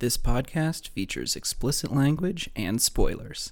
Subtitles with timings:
[0.00, 3.50] This podcast features explicit language and spoilers.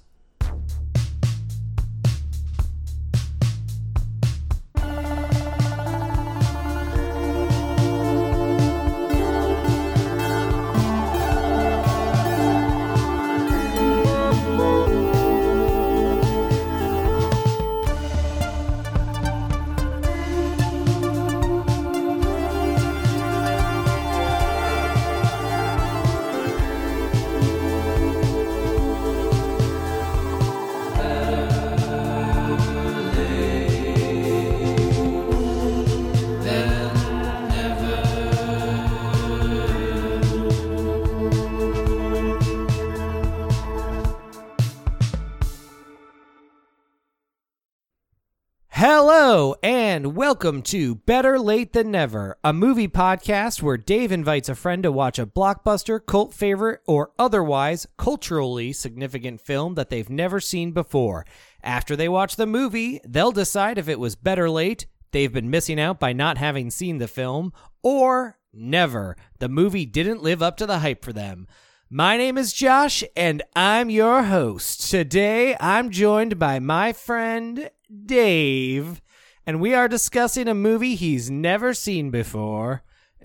[50.37, 54.91] Welcome to Better Late Than Never, a movie podcast where Dave invites a friend to
[54.91, 61.25] watch a blockbuster, cult favorite, or otherwise culturally significant film that they've never seen before.
[61.63, 65.79] After they watch the movie, they'll decide if it was better late, they've been missing
[65.79, 69.17] out by not having seen the film, or never.
[69.39, 71.47] The movie didn't live up to the hype for them.
[71.89, 74.91] My name is Josh, and I'm your host.
[74.91, 77.71] Today, I'm joined by my friend
[78.05, 79.01] Dave,
[79.47, 82.83] and we are discussing a movie he's never seen before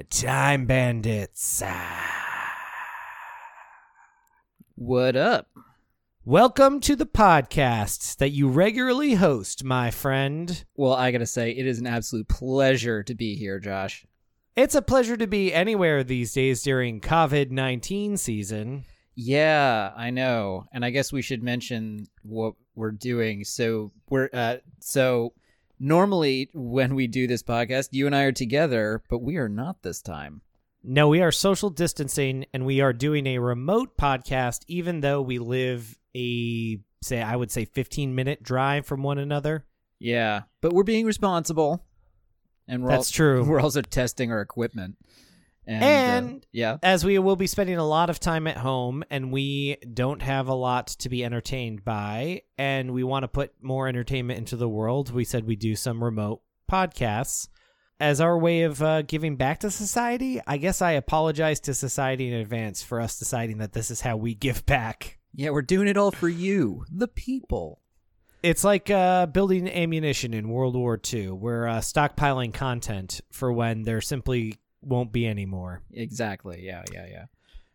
[0.09, 1.61] Time Bandits.
[4.77, 5.49] What up?
[6.25, 10.65] Welcome to the podcast that you regularly host, my friend.
[10.77, 14.07] Well, I gotta say, it is an absolute pleasure to be here, Josh.
[14.55, 18.85] It's a pleasure to be anywhere these days during COVID 19 season.
[19.17, 23.43] Yeah, I know, and I guess we should mention what we're doing.
[23.43, 25.33] So we're uh, so
[25.83, 29.83] normally when we do this podcast, you and I are together, but we are not
[29.83, 30.41] this time.
[30.85, 35.39] No, we are social distancing and we are doing a remote podcast, even though we
[35.39, 39.67] live a, say, I would say 15 minute drive from one another.
[39.99, 41.85] Yeah, but we're being responsible,
[42.67, 43.45] and we're That's al- true.
[43.45, 44.97] We're also testing our equipment,
[45.67, 49.33] and, uh, yeah, As we will be spending a lot of time at home and
[49.33, 53.89] we don't have a lot to be entertained by, and we want to put more
[53.89, 57.49] entertainment into the world, we said we do some remote podcasts.
[58.01, 62.27] As our way of uh, giving back to society, I guess I apologize to society
[62.27, 65.19] in advance for us deciding that this is how we give back.
[65.35, 67.81] yeah, we're doing it all for you, the people.
[68.43, 71.31] It's like uh, building ammunition in World War II.
[71.31, 75.83] We're uh, stockpiling content for when there simply won't be anymore.
[75.93, 76.63] Exactly.
[76.63, 77.25] Yeah, yeah, yeah.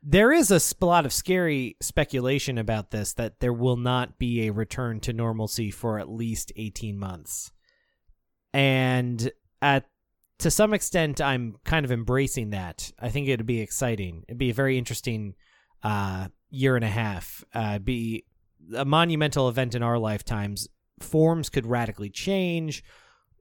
[0.04, 4.54] There is a lot of scary speculation about this that there will not be a
[4.54, 7.52] return to normalcy for at least 18 months.
[8.54, 9.32] And
[9.62, 9.86] at
[10.40, 12.92] to some extent I'm kind of embracing that.
[13.00, 14.24] I think it'd be exciting.
[14.28, 15.36] It'd be a very interesting
[15.84, 17.44] uh year and a half.
[17.54, 18.24] Uh be
[18.76, 20.68] a monumental event in our lifetimes.
[21.00, 22.84] Forms could radically change.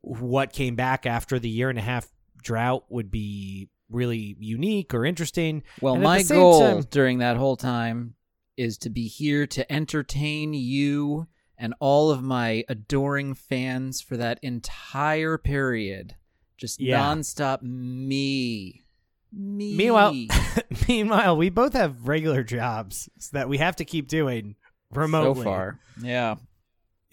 [0.00, 2.08] What came back after the year and a half
[2.42, 5.62] drought would be really unique or interesting.
[5.80, 8.14] Well, And my goal time- during that whole time
[8.56, 14.38] is to be here to entertain you and all of my adoring fans for that
[14.42, 16.14] entire period.
[16.56, 17.00] Just Yeah.
[17.02, 18.82] nonstop me.
[19.32, 19.76] Me.
[19.76, 20.14] Meanwhile,
[20.88, 24.56] meanwhile, we both have regular jobs that we have to keep doing
[24.90, 25.40] remotely.
[25.42, 25.78] so far.
[26.02, 26.36] Yeah.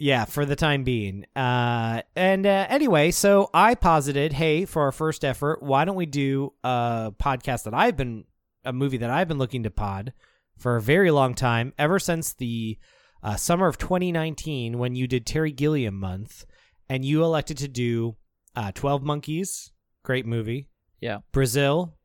[0.03, 1.25] Yeah, for the time being.
[1.33, 6.05] Uh, and uh, anyway, so I posited, hey, for our first effort, why don't we
[6.05, 8.25] do a podcast that I've been,
[8.65, 10.11] a movie that I've been looking to pod
[10.57, 12.77] for a very long time, ever since the
[13.23, 16.45] uh, summer of 2019 when you did Terry Gilliam month,
[16.89, 18.17] and you elected to do
[18.57, 19.71] uh, 12 Monkeys,
[20.03, 20.67] great movie.
[20.99, 21.19] Yeah.
[21.31, 21.95] Brazil,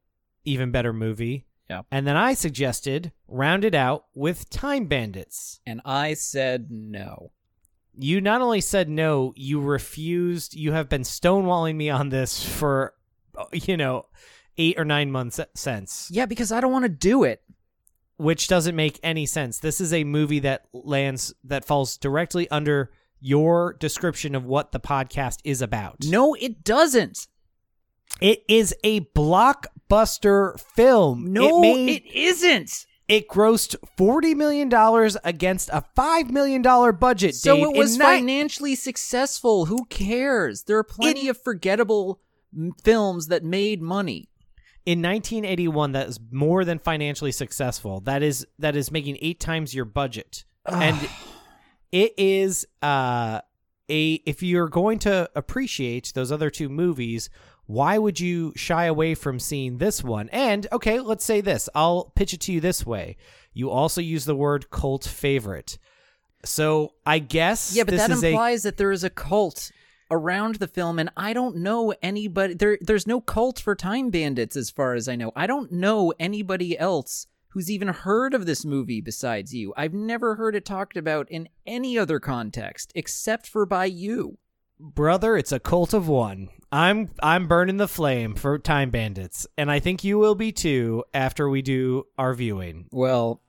[0.44, 1.48] even better movie.
[1.68, 1.82] Yeah.
[1.90, 5.58] And then I suggested round it out with Time Bandits.
[5.66, 7.32] And I said no.
[8.00, 10.54] You not only said no, you refused.
[10.54, 12.94] You have been stonewalling me on this for,
[13.36, 14.06] uh, you know,
[14.56, 17.42] eight or nine months since, Yeah, because I don't want to do it.
[18.16, 19.58] which doesn't make any sense.
[19.60, 22.90] This is a movie that lands, that falls directly under
[23.20, 25.98] your description of what the podcast is about.
[26.04, 27.28] No, it doesn't.
[28.20, 31.32] It is a blockbuster film.
[31.32, 32.86] No, it, made, it isn't.
[33.08, 37.34] It grossed forty million dollars against a five million dollar budget.
[37.34, 39.64] So Dave, it was ni- financially successful.
[39.66, 40.64] Who cares?
[40.64, 42.20] There are plenty of forgettable
[42.84, 44.28] films that made money.
[44.86, 45.92] in 1981.
[45.92, 48.00] That is more than financially successful.
[48.00, 50.96] That is that is making eight times your budget, and
[51.92, 53.40] it is uh
[53.90, 57.30] a if you're going to appreciate those other two movies,
[57.68, 60.30] why would you shy away from seeing this one?
[60.30, 61.68] And okay, let's say this.
[61.74, 63.18] I'll pitch it to you this way.
[63.52, 65.78] You also use the word cult favorite.
[66.46, 69.70] So I guess Yeah, but that is a implies that there is a cult
[70.10, 72.54] around the film, and I don't know anybody.
[72.54, 75.30] There, there's no cult for Time Bandits, as far as I know.
[75.36, 79.74] I don't know anybody else who's even heard of this movie besides you.
[79.76, 84.38] I've never heard it talked about in any other context except for by you.
[84.80, 85.36] brother.
[85.36, 86.48] It's a cult of one.
[86.70, 91.04] I'm I'm burning the flame for Time Bandits, and I think you will be too
[91.14, 92.86] after we do our viewing.
[92.92, 93.40] Well,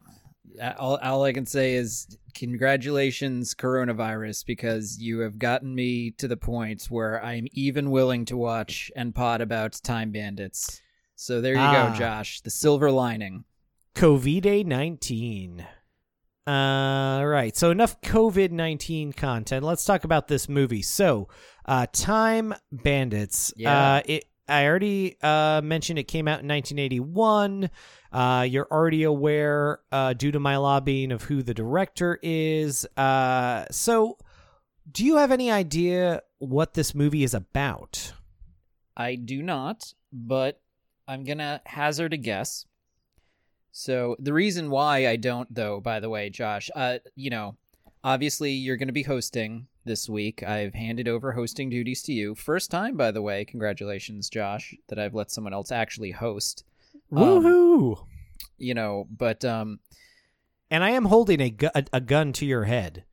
[0.78, 6.38] all, all I can say is congratulations, coronavirus, because you have gotten me to the
[6.38, 10.82] point where I'm even willing to watch and pod about Time Bandits.
[11.16, 11.90] So there you Ah.
[11.92, 12.42] go, Josh.
[12.42, 13.44] The silver lining.
[13.96, 15.66] COVID 19.
[16.48, 17.56] Uh, right.
[17.56, 19.64] So enough COVID 19 content.
[19.66, 20.82] Let's talk about this movie.
[20.82, 21.28] So,
[21.70, 23.54] uh, Time Bandits.
[23.56, 23.96] Yeah.
[23.96, 27.70] Uh, it, I already uh, mentioned it came out in 1981.
[28.12, 32.88] Uh, you're already aware, uh, due to my lobbying, of who the director is.
[32.98, 34.18] Uh, so,
[34.92, 38.14] do you have any idea what this movie is about?
[38.98, 40.60] I do not, but
[41.08, 42.66] I'm gonna hazard a guess.
[43.72, 47.56] So the reason why I don't, though, by the way, Josh, uh, you know,
[48.04, 50.42] obviously you're gonna be hosting this week.
[50.44, 52.36] I've handed over hosting duties to you.
[52.36, 53.44] First time, by the way.
[53.44, 56.64] Congratulations, Josh, that I've let someone else actually host.
[57.12, 58.06] Um, Woohoo!
[58.58, 59.80] You know, but um,
[60.72, 63.04] And I am holding a, gu- a, a gun to your head.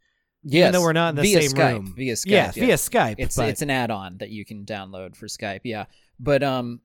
[0.44, 1.94] yes, even though we're not in the via same Skype, room.
[1.96, 2.64] Via Skype, yeah, yeah.
[2.66, 3.14] via Skype.
[3.18, 5.60] it's but it's an add-on that you can download for Skype.
[5.64, 5.86] Yeah,
[6.20, 6.80] but um,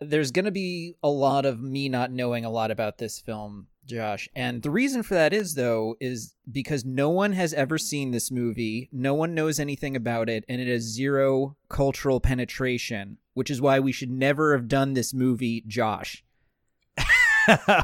[0.00, 4.28] there's gonna be a lot of me not knowing a lot about this film, Josh,
[4.36, 8.30] and the reason for that is though is because no one has ever seen this
[8.30, 13.60] movie, no one knows anything about it, and it has zero cultural penetration, which is
[13.60, 16.22] why we should never have done this movie, Josh.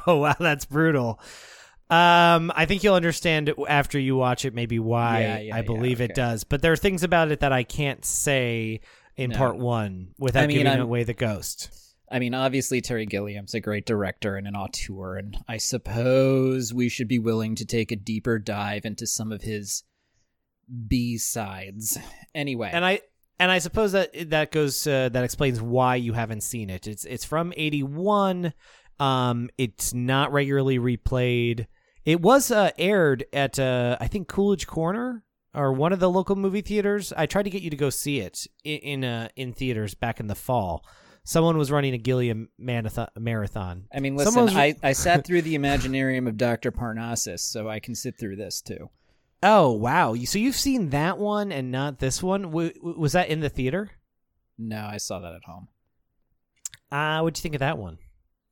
[0.06, 1.18] oh wow, that's brutal.
[1.90, 5.62] Um, I think you'll understand after you watch it, maybe why Yeah, yeah, I yeah,
[5.62, 6.44] believe it does.
[6.44, 8.80] But there are things about it that I can't say
[9.16, 9.36] in No.
[9.38, 11.70] part one without I mean, giving I'm- away the ghost.
[12.10, 16.88] I mean, obviously Terry Gilliam's a great director and an auteur, and I suppose we
[16.88, 19.84] should be willing to take a deeper dive into some of his
[20.88, 21.98] B sides.
[22.34, 23.00] Anyway, And I
[23.38, 26.86] and I suppose that that goes uh, that explains why you haven't seen it.
[26.86, 28.52] It's it's from eighty one.
[29.00, 31.66] Um, it's not regularly replayed.
[32.04, 35.24] It was uh, aired at uh, I think Coolidge Corner
[35.54, 37.12] or one of the local movie theaters.
[37.16, 40.20] I tried to get you to go see it in in, uh, in theaters back
[40.20, 40.86] in the fall.
[41.24, 43.08] Someone was running a Gilliam marathon.
[43.18, 43.86] marathon.
[43.94, 46.70] I mean, listen, someone's- I, I sat through the Imaginarium of Dr.
[46.70, 48.90] Parnassus, so I can sit through this too.
[49.42, 50.14] Oh wow!
[50.14, 52.42] So you've seen that one and not this one?
[52.42, 53.90] W- w- was that in the theater?
[54.58, 55.68] No, I saw that at home.
[56.90, 57.98] Uh, what'd you think of that one?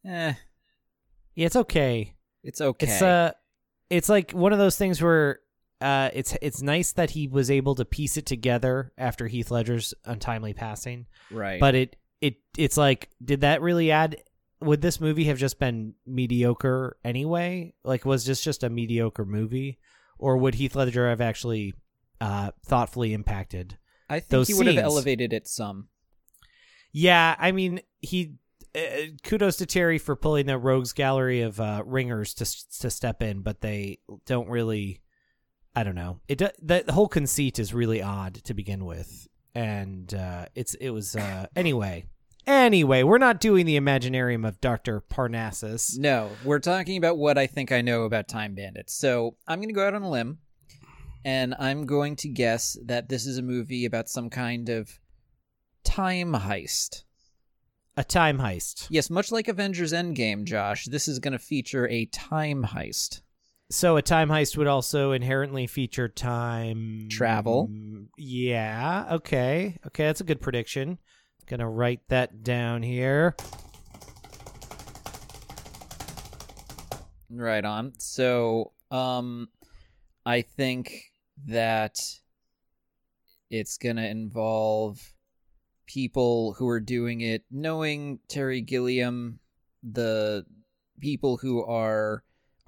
[0.05, 0.35] Eh,
[1.35, 2.15] Yeah, it's okay.
[2.43, 2.87] it's okay.
[2.87, 3.33] It's uh
[3.89, 5.41] it's like one of those things where
[5.81, 9.95] uh it's it's nice that he was able to piece it together after Heath Ledger's
[10.05, 11.07] untimely passing.
[11.31, 11.61] right.
[11.61, 14.17] But it it it's like did that really add
[14.63, 17.75] would this movie have just been mediocre anyway?
[17.85, 19.79] Like was this just a mediocre movie
[20.19, 21.75] or would Heath Ledger have actually
[22.21, 23.77] uh thoughtfully impacted?
[24.09, 25.89] I think those he would have elevated it some.
[26.93, 28.35] Yeah, I mean, he
[28.75, 28.81] uh,
[29.23, 32.45] kudos to Terry for pulling the rogues gallery of uh, ringers to
[32.81, 35.01] to step in, but they don't really.
[35.75, 36.21] I don't know.
[36.29, 40.91] It the, the whole conceit is really odd to begin with, and uh, it's it
[40.91, 42.05] was uh, anyway.
[42.47, 45.97] Anyway, we're not doing the Imaginarium of Doctor Parnassus.
[45.97, 48.95] No, we're talking about what I think I know about Time Bandits.
[48.95, 50.39] So I'm going to go out on a limb,
[51.25, 54.99] and I'm going to guess that this is a movie about some kind of
[55.85, 57.05] time heist.
[57.97, 58.89] A time heist.
[58.91, 63.21] Yes, much like Avengers Endgame, Josh, this is going to feature a time heist.
[63.73, 67.71] So a time heist would also inherently feature time Travel.
[68.19, 69.07] Yeah.
[69.13, 69.79] Okay.
[69.87, 70.99] Okay, that's a good prediction.
[71.47, 73.35] Gonna write that down here.
[77.31, 77.95] Right on.
[77.97, 79.49] So, um,
[80.27, 81.15] I think
[81.47, 81.99] that
[83.51, 85.01] it's to involve
[85.87, 89.39] people who are doing it, knowing Terry Gilliam,
[89.83, 90.45] the
[91.01, 92.23] people who are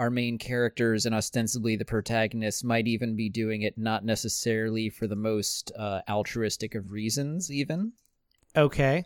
[0.04, 5.06] our main characters and ostensibly the protagonists might even be doing it not necessarily for
[5.06, 7.90] the most uh, altruistic of reasons, even.
[8.54, 9.02] Okay.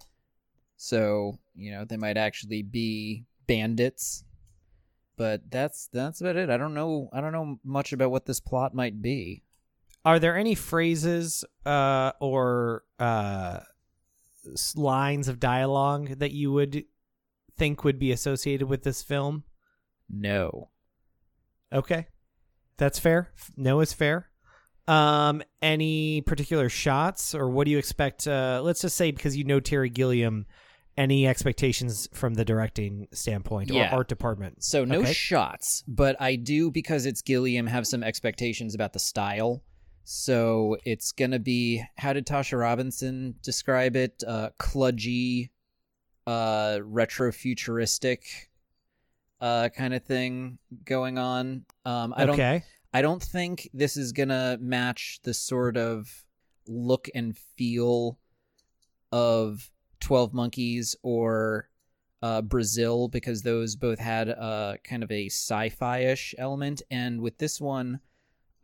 [0.77, 4.25] So, you know, they might actually be bandits.
[5.17, 6.51] But that's that's about it.
[6.51, 9.43] I don't know I don't know much about what this plot might be.
[10.05, 13.61] Are there any phrases uh or uh
[14.75, 16.85] lines of dialogue that you would
[17.57, 19.45] think would be associated with this film?
[20.11, 20.71] No.
[21.73, 22.07] Okay.
[22.77, 23.31] That's fair.
[23.57, 24.29] No is fair.
[24.87, 28.27] Um, any particular shots or what do you expect?
[28.27, 30.47] Uh, let's just say because you know Terry Gilliam,
[30.97, 33.91] any expectations from the directing standpoint Yeah.
[33.93, 34.65] or art department?
[34.65, 35.13] So no Okay.
[35.13, 39.63] shots, but I do because it's Gilliam have some expectations about the style.
[40.05, 44.23] So it's gonna be how did Tasha Robinson describe it?
[44.27, 45.51] Uh, cludgy,
[46.27, 48.48] uh, retro futuristic,
[49.41, 51.65] uh, kind of thing going on.
[51.85, 52.37] Um, I don't.
[52.93, 56.09] I don't think this is gonna match the sort of
[56.67, 58.19] look and feel
[59.13, 61.69] of Twelve Monkeys or
[62.23, 67.61] uh, Brazil because those both had a kind of a sci-fi-ish element, and with this
[67.61, 68.01] one,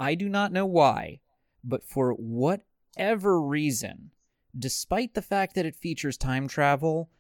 [0.00, 1.20] I do not know why,
[1.62, 4.10] but for whatever reason,
[4.58, 7.10] despite the fact that it features time travel,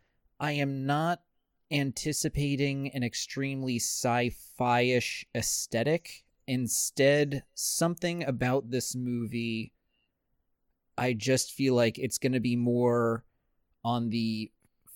[0.40, 1.20] I am not
[1.70, 6.24] anticipating an extremely sci-fi-ish aesthetic.
[6.46, 9.72] Instead, something about this movie
[10.96, 13.24] I just feel like it's going to be more
[13.84, 14.50] on the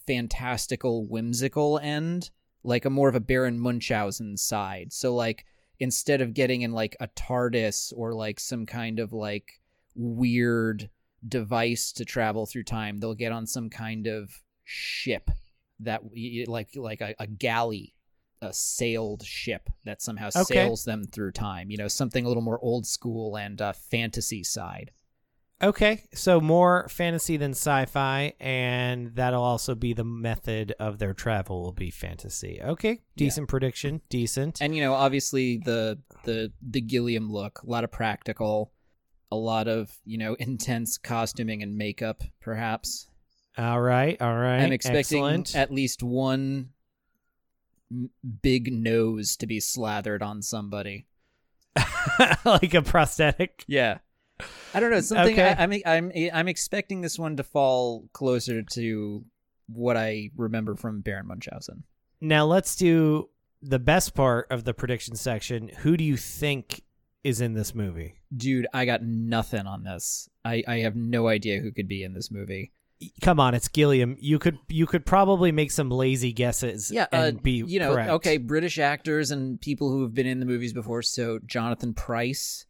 [0.06, 2.30] fantastical whimsical end,
[2.62, 4.92] like a more of a Baron Munchausen side.
[4.92, 5.44] So like
[5.80, 9.60] instead of getting in like a TARDIS or like some kind of like
[9.94, 10.88] weird
[11.26, 14.30] device to travel through time, they'll get on some kind of
[14.64, 15.30] ship
[15.80, 16.02] that
[16.46, 17.94] like like a, a galley
[18.40, 20.44] a sailed ship that somehow Okay.
[20.44, 24.44] sails them through time you know something a little more old school and uh, fantasy
[24.44, 24.92] side
[25.60, 31.62] Okay, so more fantasy than sci-fi, and that'll also be the method of their travel
[31.64, 32.60] will be fantasy.
[32.62, 34.60] Okay, decent prediction, decent.
[34.60, 38.72] and you know obviously the the the Gilliam look, a lot of practical,
[39.32, 42.22] a lot of you know intense costuming and makeup.
[42.40, 43.08] Perhaps
[43.58, 44.60] all right, all right.
[44.60, 45.56] I'm expecting Excellent.
[45.56, 46.70] at least one
[48.42, 51.06] big nose to be slathered on somebody.
[52.44, 53.64] like a prosthetic.
[53.66, 53.98] Yeah,
[54.74, 55.34] I don't know something.
[55.34, 55.54] Okay.
[55.56, 59.24] I, I'm I'm I'm expecting this one to fall closer to
[59.68, 61.84] what I remember from Baron Munchausen.
[62.20, 63.28] Now let's do
[63.62, 65.68] the best part of the prediction section.
[65.68, 66.82] Who do you think
[67.24, 68.14] is in this movie?
[68.34, 70.28] Dude, I got nothing on this.
[70.44, 72.72] I, I have no idea who could be in this movie.
[73.22, 74.16] Come on, it's Gilliam.
[74.18, 76.90] You could you could probably make some lazy guesses.
[76.90, 78.10] Yeah, and uh, be you know, correct.
[78.10, 81.02] okay, British actors and people who have been in the movies before.
[81.02, 82.66] So Jonathan Pryce,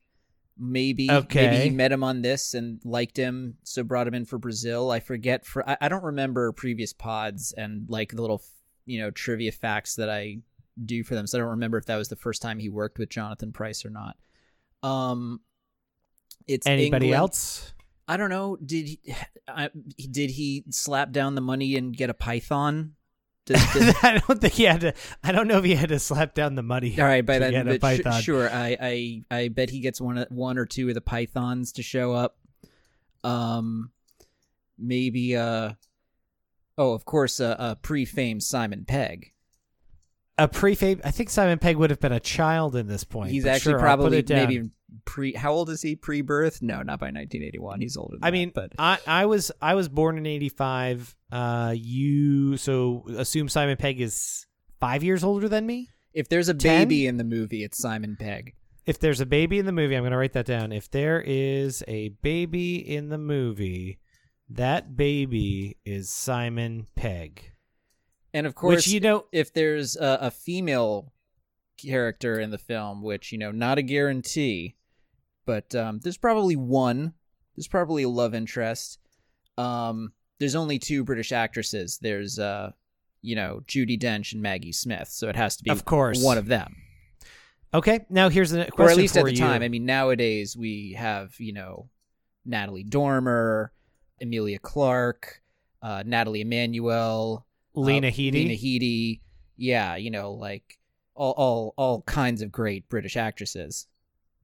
[0.59, 1.49] maybe, Okay.
[1.51, 4.91] maybe he met him on this and liked him, so brought him in for Brazil.
[4.91, 8.43] I forget for I, I don't remember previous pods and like the little
[8.85, 10.39] you know trivia facts that I
[10.85, 11.27] do for them.
[11.27, 13.83] So I don't remember if that was the first time he worked with Jonathan Pryce
[13.85, 14.17] or not.
[14.83, 15.41] Um,
[16.47, 17.73] it's Anybody England- else?
[18.09, 18.57] I don't know.
[18.57, 19.01] Did he,
[19.49, 19.71] I,
[20.11, 22.95] did he slap down the money and get a python?
[23.45, 24.95] Did, did, I don't think he had to.
[25.23, 26.99] I don't know if he had to slap down the money.
[26.99, 28.51] all right, by that, a but sh- sure.
[28.51, 32.13] I, I I bet he gets one one or two of the pythons to show
[32.13, 32.37] up.
[33.25, 33.91] Um,
[34.79, 35.37] maybe.
[35.37, 35.73] Uh,
[36.77, 39.33] oh, of course, uh, uh pre-famed Simon Pegg.
[40.39, 41.01] A pre-fame.
[41.05, 43.33] I think Simon Pegg would have been a child in this point.
[43.33, 44.71] He's actually sure, probably maybe
[45.05, 45.35] pre.
[45.35, 45.97] How old is he?
[45.97, 46.63] Pre-birth?
[46.63, 47.81] No, not by 1981.
[47.81, 48.17] He's older.
[48.17, 51.17] Than I that, mean, but I I was I was born in '85.
[51.33, 54.47] Uh, you so assume Simon Pegg is
[54.81, 55.89] five years older than me.
[56.15, 56.89] if there's a 10?
[56.89, 58.55] baby in the movie, it's Simon Pegg.
[58.87, 60.73] If there's a baby in the movie, I'm going to write that down.
[60.73, 63.99] If there is a baby in the movie,
[64.49, 67.53] that baby is Simon Pegg.
[68.35, 71.13] And of course, Which you know, if there's a, a female
[71.79, 74.77] character in the film, which you know, not a guarantee,
[75.47, 77.15] but um, there's probably one.
[77.57, 78.99] There's probably a love interest.
[79.57, 81.99] Um, there's only two British actresses.
[82.01, 82.73] There's uh,
[83.23, 86.23] you know, Judi Dench and Maggie Smith, so it has to be Of course.
[86.23, 86.77] one of them,
[87.75, 88.05] okay.
[88.11, 89.39] Now here's the question or at least at the you.
[89.39, 89.63] time.
[89.63, 91.89] I mean, nowadays we have you know,
[92.45, 93.73] Natalie Dormer,
[94.21, 95.43] Emilia Clarke,
[95.83, 97.45] uh, Nathalie Emmanuel,
[97.79, 98.33] Lena uh, Headey.
[98.33, 99.21] Lena Headey.
[99.57, 100.79] Yeah, you know, like
[101.15, 103.87] all all all kinds of great British actresses.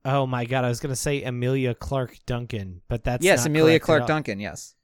[0.05, 4.07] Oh my god, I was gonna say Amelia Clark Duncan, but that's yes, Amelia Clark.
[4.07, 4.41] Duncan.
[4.41, 4.75] Yes,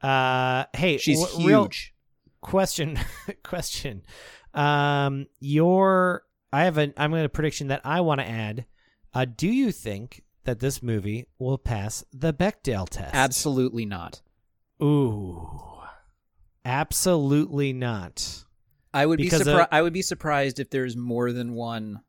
[0.00, 1.94] Uh, hey, she's w- real huge.
[2.40, 2.98] question,
[3.42, 4.02] question.
[4.52, 8.64] Um, your I have an I'm going to prediction that I want to add.
[9.12, 13.14] Uh, do you think that this movie will pass the Bechdel test?
[13.14, 14.22] Absolutely not.
[14.82, 15.50] Ooh,
[16.64, 18.44] absolutely not.
[18.92, 19.68] I would be Because, surprised.
[19.72, 22.00] uh, I would be surprised if there's more than one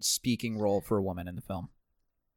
[0.00, 1.68] speaking role for a woman in the film.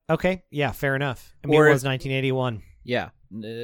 [0.09, 1.33] Okay, yeah, fair enough.
[1.43, 2.61] I mean, Or it if- was 1981.
[2.83, 3.09] Yeah,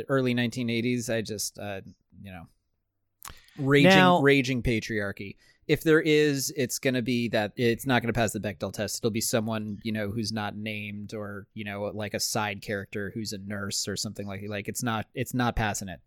[0.09, 1.09] early 1980s.
[1.13, 1.81] I just uh,
[2.23, 2.45] you know,
[3.59, 5.35] raging Now- raging patriarchy.
[5.67, 8.73] If there is, it's going to be that it's not going to pass the Bechdel
[8.73, 8.97] test.
[8.99, 13.11] It'll be someone you know who's not named, or you know, like a side character
[13.13, 15.99] who's a nurse or something like like it's not it's not passing it.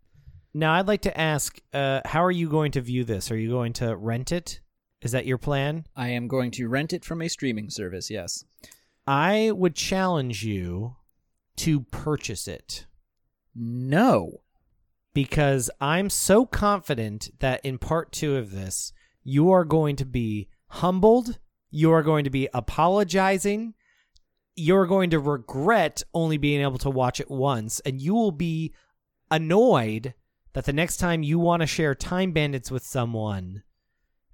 [0.57, 3.29] Now, I'd like to ask, uh, how are you going to view this?
[3.29, 4.61] Are you going to rent it?
[5.01, 5.85] Is that your plan?
[5.97, 8.09] I am going to rent it from a streaming service.
[8.09, 8.45] Yes.
[9.05, 10.95] I would challenge you
[11.57, 12.85] to purchase it
[13.53, 14.43] No.
[15.13, 18.93] because I'm so confident that in part two of this,
[19.25, 21.37] you are going to be humbled.
[21.69, 23.73] You are going to be apologizing.
[24.55, 28.73] You're going to regret only being able to watch it once, and you will be
[29.29, 30.13] annoyed
[30.55, 33.61] that the next time you want to share Time Bandits with someone,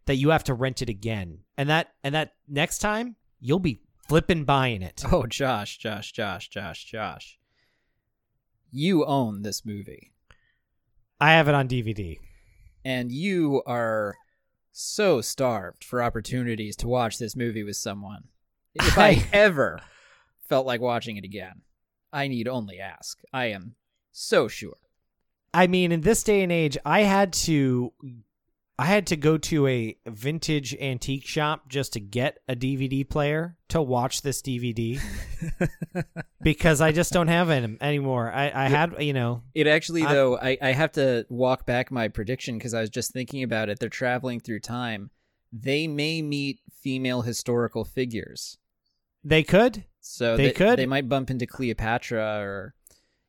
[0.06, 3.82] that you have to rent it again, and that and that next time you'll be
[4.08, 5.04] flipping buying it.
[5.12, 7.38] Oh, Josh, Josh, Josh, Josh, Josh.
[8.72, 10.14] You own this movie.
[11.20, 12.18] I have it on DVD.
[12.84, 14.16] and you are
[14.72, 18.24] so starved for opportunities to watch this movie with someone.
[18.74, 19.82] If I I- ever
[20.48, 21.62] felt like watching it again,
[22.14, 23.20] I need only ask.
[23.34, 23.76] I am
[24.12, 24.78] so sure.
[25.54, 27.92] I mean, in this day and age, I had to
[28.80, 33.58] I had to go to a vintage antique shop just to get a DVD player
[33.70, 35.00] to watch this DVD
[36.42, 38.32] because I just don't have it anymore.
[38.32, 41.92] I, I had, you know, It actually, I- though, I, I have to walk back
[41.92, 43.78] my prediction because I was just thinking about it.
[43.80, 45.12] They're traveling through time.
[45.54, 48.58] They may meet female historical figures.
[49.24, 49.84] they could.
[50.00, 50.80] So They could.
[50.80, 52.74] They might bump into Cleopatra or.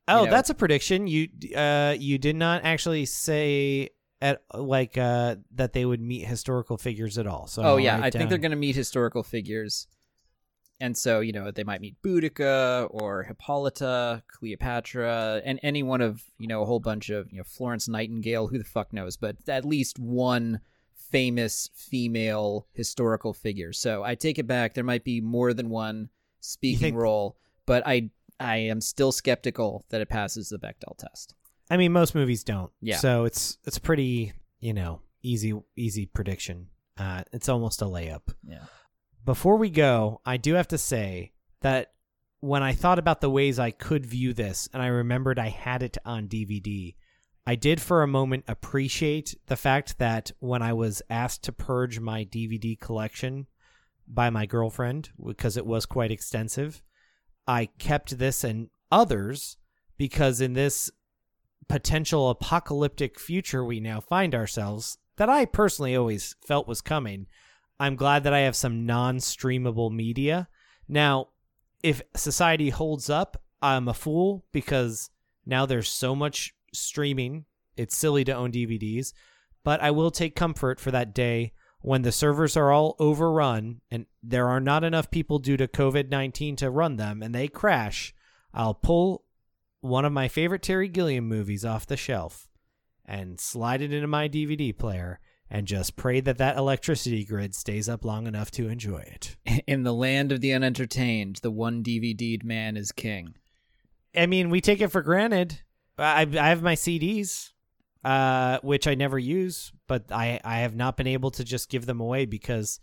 [0.07, 1.07] Oh, know- that's a prediction.
[1.07, 3.89] You uh you did not actually say
[4.21, 7.47] at like uh that they would meet historical figures at all.
[7.47, 9.87] So Oh I'll yeah, I think they're going to meet historical figures,
[10.79, 16.21] and so you know they might meet Boudica or Hippolyta, Cleopatra, and any one of
[16.37, 18.47] you know a whole bunch of you know Florence Nightingale.
[18.47, 19.17] Who the fuck knows?
[19.17, 20.59] But at least one
[20.95, 23.71] famous female historical figure.
[23.71, 24.73] So I take it back.
[24.73, 29.85] There might be more than one speaking think- role, but I I am still skeptical
[29.89, 31.35] that it passes the Bechdel test.
[31.69, 32.71] I mean, most movies don't.
[32.81, 32.97] Yeah.
[32.97, 36.67] So it's it's pretty, you know, easy easy prediction.
[36.97, 38.33] Uh, it's almost a layup.
[38.45, 38.65] Yeah.
[39.25, 41.93] Before we go, I do have to say that
[42.41, 45.81] when I thought about the ways I could view this, and I remembered I had
[45.81, 46.93] it on DVD,
[47.47, 51.99] I did for a moment appreciate the fact that when I was asked to purge
[51.99, 53.47] my DVD collection
[54.07, 56.83] by my girlfriend, because it was quite extensive,
[57.47, 59.57] I kept this and others
[59.97, 60.91] because in this
[61.67, 67.27] potential apocalyptic future we now find ourselves, that I personally always felt was coming,
[67.79, 70.47] I'm glad that I have some non streamable media.
[70.87, 71.29] Now,
[71.81, 75.09] if society holds up, I'm a fool because
[75.45, 77.45] now there's so much streaming.
[77.75, 79.13] It's silly to own DVDs,
[79.63, 84.05] but I will take comfort for that day when the servers are all overrun and
[84.23, 88.15] there are not enough people due to COVID 19 to run them and they crash.
[88.53, 89.25] I'll pull
[89.81, 92.47] one of my favorite Terry Gilliam movies off the shelf
[93.05, 95.19] and slide it into my DVD player
[95.49, 99.35] and just pray that that electricity grid stays up long enough to enjoy it.
[99.67, 103.35] In the land of the unentertained, the one DVD'd man is king.
[104.15, 105.61] I mean, we take it for granted.
[105.97, 107.51] I I have my CDs,
[108.03, 111.85] uh, which I never use, but I I have not been able to just give
[111.85, 112.79] them away because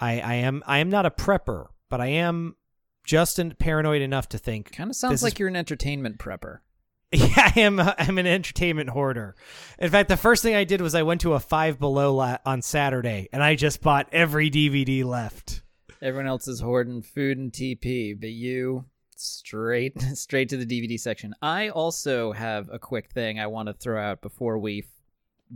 [0.00, 2.56] I I am I am not a prepper, but I am
[3.04, 4.72] just an, paranoid enough to think.
[4.72, 6.58] Kind of sounds like is- you're an entertainment prepper.
[7.14, 7.78] Yeah, I am.
[7.78, 9.36] I'm an entertainment hoarder.
[9.78, 12.38] In fact, the first thing I did was I went to a Five Below la-
[12.46, 15.62] on Saturday, and I just bought every DVD left.
[16.00, 18.86] Everyone else is hoarding food and TP, but you
[19.22, 21.34] straight straight to the DVD section.
[21.40, 24.84] I also have a quick thing I want to throw out before we f-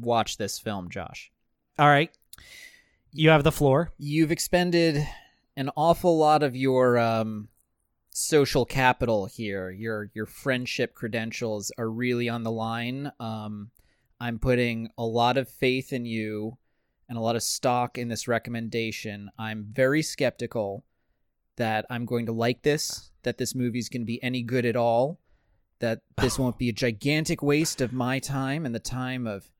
[0.00, 1.30] watch this film, Josh.
[1.78, 2.10] All right,
[3.12, 3.92] you have the floor.
[3.98, 5.06] You've expended
[5.56, 7.48] an awful lot of your um,
[8.10, 9.70] social capital here.
[9.70, 13.12] Your your friendship credentials are really on the line.
[13.20, 13.70] Um,
[14.20, 16.56] I'm putting a lot of faith in you
[17.08, 19.30] and a lot of stock in this recommendation.
[19.38, 20.84] I'm very skeptical
[21.56, 24.76] that I'm going to like this, that this movie's going to be any good at
[24.76, 25.20] all,
[25.80, 29.50] that this won't be a gigantic waste of my time and the time of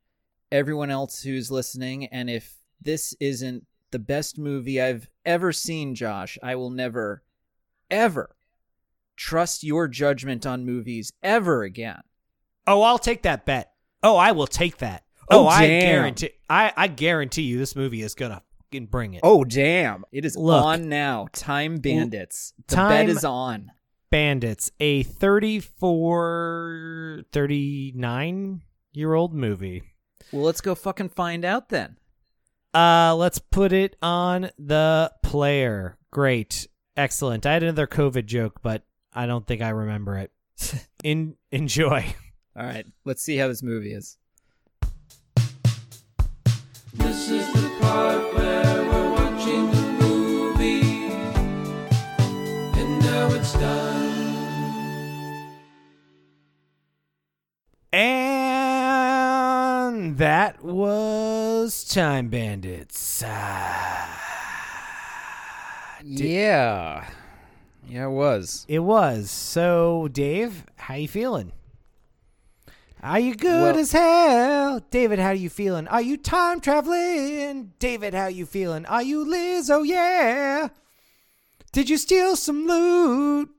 [0.52, 2.06] everyone else who's listening.
[2.06, 7.22] And if this isn't the best movie I've ever seen, Josh, I will never,
[7.90, 8.36] ever
[9.16, 12.00] trust your judgment on movies ever again.
[12.66, 13.72] Oh, I'll take that bet.
[14.02, 15.04] Oh, I will take that.
[15.30, 16.30] Oh, Oh, I guarantee.
[16.48, 19.20] I I guarantee you, this movie is gonna fucking bring it.
[19.22, 20.04] Oh, damn.
[20.12, 20.64] It is Look.
[20.64, 21.28] on now.
[21.32, 22.52] Time Bandits.
[22.68, 23.70] The Time- bet is on.
[24.08, 29.82] Bandits, a 34, 39 year old movie.
[30.32, 31.96] Well, let's go fucking find out then.
[32.72, 35.98] Uh, let's put it on the player.
[36.12, 36.68] Great.
[36.96, 37.46] Excellent.
[37.46, 40.30] I had another COVID joke, but I don't think I remember it.
[41.04, 42.14] In enjoy.
[42.56, 44.16] All right, let's see how this movie is.
[46.94, 48.35] This is the part
[60.16, 63.22] And that was Time Bandits.
[63.26, 64.08] Ah,
[66.02, 67.06] yeah,
[67.86, 68.64] yeah, it was.
[68.66, 69.30] it was.
[69.30, 71.52] So, Dave, how you feeling?
[73.02, 74.80] Are you good Well- as hell?
[74.90, 75.86] David, how you feeling?
[75.88, 77.74] Are you time traveling?
[77.78, 78.86] David, how you feeling?
[78.86, 79.68] Are you Liz?
[79.68, 80.68] Oh yeah.
[81.72, 83.50] Did you steal some loot?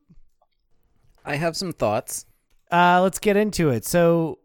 [1.24, 2.26] I have some thoughts.
[2.72, 3.86] Uh, let's get into it.
[3.86, 4.40] So,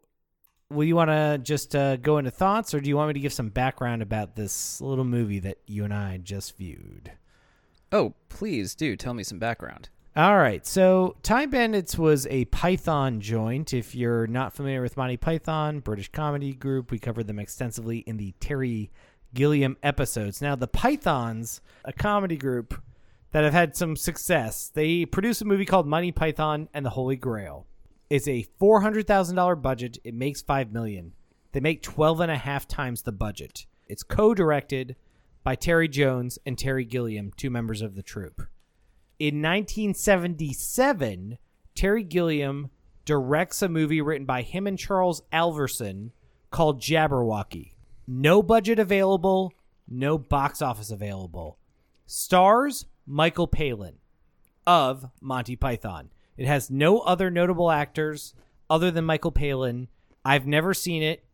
[0.73, 3.21] will you want to just uh, go into thoughts, or do you want me to
[3.21, 7.13] give some background about this little movie that you and I just viewed?
[7.91, 9.89] Oh, please do tell me some background.
[10.15, 10.67] All right.
[10.67, 13.73] So, Time Bandits was a Python joint.
[13.73, 18.19] If you're not familiar with Monty Python, British comedy group, we covered them extensively in
[18.19, 18.91] the Terry
[19.33, 20.43] Gilliam episodes.
[20.43, 22.83] Now, the Pythons, a comedy group
[23.31, 27.17] that have had some success, they produce a movie called Monty Python and the Holy
[27.17, 27.67] Grail.
[28.12, 29.96] It's a $400,000 budget.
[30.05, 31.14] It makes 5 million.
[31.53, 33.64] They make 12 and a half times the budget.
[33.87, 34.96] It's co-directed
[35.42, 38.42] by Terry Jones and Terry Gilliam, two members of the troupe.
[39.18, 41.38] In 1977,
[41.75, 42.68] Terry Gilliam
[43.07, 46.11] directs a movie written by him and Charles Alverson
[46.51, 47.72] called Jabberwocky.
[48.07, 49.55] No budget available,
[49.88, 51.57] no box office available.
[52.05, 53.94] Stars Michael Palin
[54.66, 56.11] of Monty Python.
[56.37, 58.35] It has no other notable actors
[58.71, 59.88] other than Michael Palin.
[60.25, 61.25] I've never seen it.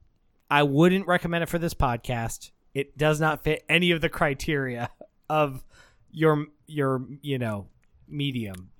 [0.50, 2.50] I wouldn't recommend it for this podcast.
[2.74, 4.90] It does not fit any of the criteria
[5.28, 5.64] of
[6.11, 7.66] your your you know
[8.06, 8.70] medium.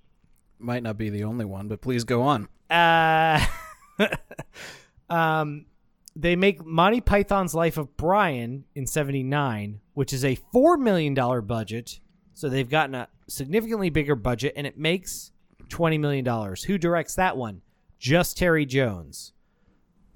[0.59, 2.49] Might not be the only one, but please go on.
[2.69, 3.45] Uh,
[5.11, 5.67] um,
[6.17, 11.41] they make Monty Python's Life of Brian in '79, which is a four million dollar
[11.41, 12.01] budget.
[12.35, 15.33] So they've gotten a significantly bigger budget, and it makes
[15.69, 16.65] twenty million dollars.
[16.65, 17.63] Who directs that one?
[17.99, 19.33] Just Terry Jones.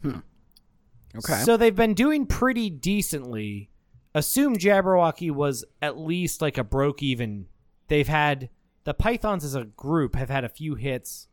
[0.04, 1.42] Okay.
[1.44, 3.70] So they've been doing pretty decently.
[4.14, 7.46] Assume Jabberwocky was at least like a broke even.
[7.88, 8.48] They've had
[8.84, 11.28] the Pythons as a group have had a few hits.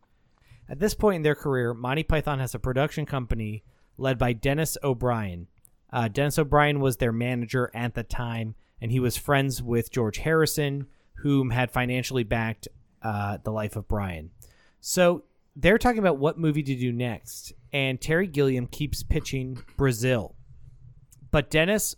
[0.68, 3.64] At this point in their career, Monty Python has a production company
[3.98, 5.48] led by Dennis O'Brien.
[5.92, 10.20] Uh, Dennis O'Brien was their manager at the time, and he was friends with George
[10.20, 12.68] Harrison, whom had financially backed
[13.04, 14.32] uh, The Life of Brian.
[14.82, 15.24] So
[15.56, 20.36] they're talking about what movie to do next, and Terry Gilliam keeps pitching Brazil.
[21.32, 21.96] But Dennis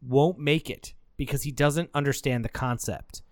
[0.00, 3.22] won't make it because he doesn't understand the concept.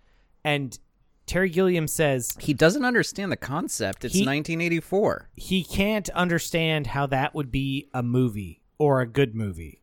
[0.44, 0.78] And
[1.26, 4.04] Terry Gilliam says he doesn't understand the concept.
[4.04, 5.30] It's He- 1984.
[5.36, 9.80] he can't understand how that would be a movie or a good movie.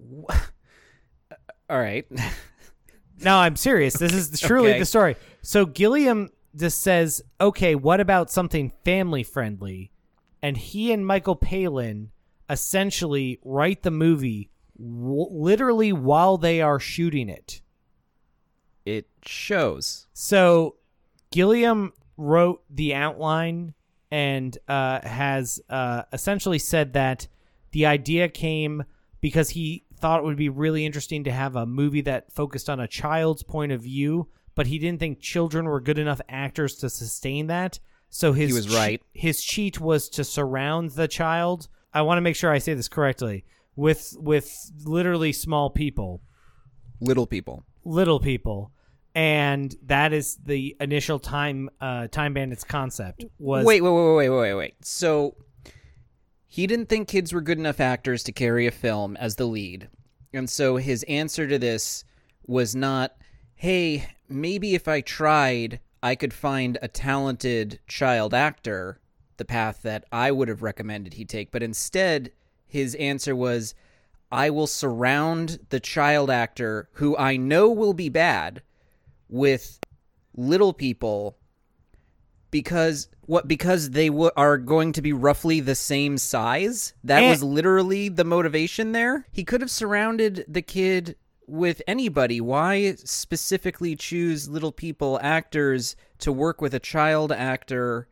[1.70, 2.06] All right.
[3.22, 3.94] No, I'm serious.
[3.94, 4.78] This is truly Okay.
[4.78, 5.16] the story.
[5.42, 9.90] So Gilliam just says, okay, what about something family friendly?
[10.42, 12.10] And he and Michael Palin
[12.50, 17.60] essentially write the movie w- literally while they are shooting it.
[18.86, 20.06] it shows.
[20.14, 20.76] So
[21.30, 23.74] Gilliam wrote the outline
[24.10, 27.28] and uh, has uh, essentially said that
[27.72, 28.84] the idea came
[29.20, 32.80] because he thought it would be really interesting to have a movie that focused on
[32.80, 36.90] a child's point of view, but he didn't think children were good enough actors to
[36.90, 37.78] sustain that.
[38.10, 39.02] So his He was che- right.
[39.12, 41.68] his cheat was to surround the child.
[41.94, 43.44] I want to make sure I say this correctly
[43.76, 44.46] with with
[44.84, 46.20] literally small people
[47.00, 47.64] Little people.
[47.84, 48.72] little people
[49.14, 54.28] and that is the initial time uh time bandits concept was Wait, wait, wait, wait,
[54.28, 54.74] wait, wait, wait.
[54.84, 55.36] So
[56.46, 59.88] he didn't think kids were good enough actors to carry a film as the lead.
[60.32, 62.04] And so his answer to this
[62.46, 63.12] was not,
[63.58, 69.00] hey, maybe if I tried, I could find a talented child actor,
[69.36, 71.50] the path that I would have recommended he take.
[71.50, 72.30] But instead,
[72.68, 73.74] his answer was,
[74.30, 78.62] I will surround the child actor who I know will be bad
[79.28, 79.80] with
[80.36, 81.36] little people
[82.52, 86.94] because what because they w- are going to be roughly the same size?
[87.02, 89.26] That And- was literally the motivation there?
[89.32, 91.16] He could have surrounded the kid
[91.48, 98.06] with anybody why specifically choose little people actors to work with a child actor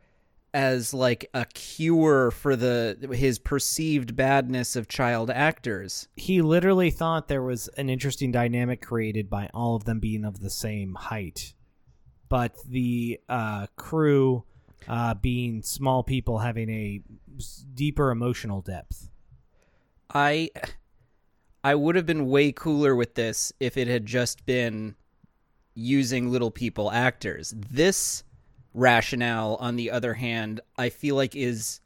[0.53, 6.07] as like a cure for the his perceived badness of child actors.
[6.15, 10.39] he literally thought there was an interesting dynamic created by all of them being of
[10.39, 11.53] the same height,
[12.29, 14.43] but the uh, crew
[14.87, 17.01] uh, being small people having a
[17.73, 19.09] deeper emotional depth.
[20.13, 20.49] I
[21.63, 24.95] I would have been way cooler with this if it had just been
[25.73, 27.53] using little people actors.
[27.55, 28.23] This
[28.73, 31.81] rationale on the other hand, I feel like is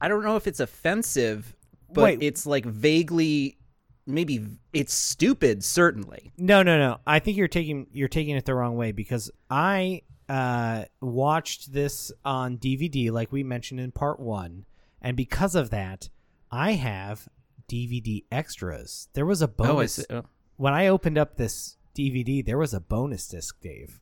[0.00, 1.56] I don't know if it's offensive,
[1.92, 2.22] but Wait.
[2.22, 3.58] it's like vaguely
[4.06, 6.32] maybe it's stupid certainly.
[6.36, 6.98] No, no, no.
[7.06, 12.12] I think you're taking you're taking it the wrong way because I uh, watched this
[12.24, 14.64] on DVD, like we mentioned in part one,
[15.00, 16.08] and because of that,
[16.50, 17.28] I have
[17.68, 19.08] DVD extras.
[19.14, 20.24] There was a bonus oh.
[20.56, 22.44] when I opened up this DVD.
[22.44, 24.00] There was a bonus disc, Dave.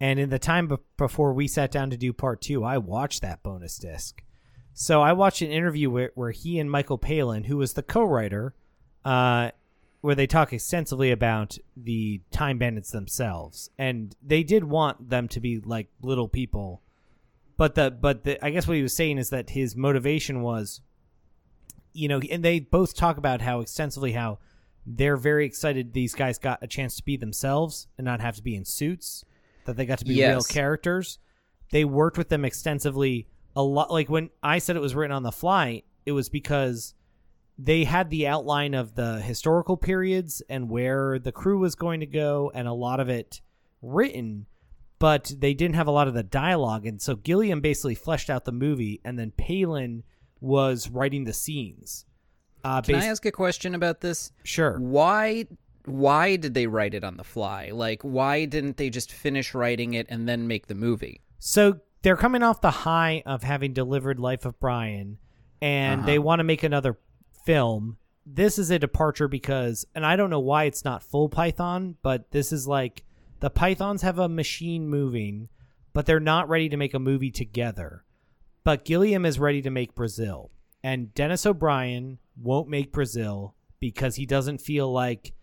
[0.00, 3.22] And in the time be- before we sat down to do part two, I watched
[3.22, 4.22] that bonus disc.
[4.74, 8.54] So I watched an interview where, where he and Michael Palin, who was the co-writer,
[9.06, 9.52] uh,
[10.02, 15.40] where they talk extensively about the time bandits themselves, and they did want them to
[15.40, 16.82] be like little people,
[17.56, 20.80] but the but the I guess what he was saying is that his motivation was,
[21.96, 24.38] you know, and they both talk about how extensively how
[24.86, 28.42] they're very excited these guys got a chance to be themselves and not have to
[28.42, 29.24] be in suits,
[29.64, 31.18] that they got to be real characters.
[31.72, 33.90] They worked with them extensively a lot.
[33.90, 36.94] Like when I said it was written on the fly, it was because
[37.58, 42.06] they had the outline of the historical periods and where the crew was going to
[42.06, 43.40] go and a lot of it
[43.82, 44.46] written
[44.98, 48.44] but they didn't have a lot of the dialogue and so gilliam basically fleshed out
[48.44, 50.02] the movie and then palin
[50.40, 52.04] was writing the scenes
[52.64, 54.32] uh Can bas- I ask a question about this?
[54.44, 55.46] sure Why
[55.84, 57.70] why did they write it on the fly?
[57.72, 61.20] Like why didn't they just finish writing it and then make the movie?
[61.38, 65.18] So they're coming off the high of having delivered Life of Brian,
[65.62, 66.06] and Uh-huh.
[66.06, 66.98] they want to make another
[67.44, 67.98] film.
[68.24, 72.30] This is a departure because, and I don't know why it's not full Python, but
[72.32, 73.04] this is like
[73.40, 75.48] the Pythons have a machine moving,
[75.92, 78.04] but they're not ready to make a movie together.
[78.66, 80.50] But Gilliam is ready to make Brazil,
[80.82, 85.34] and Dennis O'Brien won't make Brazil because he doesn't feel like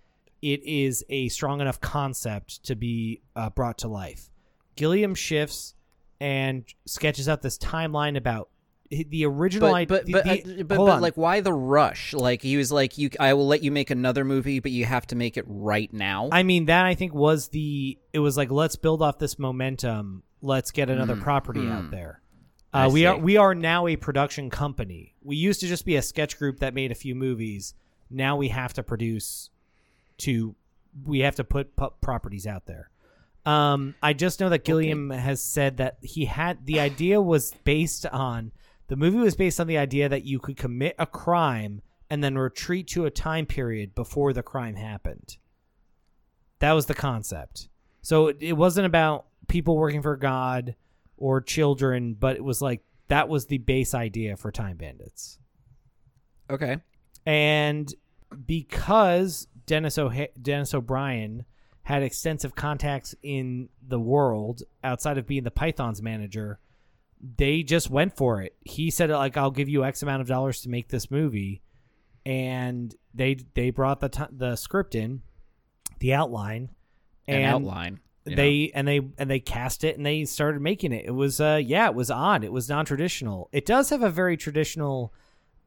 [0.41, 4.29] it is a strong enough concept to be uh, brought to life.
[4.75, 5.73] Gilliam shifts
[6.19, 8.49] and sketches out this timeline about
[8.91, 10.01] the original But idea.
[10.03, 12.13] but but, uh, but, but like why the rush?
[12.13, 15.07] Like he was like you I will let you make another movie but you have
[15.07, 16.27] to make it right now.
[16.29, 17.97] I mean, that I think was the.
[18.11, 20.23] It was like let's build off this momentum.
[20.41, 22.19] Let's get another property out there.
[22.73, 25.13] Uh, we are we are now a production company.
[25.21, 27.75] We used to just be a sketch group that made a few movies.
[28.09, 29.49] Now we have to produce.
[30.19, 30.55] To
[31.05, 32.89] we have to put pu- properties out there.
[33.45, 38.05] Um, I just know that Gilliam has said that he had the idea was based
[38.05, 38.51] on
[38.87, 42.37] the movie was based on the idea that you could commit a crime and then
[42.37, 45.37] retreat to a time period before the crime happened.
[46.59, 47.69] That was the concept.
[48.01, 50.75] So it, it wasn't about people working for God
[51.17, 55.37] or children, but it was like that was the base idea for Time Bandits.
[56.49, 56.77] okay.
[57.25, 57.93] And
[58.45, 61.45] because Dennis o- Dennis O'Brien
[61.83, 66.59] had extensive contacts in the world outside of being the Python's manager,
[67.37, 68.55] they just went for it.
[68.61, 71.61] He said like I'll give you X amount of dollars to make this movie
[72.25, 75.21] and they they brought the t- the script in,
[75.99, 76.69] the outline
[77.27, 77.99] An and outline.
[78.25, 81.05] You they and they and they cast it and they started making it.
[81.05, 82.43] It was uh yeah, it was odd.
[82.43, 83.49] It was non-traditional.
[83.51, 85.13] It does have a very traditional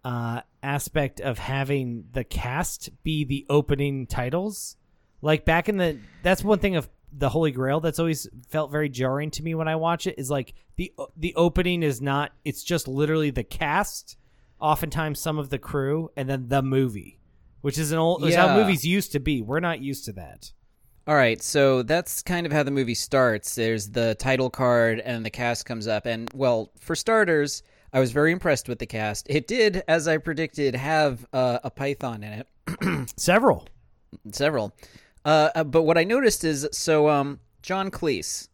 [0.04, 4.76] uh aspect of having the cast be the opening titles.
[5.22, 6.88] Like back in the that's one thing of
[7.18, 10.30] the Holy Grail that's always felt very jarring to me when I watch it is
[10.30, 14.16] like the the opening is not it's just literally the cast,
[14.60, 17.18] oftentimes some of the crew and then the movie,
[17.62, 18.56] which is an old is how Yeah.
[18.62, 19.40] movies used to be.
[19.40, 20.52] We're not used to that.
[21.08, 23.54] All right, so that's kind of how the movie starts.
[23.54, 28.10] There's the title card and the cast comes up and well, for starters, I was
[28.10, 29.28] very impressed with the cast.
[29.30, 33.08] It did as I predicted have uh, a python in it.
[33.16, 33.68] Several.
[34.32, 34.74] Several.
[35.24, 38.48] Uh, uh, but what I noticed is so um John Cleese,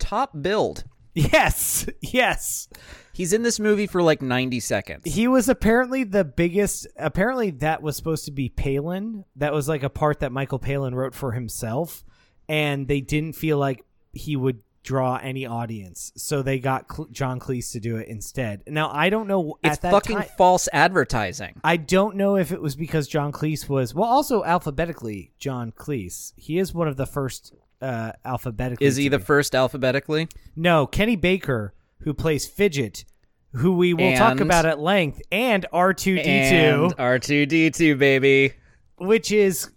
[0.00, 0.82] top build.
[1.32, 2.68] Yes, yes.
[3.12, 5.02] He's in this movie for like 90 seconds.
[5.14, 6.88] He was apparently the biggest.
[6.96, 9.24] Apparently, that was supposed to be Palin.
[9.36, 12.04] That was like a part that Michael Palin wrote for himself,
[12.48, 17.40] and they didn't feel like he would draw any audience, so they got Cl- John
[17.40, 18.62] Cleese to do it instead.
[18.66, 20.28] Now, I don't know it's fucking time.
[20.36, 21.60] false advertising.
[21.64, 24.04] I don't know if it was because John Cleese was well.
[24.08, 26.32] Also, alphabetically, John Cleese.
[26.36, 28.86] He is one of the first uh, alphabetically.
[28.86, 30.28] Is he the first alphabetically?
[30.56, 33.04] No, Kenny Baker who plays Fidget,
[33.52, 38.52] who we will talk about at length, and R2D2, R two D two baby.
[38.98, 39.70] which is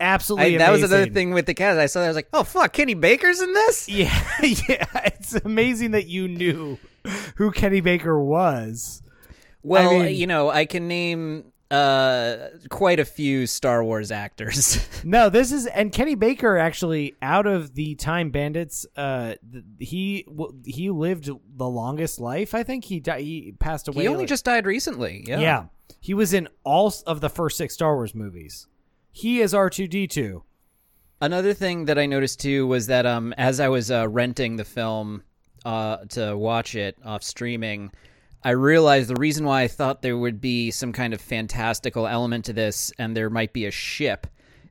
[0.00, 1.78] absolutely I, that was another thing with the cast.
[1.78, 3.88] I saw that I was like, oh fuck, Kenny Baker's in this.
[3.92, 6.78] Yeah, yeah, it's amazing that you knew
[7.36, 9.02] who Kenny Baker was.
[9.62, 14.86] Well, mean- you know, I can name uh quite a few Star Wars actors.
[15.04, 18.86] No, this is and Kenny Baker actually out of the Time Bandits.
[18.96, 20.24] Uh, th- he
[20.64, 21.24] he lived
[21.56, 22.54] the longest life.
[22.54, 24.02] I think he di- he passed away.
[24.02, 25.24] he only like- just died recently.
[25.26, 25.40] Yeah.
[25.40, 25.64] yeah.
[25.98, 28.68] He was in all of the first six Star Wars movies.
[29.10, 30.44] He is R two D two.
[31.20, 34.64] Another thing that I noticed too was that um as I was uh, renting the
[34.64, 35.22] film
[35.64, 37.90] uh to watch it off streaming,
[38.44, 42.44] I realized the reason why I thought there would be some kind of fantastical element
[42.46, 44.26] to this and there might be a ship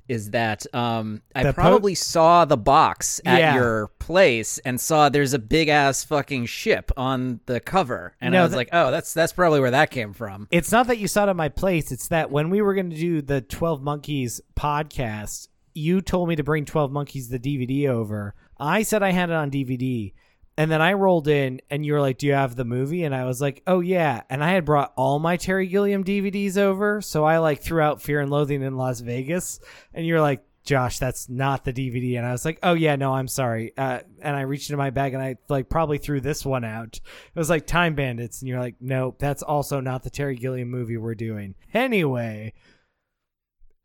[0.08, 3.56] is that um I po- probably saw the box at Yeah.
[3.56, 8.40] your place and saw there's a big ass fucking ship on the cover and No,
[8.40, 10.98] I was that- like, "Oh, that's that's probably where that came from." It's not that
[10.98, 11.92] you saw it at my place.
[11.94, 16.36] It's that when we were going to do the Twelve Monkeys podcast, you told me
[16.36, 18.34] to bring Twelve Monkeys the DVD over.
[18.60, 20.14] I said I had it on DVD.
[20.58, 23.04] And then I rolled in and you were like, Do you have the movie?
[23.04, 24.24] And I was like, Oh yeah.
[24.30, 27.02] And I had brought all my Terry Gilliam DVDs over.
[27.02, 29.60] So I like threw out Fear and Loathing in Las Vegas.
[29.94, 32.18] And you were like, Josh, that's not the DVD.
[32.18, 33.74] And I was like, Oh yeah, no, I'm sorry.
[33.78, 36.98] Uh, and I reached into my bag and I like probably threw this one out.
[36.98, 38.42] It was like Time Bandits.
[38.42, 41.56] And you're like, Nope, that's also not the Terry Gilliam movie we're doing.
[41.74, 42.54] Anyway.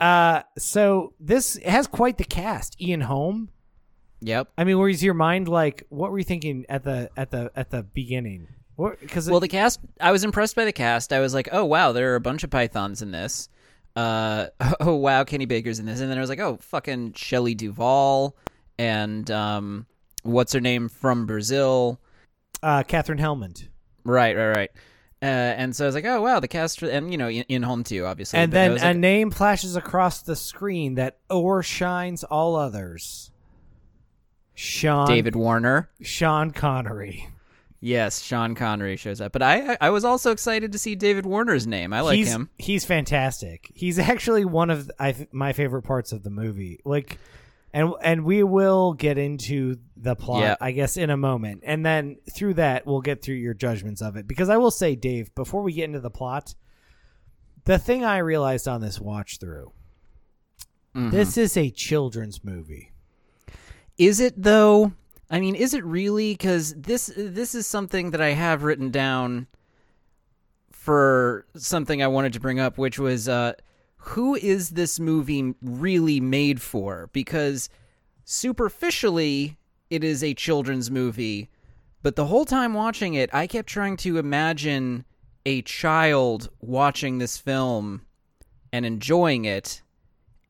[0.01, 2.79] Uh so this has quite the cast.
[2.83, 3.51] Ian Holm.
[4.21, 4.53] Yep.
[4.57, 5.85] I mean, where's your mind like?
[5.89, 8.49] What were you thinking at the at the at the beginning?
[8.77, 11.13] Because Well, the cast, I was impressed by the cast.
[11.13, 13.49] I was like, oh, wow, there are a bunch of Pythons in this.
[13.95, 14.49] Uh,
[14.81, 16.01] oh, wow, Kenny Baker's in this.
[16.01, 18.37] And then I was like, oh, fucking Shelley Duvall
[18.79, 19.87] and um,
[20.23, 21.99] what's her name from Brazil.
[22.63, 23.69] uh, Katherine Helmond,
[24.05, 24.71] Right, right, right.
[25.23, 27.63] Uh, and so I was like, oh, wow, the cast, and, you know, in, Ian
[27.63, 28.39] Holm too, obviously.
[28.39, 33.31] and then a like, name flashes across the screen that overshines all others.
[34.57, 35.91] Sean David Warner.
[36.01, 37.29] Sean Connery.
[37.79, 39.33] Yes, Sean Connery shows up.
[39.33, 41.93] But I, I, was also excited to see David Warner's name.
[41.93, 42.49] I like he's, him.
[42.57, 43.71] He's fantastic.
[43.75, 46.81] He's actually one of I, my favorite parts of the movie.
[46.87, 47.19] Like,
[47.75, 50.57] and and we will get into the plot, Yeah.
[50.59, 54.17] I guess, in a moment, and then through that we'll get through your judgments of
[54.17, 54.27] it.
[54.27, 56.55] Because I will say, Dave, before we get into the plot,
[57.67, 59.73] the thing I realized on this watch through,
[60.97, 61.11] Mhm.
[61.11, 62.93] this is a children's movie.
[63.99, 64.93] Is it though?
[65.31, 66.35] I mean, is it really?
[66.35, 69.47] Because this this is something that I have written down
[70.71, 73.55] for something I wanted to bring up, which was uh,
[73.97, 77.11] who is this movie really made for?
[77.13, 77.69] Because
[78.25, 79.57] superficially,
[79.91, 81.51] it is a children's movie,
[82.03, 85.05] but the whole time watching it, I kept trying to imagine
[85.45, 88.03] a child watching this film
[88.73, 89.83] and enjoying it,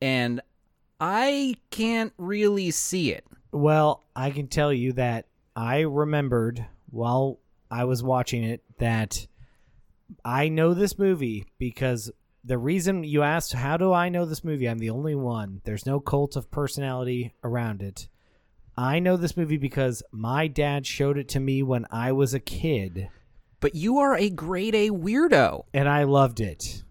[0.01, 0.41] and
[0.99, 3.25] I can't really see it.
[3.57, 7.39] Well, I can tell you that I remembered while
[7.69, 9.27] I was watching it that
[10.23, 12.11] I know this movie because
[12.43, 14.69] the reason you asked, how do I know this movie?
[14.69, 15.61] I'm the only one.
[15.65, 18.07] There's no cult of personality around it.
[18.77, 22.39] I know this movie because my dad showed it to me when I was a
[22.39, 23.09] kid
[23.59, 25.65] But you are a grade A weirdo.
[25.73, 26.83] and I loved it.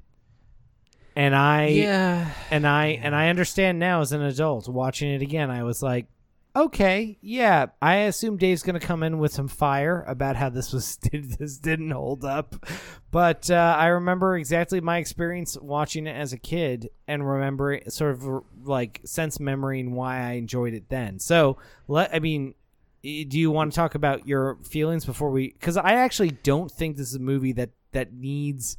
[1.14, 2.32] And I yeah.
[2.50, 5.50] and I and I understand now as an adult watching it again.
[5.50, 6.06] I was like,
[6.56, 7.66] okay, yeah.
[7.80, 11.58] I assume Dave's going to come in with some fire about how this was this
[11.58, 12.66] didn't hold up,
[13.10, 18.12] but uh, I remember exactly my experience watching it as a kid and remember sort
[18.12, 21.18] of like sense memorying why I enjoyed it then.
[21.18, 22.54] So let I mean.
[23.02, 25.52] Do you want to talk about your feelings before we?
[25.52, 28.78] Because I actually don't think this is a movie that that needs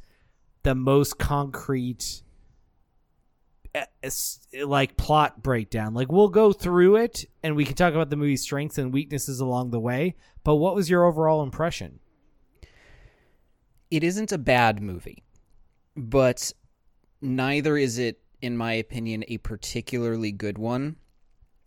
[0.64, 2.22] the most concrete
[4.64, 5.94] like plot breakdown.
[5.94, 9.40] Like we'll go through it and we can talk about the movie's strengths and weaknesses
[9.40, 10.16] along the way.
[10.44, 12.00] But what was your overall impression?
[13.90, 15.24] It isn't a bad movie,
[15.96, 16.52] but
[17.20, 20.96] neither is it, in my opinion, a particularly good one.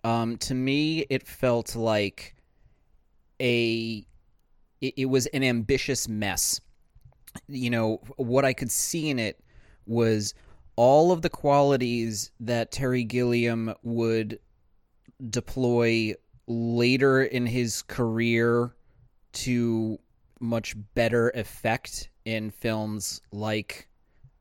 [0.03, 2.35] Um, to me, it felt like
[3.39, 4.05] a
[4.81, 6.61] it, it was an ambitious mess.
[7.47, 9.43] You know, what I could see in it
[9.85, 10.33] was
[10.81, 14.39] all of the qualities that Terry Gilliam would
[15.29, 16.15] deploy
[16.47, 18.73] later in his career
[19.33, 19.99] to
[20.39, 23.89] much better effect in films like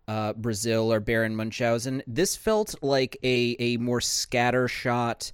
[0.09, 2.03] uh, Brazil or Baron Munchausen.
[2.07, 5.32] This felt like a, a more scattershot,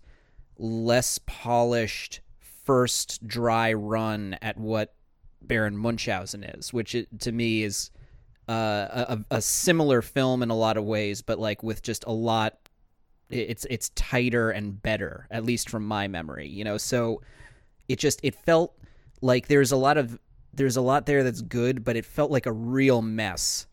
[0.59, 2.21] less polished
[2.65, 4.93] first dry run at what
[5.41, 7.93] Baron Munchausen is, which it, to me is
[8.49, 12.13] uh, a, a similar film in a lot of ways, but like with just a
[12.13, 12.59] lot.
[13.29, 16.49] It's it's tighter and better, at least from my memory.
[16.49, 17.23] You know, so
[17.89, 18.79] it just it felt
[19.21, 20.19] like there's a lot of
[20.55, 23.67] there's a lot there that's good, but it felt like a real mess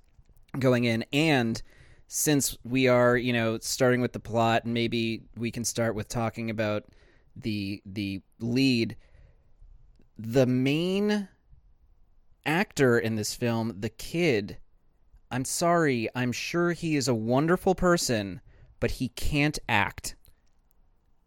[0.58, 1.06] going in.
[1.14, 1.62] And
[2.08, 6.50] since we are, you know, starting with the plot, maybe we can start with talking
[6.50, 6.86] about
[7.36, 8.96] the the lead.
[10.18, 11.28] The main
[12.46, 14.58] actor in this film, the kid,
[15.34, 18.40] I'm sorry, I'm sure he is a wonderful person,
[18.80, 20.16] but he can't act.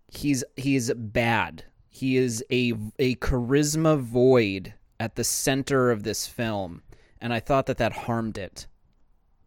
[0.06, 1.64] He's he's bad.
[1.88, 6.82] He is a a charisma void at the center of this film,
[7.20, 8.68] and I thought that that harmed it.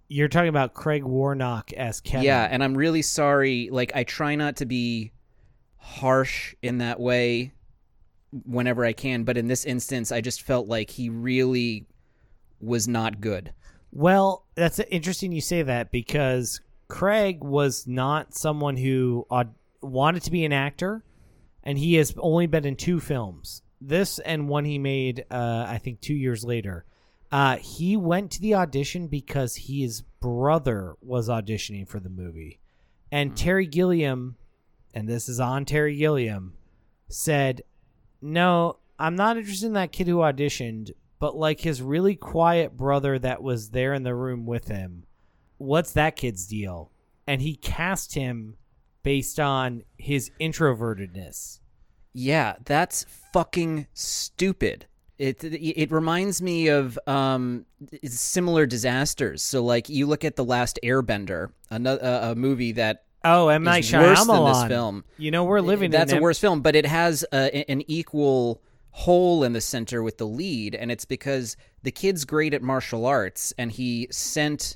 [0.10, 2.26] You're talking about Craig Warnock as Kevin.
[2.26, 3.70] Yeah, and I'm really sorry.
[3.72, 5.14] Like I try not to be
[5.78, 7.54] harsh in that way
[8.44, 11.88] whenever I can, but in this instance I just felt like he really
[12.60, 13.54] was not good.
[13.92, 20.32] Well, that's interesting you say that because Craig was not someone who aud- wanted to
[20.32, 21.04] be an actor,
[21.64, 23.62] and he has only been in two films.
[23.82, 26.86] This and one he made, uh, I think, two years later.
[27.32, 32.60] Uh, he went to the audition because his brother was auditioning for the movie,
[33.12, 34.36] and Terry Gilliam,
[34.94, 36.56] and this is on Terry Gilliam,
[37.08, 37.62] said,
[38.20, 43.20] "No, I'm not interested in that kid who auditioned, but like his really quiet brother
[43.20, 45.04] that was there in the room with him.
[45.58, 46.92] What's that kid's deal?"
[47.28, 48.56] And he cast him
[49.04, 51.60] based on his introvertedness.
[52.14, 54.86] Yeah, that's fucking stupid.
[55.18, 57.66] It it reminds me of um
[58.06, 59.42] similar disasters.
[59.44, 63.84] So like you look at the Last Airbender, another a movie that Oh, M Night
[63.84, 65.04] is worse than this film.
[65.18, 65.92] You know we're living.
[65.92, 68.62] That's a M- worse film, but it has uh, an equal
[69.00, 73.06] hole in the center with the lead, and it's because the kid's great at martial
[73.06, 74.76] arts, and he sent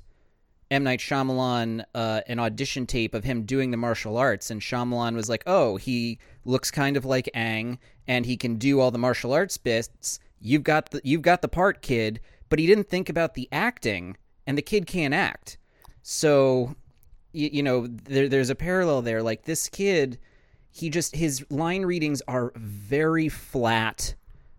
[0.72, 5.14] M Night Shyamalan uh, an audition tape of him doing the martial arts, and Shyamalan
[5.14, 8.98] was like, "Oh, he looks kind of like Aang, and he can do all the
[8.98, 10.20] martial arts bits.
[10.40, 14.16] You've got the you've got the part, kid." But he didn't think about the acting,
[14.48, 15.58] and the kid can't act.
[16.02, 16.76] So,
[17.34, 19.22] you, you know, there, there's a parallel there.
[19.22, 20.18] Like this kid,
[20.74, 24.16] he just his line readings are very flat,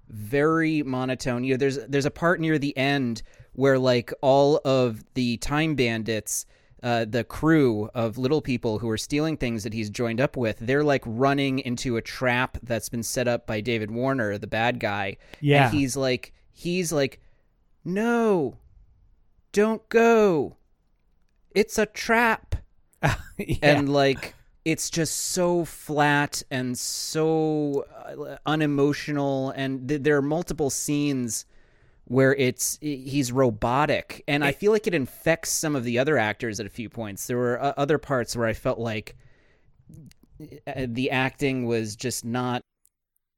[0.08, 1.44] very monotone.
[1.44, 5.74] You know, there's there's a part near the end where like all of the time
[5.74, 6.46] bandits
[6.84, 10.58] uh, the crew of little people who are stealing things that he's joined up with,
[10.60, 14.78] they're like running into a trap that's been set up by David Warner, the bad
[14.78, 15.16] guy.
[15.40, 15.66] Yeah.
[15.66, 17.20] And he's like, he's like,
[17.86, 18.58] no,
[19.52, 20.58] don't go.
[21.50, 22.56] It's a trap.
[23.36, 23.56] Yeah.
[23.62, 29.50] And like, it's just so flat and so uh, unemotional.
[29.50, 31.46] And th- there are multiple scenes
[32.06, 36.60] where it's he's robotic and i feel like it infects some of the other actors
[36.60, 39.16] at a few points there were uh, other parts where i felt like
[40.66, 42.60] uh, the acting was just not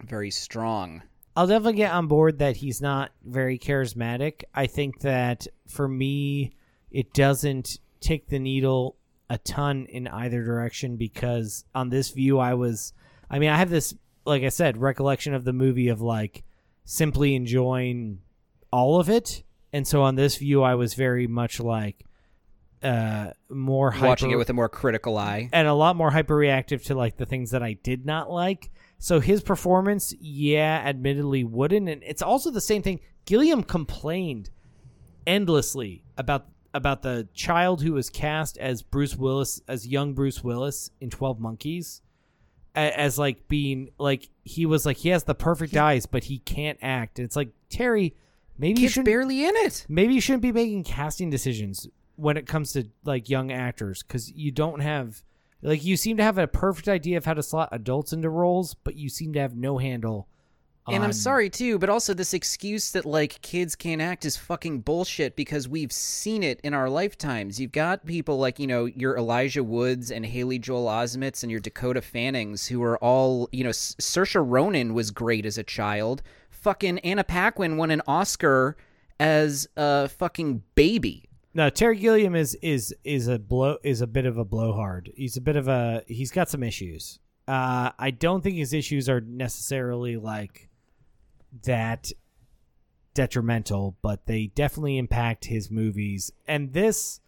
[0.02, 1.00] very strong
[1.36, 4.44] I'll definitely get on board that he's not very charismatic.
[4.54, 6.54] I think that for me,
[6.90, 8.96] it doesn't take the needle
[9.28, 12.92] a ton in either direction because on this view, I was,
[13.30, 16.44] I mean, I have this, like I said, recollection of the movie of like
[16.84, 18.20] simply enjoying
[18.72, 19.42] all of it.
[19.72, 22.04] And so on this view, I was very much like,
[22.82, 26.10] uh, more hyper watching hyper- it with a more critical eye and a lot more
[26.10, 28.70] hyper reactive to like the things that I did not like.
[28.98, 33.00] So his performance, yeah, admittedly wouldn't, and it's also the same thing.
[33.24, 34.50] Gilliam complained
[35.26, 36.46] endlessly about
[36.76, 41.40] about the child who was cast as Bruce Willis, as young Bruce Willis in Twelve
[41.40, 42.02] Monkeys,
[42.74, 46.38] a- as like being like he was like he has the perfect eyes, but he
[46.38, 47.18] can't act.
[47.18, 48.14] And it's like Terry,
[48.58, 52.36] maybe you he's should barely in it maybe you shouldn't be making casting decisions when
[52.36, 55.22] it comes to like young actors because you don't have
[55.62, 58.72] like you seem to have a perfect idea of how to slot adults into roles
[58.72, 60.26] but you seem to have no handle
[60.94, 64.80] and i'm sorry too but also this excuse that like kids can't act is fucking
[64.80, 67.60] bullshit because we've seen it in our lifetimes.
[67.60, 71.60] You've got people like you know your elijah woods and haley joel osments and your
[71.60, 76.22] dakota fannings who are all you know saoirse ronan was great as a child.
[76.50, 78.76] Fucking anna paquin won an oscar
[79.20, 81.28] as a fucking baby.
[81.54, 85.12] No terry gilliam is is is a blow is a bit of a blowhard.
[85.16, 87.18] He's a bit of a he's got some issues.
[87.48, 90.68] Uh i don't think his issues are necessarily like
[91.64, 92.10] that
[93.14, 97.20] detrimental but they definitely impact his movies and this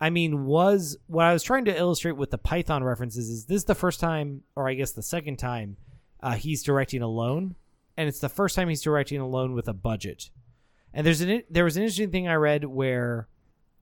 [0.00, 3.64] I mean, was what I was trying to illustrate with the Python references is this
[3.64, 5.76] the first time, or I guess the second time,
[6.22, 7.56] uh, he's directing alone,
[7.96, 10.30] and it's the first time he's directing alone with a budget.
[10.94, 13.28] And there's an there was an interesting thing I read where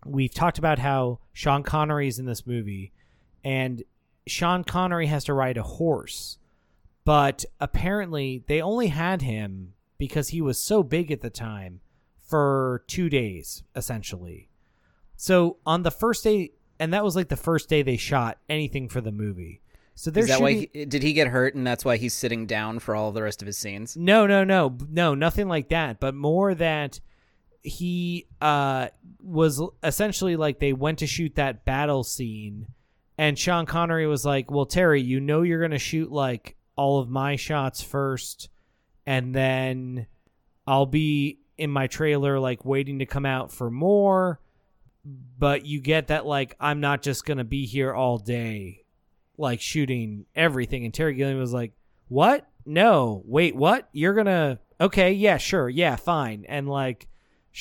[0.04, 2.92] we've talked about how Sean Connery is in this movie,
[3.44, 3.82] and
[4.26, 6.38] Sean Connery has to ride a horse,
[7.04, 11.80] but apparently they only had him because he was so big at the time
[12.26, 14.48] for two days essentially.
[15.16, 18.88] So on the first day, and that was like the first day they shot anything
[18.88, 19.62] for the movie.
[19.94, 20.68] So they're Is that why?
[20.72, 23.40] He, did he get hurt, and that's why he's sitting down for all the rest
[23.40, 23.96] of his scenes?
[23.96, 26.00] No, no, no, no, nothing like that.
[26.00, 27.00] But more that
[27.62, 28.88] he uh,
[29.22, 32.66] was essentially like they went to shoot that battle scene,
[33.16, 37.08] and Sean Connery was like, "Well, Terry, you know you're gonna shoot like all of
[37.08, 38.50] my shots first,
[39.06, 40.06] and then
[40.66, 44.40] I'll be in my trailer like waiting to come out for more."
[45.38, 48.84] But you get that like I'm not just gonna be here all day,
[49.38, 50.84] like shooting everything.
[50.84, 51.72] And Terry Gilliam was like,
[52.08, 52.46] what?
[52.64, 53.88] No, wait, what?
[53.92, 56.44] You're gonna okay, yeah, sure, yeah, fine.
[56.48, 57.08] And like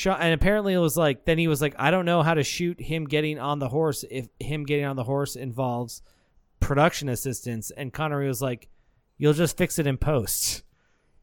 [0.06, 2.82] and apparently it was like then he was like, I don't know how to shoot
[2.82, 6.02] him getting on the horse if him getting on the horse involves
[6.60, 7.72] production assistance.
[7.72, 8.68] And Connery was like,
[9.18, 10.64] You'll just fix it in post.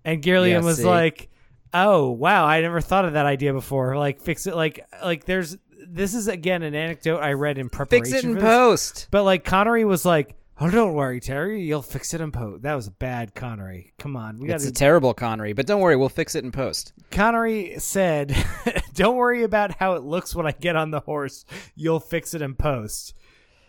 [0.04, 0.84] And Gilliam Yeah, was see?
[0.84, 1.28] like,
[1.74, 3.96] Oh, wow, I never thought of that idea before.
[3.96, 5.56] Like fix it like like there's
[5.88, 8.04] this is again an anecdote I read in preparation.
[8.12, 8.42] Fix it in this.
[8.42, 9.08] post.
[9.10, 11.62] But like Connery was like, "Oh, don't worry, Terry.
[11.62, 13.94] You'll fix it in post." That was a bad Connery.
[13.98, 16.52] Come on, we got It's a terrible Connery, but don't worry, we'll fix it in
[16.52, 16.92] post.
[17.10, 18.36] Connery said,
[18.94, 21.46] "Don't worry about how it looks when I get on the horse.
[21.74, 23.14] You'll fix it in post."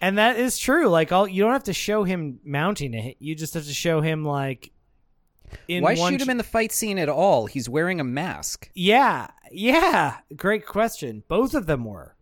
[0.01, 0.89] And that is true.
[0.89, 3.15] Like, all you don't have to show him mounting it.
[3.19, 4.71] You just have to show him like.
[5.67, 7.45] In Why shoot him in the fight scene at all?
[7.45, 8.69] He's wearing a mask.
[8.73, 10.17] Yeah, yeah.
[10.35, 11.23] Great question.
[11.27, 12.15] Both of them were.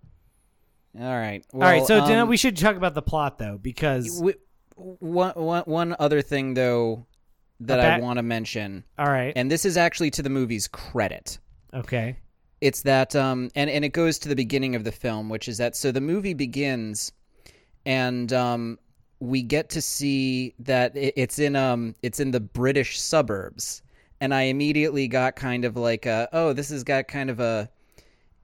[0.99, 1.45] All right.
[1.53, 4.37] all right, so well, um, we should talk about the plot though, because w-
[4.75, 7.05] one, one, one other thing though
[7.61, 11.39] that I want to mention, all right, and this is actually to the movie's credit.
[11.73, 12.17] okay,
[12.59, 15.59] It's that, um, and and it goes to the beginning of the film, which is
[15.59, 15.77] that.
[15.77, 17.13] So the movie begins,
[17.85, 18.77] and um,
[19.21, 23.83] we get to see that it's in um, it's in the British suburbs,
[24.19, 27.69] and I immediately got kind of like, a, oh, this has got kind of a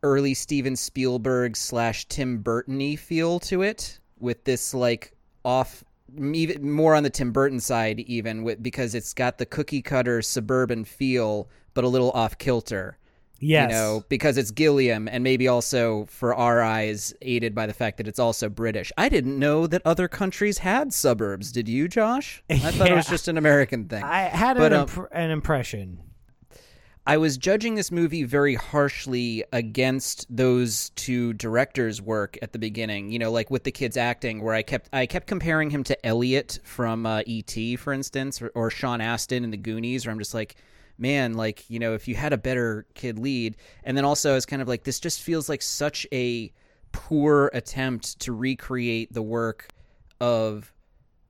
[0.04, 5.12] early Steven Spielberg slash Tim Burton-y feel to it, with this like
[5.44, 5.84] off.
[6.16, 10.22] Even more on the Tim Burton side, even with because it's got the cookie cutter
[10.22, 12.98] suburban feel, but a little off kilter
[13.40, 17.74] yes, you know, because it's Gilliam, and maybe also for our eyes, aided by the
[17.74, 18.92] fact that it's also British.
[18.98, 21.52] I didn't know that other countries had suburbs.
[21.52, 22.44] Did you, Josh?
[22.50, 24.04] I thought it was just an American thing.
[24.04, 26.00] I had But, an, um, an impression.
[27.06, 33.12] I was judging this movie very harshly against those two directors' work at the beginning.
[33.12, 36.06] You know, like with the kids acting, where I kept I kept comparing him to
[36.06, 40.06] Elliot from uh, E.T., for instance, or, or Sean Astin in The Goonies.
[40.06, 40.58] Where I'm just like,
[40.98, 44.46] man, like you know, if you had a better kid lead, and then also it's
[44.46, 46.52] kind of like, this just feels like such a
[46.92, 49.68] poor attempt to recreate the work
[50.20, 50.74] of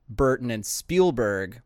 [0.08, 1.60] Burton and Spielberg.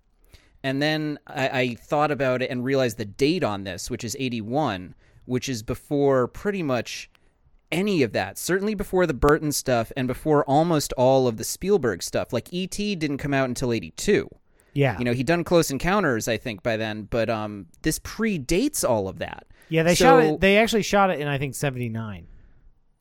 [0.65, 4.17] And then I, I thought about it and realized the date on this, which is
[4.19, 4.95] 81,
[5.25, 7.11] which is before pretty much
[7.71, 8.39] any of that.
[8.39, 12.33] Certainly before the Burton stuff and before almost all of the Spielberg stuff.
[12.33, 12.95] Like E.T.
[12.97, 14.29] didn't come out until 82.
[14.75, 18.89] Yeah, You know, he'd done Close Encounters, I think, by then, but um, this predates
[18.89, 19.47] all of that.
[19.69, 19.83] yeah.
[19.83, 20.41] They so- shot it.
[20.41, 22.27] They actually shot it in I think seventy nine.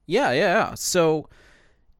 [0.05, 0.69] Yeah, yeah.
[0.69, 0.73] yeah.
[0.75, 1.29] So,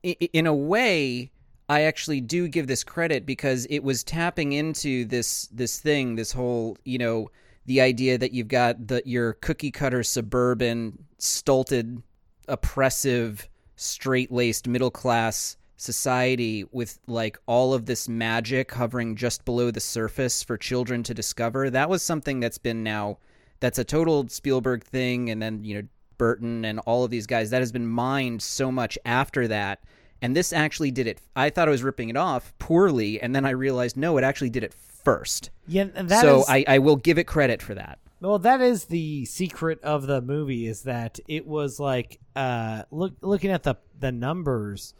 [0.04, 1.32] in a way,
[1.70, 6.32] I actually do give this credit because it was tapping into this this thing, this
[6.34, 7.30] whole you know
[7.66, 12.02] the idea that you've got the your cookie cutter suburban stulted,
[12.50, 19.72] oppressive, straight laced middle class society with like all of this magic hovering just below
[19.72, 21.70] the surface for children to discover.
[21.70, 23.18] That was something that's been now
[23.60, 27.50] that's a total Spielberg thing and then you know Burton and all of these guys
[27.50, 29.80] that has been mined so much after that
[30.22, 33.46] and this actually did it I thought I was ripping it off poorly and then
[33.46, 37.18] I realized no it actually did it first Yeah, so is- I, I will give
[37.18, 41.48] it credit for that Well, that is the secret of the movie is that it
[41.48, 44.94] was like uh look looking at the the numbers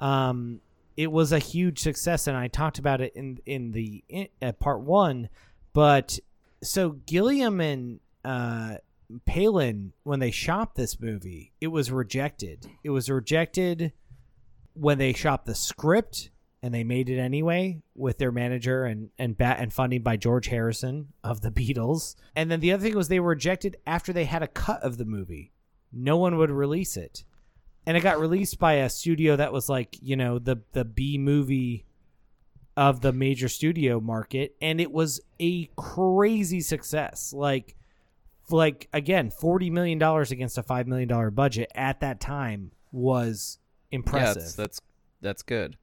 [0.00, 0.60] um
[0.96, 4.28] it was a huge success and I talked about it in in the in,
[4.58, 5.28] part 1
[5.72, 6.18] but
[6.62, 8.76] so Gilliam and uh
[9.24, 13.92] Palin when they shot this movie it was rejected it was rejected
[14.74, 16.30] when they shot the script
[16.62, 20.48] and they made it anyway with their manager and and bat and funding by George
[20.48, 22.16] Harrison of the Beatles.
[22.34, 24.98] And then the other thing was they were rejected after they had a cut of
[24.98, 25.52] the movie.
[25.92, 27.24] No one would release it.
[27.86, 31.16] And it got released by a studio that was like, you know, the the B
[31.18, 31.86] movie
[32.76, 37.32] of the major studio market, and it was a crazy success.
[37.32, 37.76] Like,
[38.50, 43.58] like again, forty million dollars against a five million dollar budget at that time was
[43.90, 44.36] impressive.
[44.36, 44.80] Yeah, that's, that's
[45.20, 45.76] that's good.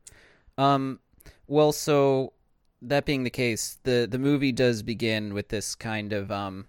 [0.58, 1.00] Um,
[1.48, 2.34] well, so
[2.82, 6.68] that being the case, the the movie does begin with this kind of um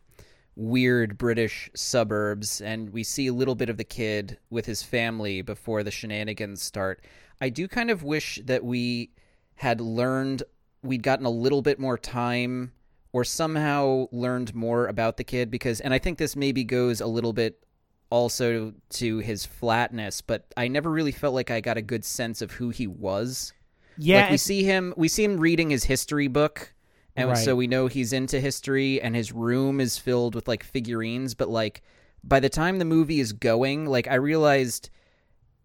[0.57, 5.43] weird British suburbs, and we see a little bit of the kid with his family
[5.43, 7.05] before the shenanigans start.
[7.41, 9.11] I do kind of wish that we
[9.57, 10.43] had learned,
[10.83, 12.73] we'd gotten a little bit more time
[13.13, 17.07] or somehow learned more about the kid because, and I think this maybe goes a
[17.07, 17.63] little bit
[18.09, 22.41] also to his flatness, but I never really felt like I got a good sense
[22.41, 23.53] of who he was.
[23.99, 24.23] yeah.
[24.23, 26.73] like we see him, we see him reading his history book,
[27.17, 27.39] and Right.
[27.39, 31.35] so we know he's into history, and his room is filled with like figurines.
[31.35, 31.83] But like
[32.25, 34.91] by the time the movie is going, like I realized,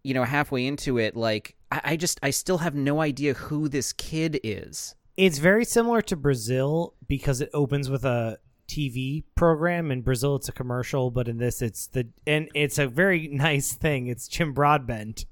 [0.02, 3.68] you know, halfway into it, like I, I just I still have no idea who
[3.68, 4.94] this kid is.
[5.16, 8.38] It's very similar to Brazil because it opens with a
[8.68, 9.90] TV program.
[9.90, 13.74] In Brazil, it's a commercial, but in this, it's the and it's a very nice
[13.74, 14.06] thing.
[14.06, 15.26] It's Jim Broadbent.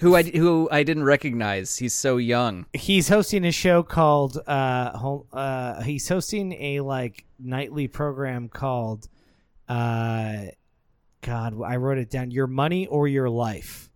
[0.00, 1.76] Who I who I didn't recognize.
[1.76, 2.66] He's so young.
[2.72, 9.08] He's hosting a show called uh, uh he's hosting a like nightly program called
[9.68, 10.46] uh
[11.20, 12.30] God, I wrote it down.
[12.30, 13.90] Your money or your life.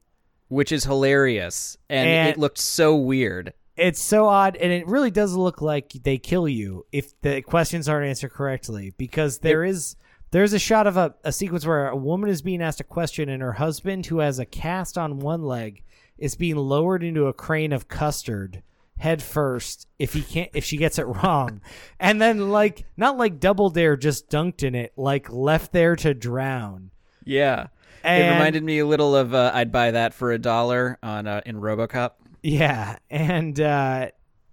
[0.49, 3.53] Which is hilarious, and, And- it looked so weird.
[3.77, 7.89] It's so odd, and it really does look like they kill you if the questions
[7.89, 8.93] aren't answered correctly.
[8.97, 9.95] Because there is
[10.31, 13.29] there's a shot of a, a sequence where a woman is being asked a question,
[13.29, 15.83] and her husband, who has a cast on one leg,
[16.19, 18.63] is being lowered into a crane of custard
[18.99, 21.61] head first if he can't if she gets it wrong,
[22.01, 26.15] and then like not like double dare just dunked in it, like left there to
[26.15, 26.91] drown.
[27.25, 27.69] Yeah,
[28.05, 31.41] it reminded me a little of uh, I'd buy that for a dollar on uh,
[31.47, 32.13] in RoboCop.
[32.43, 34.09] Yeah, and uh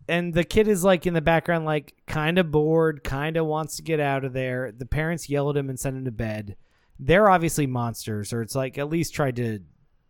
[0.07, 3.77] and the kid is like in the background like kind of bored, kind of wants
[3.77, 4.71] to get out of there.
[4.71, 6.55] The parents yell at him and send him to bed.
[6.99, 9.59] They're obviously monsters or it's like at least tried to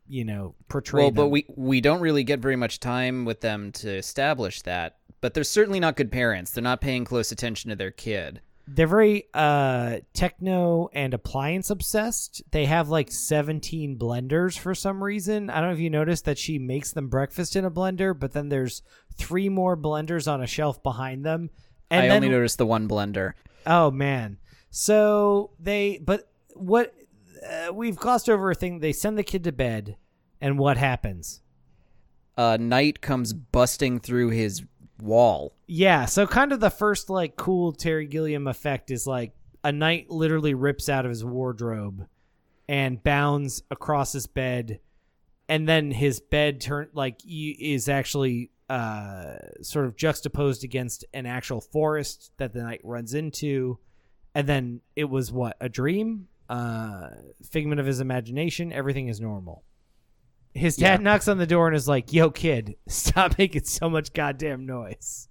[0.07, 3.71] you know, portray Well, but we we don't really get very much time with them
[3.73, 4.97] to establish that.
[5.21, 6.51] But they're certainly not good parents.
[6.51, 8.41] They're not paying close attention to their kid.
[8.67, 12.41] They're very uh techno and appliance obsessed.
[12.51, 15.49] They have like 17 blenders for some reason.
[15.49, 18.33] I don't know if you noticed that she makes them breakfast in a blender, but
[18.33, 18.81] then there's
[19.17, 21.49] three more blenders on a shelf behind them.
[21.89, 23.33] And I then only noticed the one blender.
[23.65, 24.37] Oh man.
[24.71, 26.93] So they but what
[27.47, 29.97] uh, we've glossed over a thing they send the kid to bed
[30.41, 31.41] and what happens?
[32.37, 34.63] Uh, Knight comes busting through his
[34.99, 35.53] wall.
[35.67, 39.33] Yeah, so kind of the first like cool Terry Gilliam effect is like
[39.63, 42.07] a knight literally rips out of his wardrobe
[42.67, 44.79] and bounds across his bed
[45.47, 51.61] and then his bed turn like is actually uh sort of juxtaposed against an actual
[51.61, 53.77] forest that the knight runs into
[54.33, 56.27] and then it was what a dream?
[56.49, 57.09] Uh
[57.43, 58.71] figment of his imagination?
[58.73, 59.63] Everything is normal
[60.55, 61.03] his dad Yeah.
[61.03, 65.27] knocks on the door and is like yo kid stop making so much goddamn noise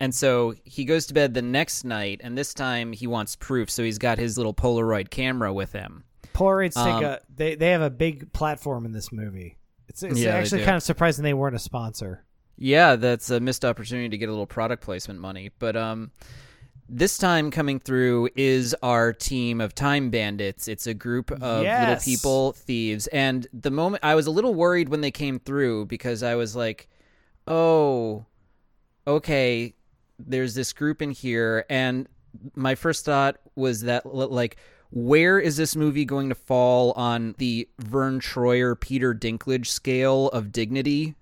[0.00, 3.70] And so he goes to bed the next night, and this time he wants proof.
[3.70, 6.04] So he's got his little Polaroid camera with him.
[6.34, 9.56] Polaroids take Um, a they they have a big platform in this movie.
[9.88, 12.24] It's, it's Yeah, actually kind of surprising they weren't a sponsor.
[12.58, 15.52] Yeah, that's a missed opportunity to get a little product placement money.
[15.60, 16.10] But um,
[16.88, 20.68] this time coming through is our team of time bandits.
[20.68, 23.06] It's a group of little people, thieves.
[23.08, 26.54] And the moment I was a little worried when they came through because I was
[26.54, 26.88] like,
[27.48, 28.26] oh,
[29.06, 29.74] okay,
[30.18, 31.64] there's this group in here.
[31.70, 32.08] And
[32.54, 34.56] my first thought was that, like,
[34.90, 40.52] where is this movie going to fall on the Verne Troyer, Peter Dinklage scale of
[40.52, 41.14] dignity?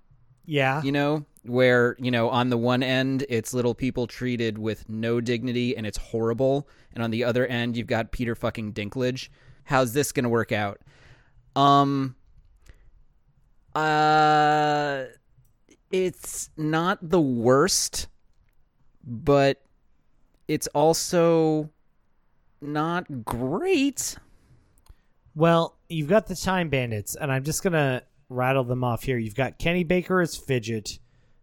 [0.45, 4.88] Yeah, you know where you know on the one end it's little people treated with
[4.88, 9.28] no dignity and it's horrible and on the other end you've got peter fucking dinklage.
[9.64, 10.80] How's this gonna work out?
[11.57, 12.14] Um
[13.74, 15.05] uh
[15.90, 18.09] it's not the worst
[19.05, 19.62] but
[20.49, 21.70] it's also
[22.61, 24.16] not great.
[25.34, 29.18] Well, you've got the Time Bandits, and I'm just gonna rattle them off here.
[29.18, 30.99] You've got Kenny Baker as Fidget,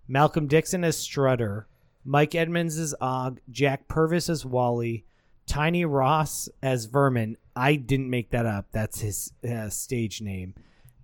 [0.09, 1.67] Malcolm Dixon as Strutter,
[2.03, 5.05] Mike Edmonds as Og, Jack Purvis as Wally,
[5.45, 7.37] Tiny Ross as Vermin.
[7.55, 8.65] I didn't make that up.
[8.71, 10.55] That's his uh, stage name,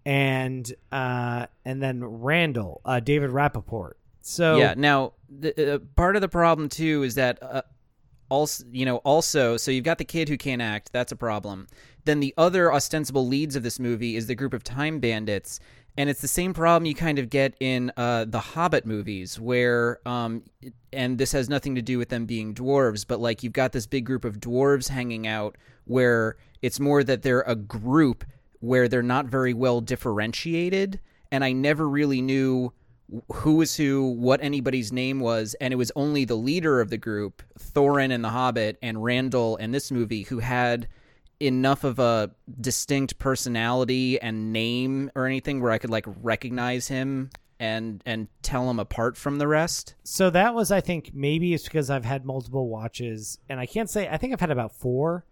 [0.05, 3.93] and uh, and then Randall, uh, David Rappaport.
[4.21, 4.73] So Yeah.
[4.75, 7.61] Now, the, uh, part of the problem too is that uh,
[8.29, 10.91] also, you know, also, so you've got the kid who can't act.
[10.91, 11.67] That's a problem.
[12.05, 15.59] Then the other ostensible leads of this movie is the group of time bandits,
[15.97, 19.99] and it's the same problem you kind of get in uh, the Hobbit movies, where
[20.05, 20.43] um,
[20.91, 23.87] and this has nothing to do with them being dwarves, but like you've got this
[23.87, 28.25] big group of dwarves hanging out, where it's more that they're a group
[28.59, 30.99] where they're not very well differentiated,
[31.31, 32.73] and I never really knew
[33.31, 36.97] who was who, what anybody's name was, and it was only the leader of the
[36.97, 40.87] group, Thorin in The Hobbit, and Randall in this movie, who had
[41.39, 47.29] enough of a distinct personality and name or anything where I could like recognize him
[47.59, 49.95] and and tell him apart from the rest.
[50.03, 53.89] So that was, I think, maybe it's because I've had multiple watches, and I can't
[53.89, 54.07] say.
[54.07, 55.25] I think I've had about four.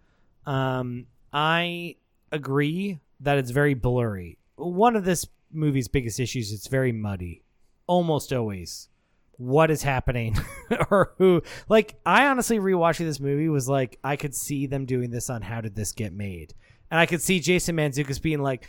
[0.46, 1.96] Um, I
[2.32, 4.38] agree that it's very blurry.
[4.56, 7.42] One of this movie's biggest issues it's very muddy,
[7.86, 8.88] almost always.
[9.36, 10.36] What is happening,
[10.90, 11.42] or who?
[11.68, 15.42] Like, I honestly rewatching this movie was like, I could see them doing this on
[15.42, 16.54] How Did This Get Made,
[16.90, 18.68] and I could see Jason Mantzoukas being like,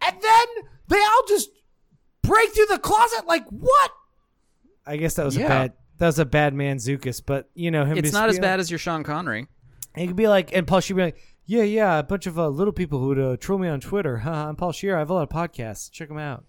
[0.00, 0.46] and then
[0.88, 1.50] they all just
[2.22, 3.26] break through the closet.
[3.26, 3.90] Like what?
[4.86, 5.48] I guess that was a Yeah.
[5.48, 5.72] bad.
[5.98, 7.98] That was a bad Mantzoukas, but you know him.
[7.98, 9.48] It's not as bad as your Sean Connery.
[9.96, 12.48] he could be like, and Paul Scheer be like, yeah, yeah, a bunch of uh,
[12.48, 14.18] little people who'd uh, troll me on Twitter.
[14.18, 14.94] Haha, I'm Paul Scheer.
[14.96, 15.90] I have a lot of podcasts.
[15.90, 16.44] Check them out.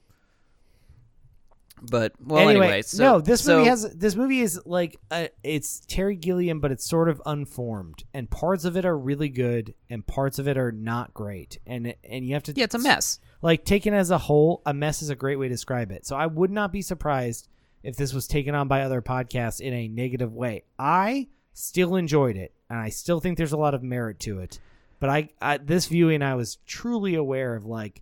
[1.82, 5.28] But well, anyway, anyway, so, no, this so- movie has this movie is like uh,
[5.44, 9.74] it's Terry Gilliam, but it's sort of unformed, and parts of it are really good,
[9.90, 12.80] and parts of it are not great, and and you have to yeah, it's a
[12.80, 13.20] mess.
[13.42, 16.06] like taken as a whole, a mess is a great way to describe it.
[16.06, 17.48] So I would not be surprised
[17.84, 20.64] if this was taken on by other podcasts in a negative way.
[20.78, 24.60] I still enjoyed it, and I still think there's a lot of merit to it.
[25.00, 28.02] But I, I this viewing, I was truly aware of like,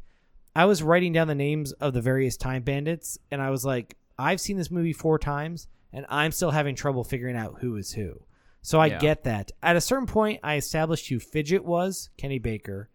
[0.58, 3.96] I was writing down the names of the various time bandits, and I was like,
[4.18, 7.92] I've seen this movie four times, and I'm still having trouble figuring out who is
[7.92, 8.24] who.
[8.64, 8.98] So I Yeah.
[8.98, 9.52] get that.
[9.62, 12.90] At a certain point, I established who Fidget was, Kenny Baker,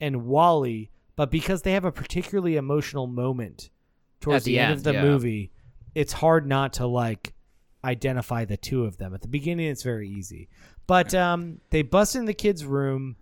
[0.00, 3.70] and Wally, but because they have a particularly emotional moment
[4.20, 5.02] towards the the, end, of the yeah.
[5.02, 5.50] movie,
[5.96, 7.34] it's hard not to like
[7.82, 9.14] identify the two of them.
[9.14, 10.48] At the beginning, it's very easy,
[10.86, 13.16] but um, they bust in the kid's room.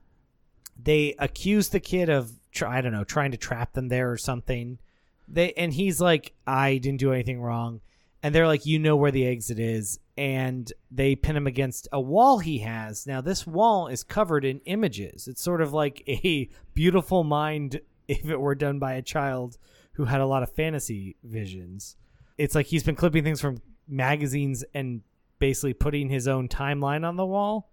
[0.76, 4.16] They accuse the kid of tr- I don't know trying to trap them there or
[4.16, 4.78] something.
[5.26, 7.80] They and he's like, I didn't do anything wrong,
[8.22, 12.00] and they're like, you know where the exit is, and they pin him against a
[12.00, 13.06] wall he has.
[13.06, 15.28] Now this wall is covered in images.
[15.28, 19.58] It's sort of like a beautiful mind if it were done by a child
[19.92, 21.96] who had a lot of fantasy visions.
[22.38, 25.02] It's like he's been clipping things from magazines and
[25.38, 27.70] basically putting his own timeline on the wall.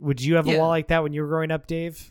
[0.00, 2.10] Would you have a wall like that when you were growing up, Dave?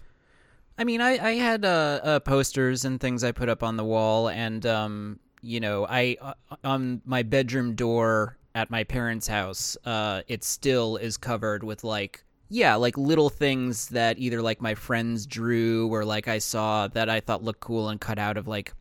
[0.78, 3.84] I mean, I, I had uh, uh, posters and things I put up on the
[3.84, 9.78] wall, and um, you know, I uh, on my bedroom door at my parents' house,
[9.86, 14.76] uh, it still is covered with like yeah, like little things that either like my
[14.76, 18.48] friends drew or like I saw that I thought looked cool and cut out of
[18.48, 18.74] like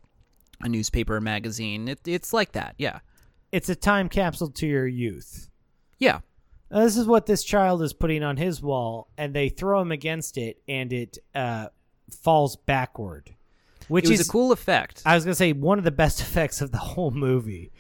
[0.61, 1.88] a newspaper or magazine.
[1.88, 3.01] It, it's like that, yeah,
[3.51, 5.49] It's a time capsule to your youth.
[5.99, 6.20] yeah.
[6.70, 9.90] Uh, This is what this child is putting on his wall, and they throw him
[9.93, 11.68] against it, and it uh,
[12.14, 13.34] falls backward.
[13.88, 15.02] Which is, a cool effect.
[15.04, 17.72] I was gonna say, one of the best effects of the whole movie.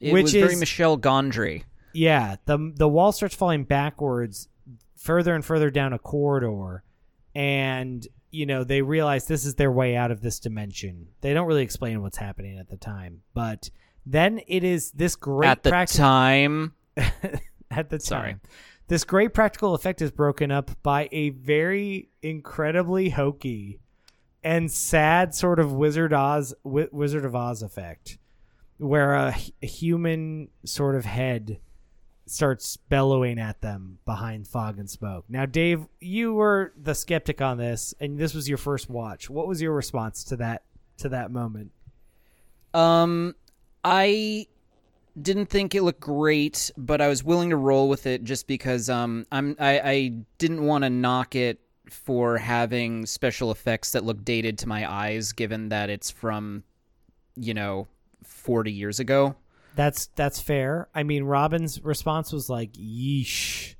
[0.00, 1.64] it which was very is- Michel Gondry.
[1.92, 4.48] Yeah, the the wall starts falling backwards,
[4.96, 6.82] further and further down a corridor,
[7.34, 11.08] and you know they realize this is their way out of this dimension.
[11.22, 13.70] They don't really explain what's happening at the time, but
[14.04, 16.74] then it is this great At the time,
[17.70, 18.00] at the time.
[18.00, 18.36] Sorry.
[18.88, 23.80] This great practical effect is broken up by a very incredibly hokey
[24.44, 28.18] and sad sort of Wizard Oz Wizard of Oz effect,
[28.78, 31.58] where a, a human sort of head
[32.26, 35.24] starts bellowing at them behind fog and smoke.
[35.28, 39.28] Now, Dave, you were the skeptic on this, and this was your first watch.
[39.28, 40.62] What was your response to that
[40.98, 41.72] to that moment?
[42.72, 43.34] Um,
[43.82, 44.46] I
[45.20, 48.88] didn't think it looked great, but I was willing to roll with it just because
[48.90, 54.24] um I'm I, I didn't want to knock it for having special effects that look
[54.24, 56.64] dated to my eyes, given that it's from,
[57.36, 57.86] you know,
[58.24, 59.36] forty years ago.
[59.74, 60.88] That's that's fair.
[60.94, 63.74] I mean, Robin's response was like, "Yeesh,"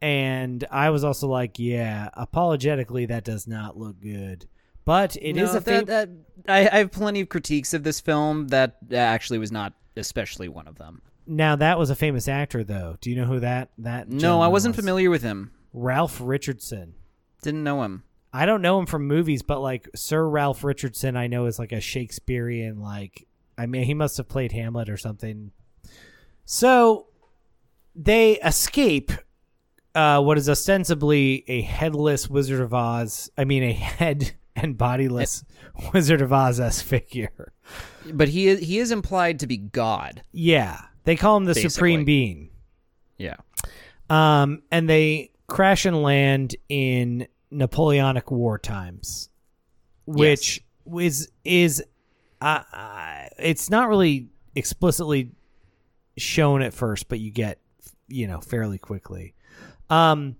[0.00, 4.46] and I was also like, "Yeah." Apologetically, that does not look good,
[4.84, 6.08] but it is No, a fam- that,
[6.46, 8.48] that I, I have plenty of critiques of this film.
[8.48, 11.02] That actually was not especially one of them.
[11.26, 12.96] now that was a famous actor, though.
[13.00, 14.08] Do you know who that that?
[14.08, 14.82] No, I wasn't was?
[14.82, 15.52] familiar with him.
[15.72, 16.94] Ralph Richardson.
[17.42, 18.04] Didn't know him.
[18.32, 21.72] I don't know him from movies, but like Sir Ralph Richardson, I know is like
[21.72, 23.26] a Shakespearean like.
[23.56, 25.52] I mean, he must have played Hamlet or something.
[26.44, 27.06] So
[27.94, 29.12] they escape
[29.94, 33.30] uh, what is ostensibly a headless Wizard of Oz.
[33.38, 35.44] I mean, a head and bodiless
[35.92, 37.52] Wizard of Oz s figure.
[38.12, 40.22] But he is he is implied to be God.
[40.32, 41.70] Yeah, they call him the Basically.
[41.70, 42.50] supreme being.
[43.18, 43.36] Yeah.
[44.10, 49.28] Um, and they crash and land in Napoleonic war times,
[50.06, 50.62] which
[50.98, 51.82] is is
[52.42, 55.30] uh, uh, it's not really explicitly
[56.18, 57.58] shown at first, but you get
[58.08, 59.34] you know fairly quickly.
[59.88, 60.36] Um,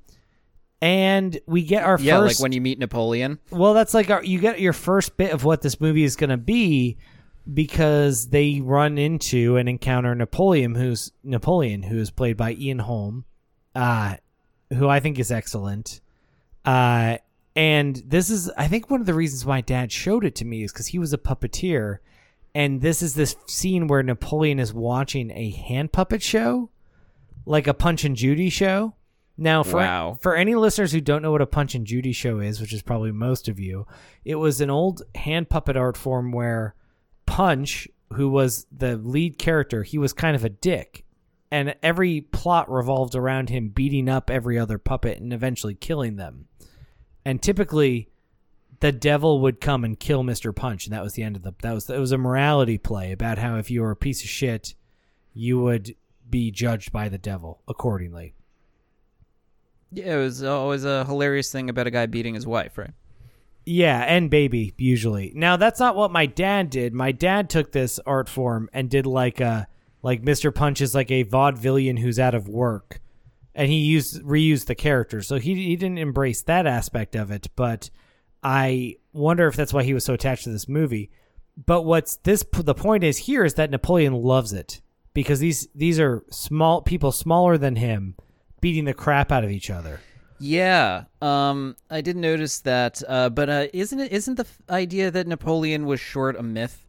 [0.83, 3.39] and we get our Yeah, first like when you meet Napoleon.
[3.51, 6.31] well, that's like our, you get your first bit of what this movie is going
[6.31, 6.99] to be
[7.53, 13.25] because they run into and encounter Napoleon, who's Napoleon, who is played by Ian Holm,
[13.75, 14.17] uh,
[14.73, 16.01] who I think is excellent.
[16.65, 17.19] Uh,
[17.57, 20.63] and this is, I think, one of the reasons my dad showed it to me
[20.65, 21.99] is because he was a puppeteer,
[22.55, 26.71] and this is this scene where Napoleon is watching a hand puppet show,
[27.47, 28.95] like a Punch and Judy show.
[29.37, 30.19] Now, for Wow.
[30.23, 32.83] for any listeners who don't know what a Punch and Judy show is, which is
[32.83, 33.87] probably most of you,
[34.25, 36.75] it was an old hand puppet art form where
[37.27, 41.05] Punch, who was the lead character, he was kind of a dick.
[41.51, 46.47] And every plot revolved around him beating up every other puppet and eventually killing them.
[47.25, 48.09] And typically
[48.81, 50.55] the devil would come and kill Mr.
[50.55, 53.13] Punch, and that was the end of the that was it was a morality play
[53.13, 54.75] about how if you were a piece of shit,
[55.33, 55.95] you would
[56.29, 58.35] be judged by the devil accordingly.
[59.91, 62.91] Yeah, it was always a hilarious thing about a guy beating his wife, right?
[63.67, 65.33] Yeah, and baby usually.
[65.35, 66.93] Now that's not what my dad did.
[66.93, 69.67] My dad took this art form and did like a
[70.03, 70.55] like Mr.
[70.55, 73.01] Punch is like a vaudevillian who's out of work,
[73.55, 75.23] and he used reused the character.
[75.23, 77.49] So he he didn't embrace that aspect of it.
[77.57, 77.89] But
[78.43, 81.11] I wonder if that's why he was so attached to this movie.
[81.57, 82.45] But what's this?
[82.53, 84.83] The point is here is that Napoleon loves it
[85.15, 88.17] because these these are small people smaller than him
[88.61, 90.01] beating the crap out of each other.
[90.39, 95.11] Yeah, um, I did notice that, uh, but uh, isn't it isn't the f- idea
[95.11, 96.85] that Napoleon was short a myth?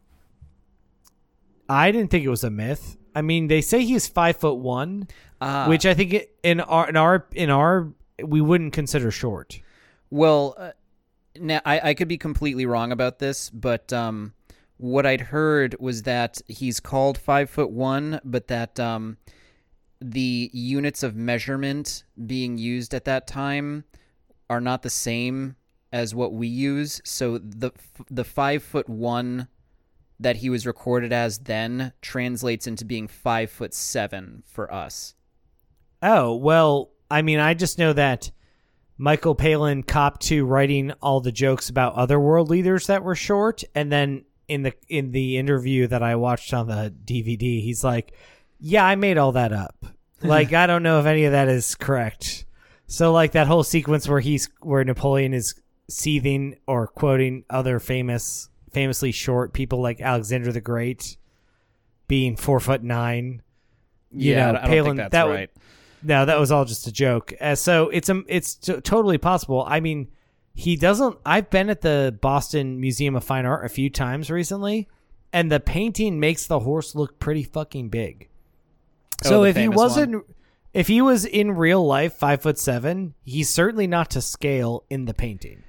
[1.68, 2.96] I didn't think it was a myth.
[3.14, 5.08] I mean, they say he's five foot one,
[5.40, 5.68] Ah.
[5.68, 7.88] which I think in our in our in our
[8.22, 9.60] we wouldn't consider short.
[10.10, 10.70] Well, uh,
[11.38, 14.34] now I, I could be completely wrong about this, but um,
[14.76, 19.16] what I'd heard was that he's called five foot one, but that um,
[20.00, 23.84] the units of measurement being used at that time
[24.48, 25.56] are not the same
[25.92, 27.00] as what we use.
[27.04, 27.72] So the
[28.10, 29.48] the five foot one
[30.18, 35.14] that he was recorded as then translates into being five foot seven for us.
[36.02, 38.30] Oh well, I mean, I just know that
[38.98, 43.62] Michael Palin copped to writing all the jokes about other world leaders that were short,
[43.74, 48.14] and then in the in the interview that I watched on the DVD, he's like,
[48.58, 49.74] "Yeah, I made all that up.
[50.22, 52.46] Like, I don't know if any of that is correct."
[52.86, 55.54] So, like that whole sequence where he's where Napoleon is
[55.88, 61.18] seething or quoting other famous, famously short people like Alexander the Great
[62.08, 63.42] being four foot nine.
[64.10, 65.50] You yeah, know, I don't Palin- think that's that right.
[66.02, 67.34] no, that was all just a joke.
[67.40, 69.64] Uh, so it's um, it's t- totally possible.
[69.68, 70.08] I mean,
[70.54, 71.18] he doesn't.
[71.26, 74.88] I've been at the Boston Museum of Fine Art a few times recently,
[75.32, 78.30] and the painting makes the horse look pretty fucking big.
[79.24, 80.24] Oh, so the if he wasn't,
[80.74, 85.04] if he was in real life five foot seven, he's certainly not to scale in
[85.06, 85.62] the painting.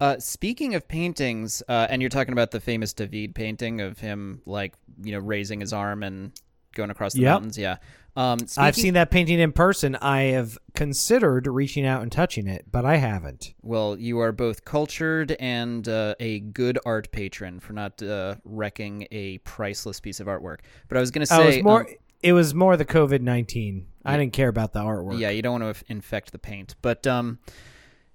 [0.00, 4.42] Uh, speaking of paintings, uh, and you're talking about the famous David painting of him,
[4.46, 6.32] like you know, raising his arm and
[6.74, 7.30] going across the Yep.
[7.32, 7.58] mountains.
[7.58, 7.76] Yeah,
[8.16, 9.94] um, I've seen that painting in person.
[9.96, 13.54] I have considered reaching out and touching it, but I haven't.
[13.62, 19.06] Well, you are both cultured and uh, a good art patron for not uh, wrecking
[19.12, 20.58] a priceless piece of artwork.
[20.88, 21.80] But I was going to Oh, say, it was more.
[21.82, 23.86] um, it was more the COVID nineteen.
[24.04, 25.18] I didn't care about the artwork.
[25.18, 26.74] Yeah, you don't want to infect the paint.
[26.82, 27.38] But um,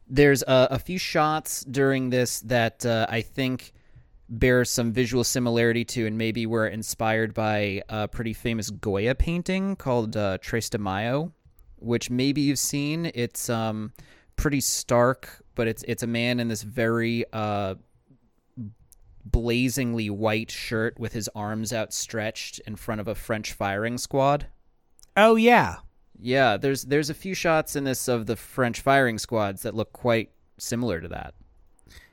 [0.07, 3.73] there's a, a few shots during this that uh, I think
[4.29, 9.77] bear some visual similarity to and maybe were inspired by a pretty famous Goya painting
[9.77, 11.33] called uh, Tres de Mayo,
[11.77, 13.09] which maybe you've seen.
[13.15, 13.93] It's um,
[14.35, 17.75] pretty stark, but it's it's a man in this very uh,
[19.31, 24.47] blazingly white shirt with his arms outstretched in front of a French firing squad.
[25.15, 25.77] Oh yeah.
[26.19, 29.93] Yeah, there's there's a few shots in this of the French firing squads that look
[29.93, 31.35] quite similar to that.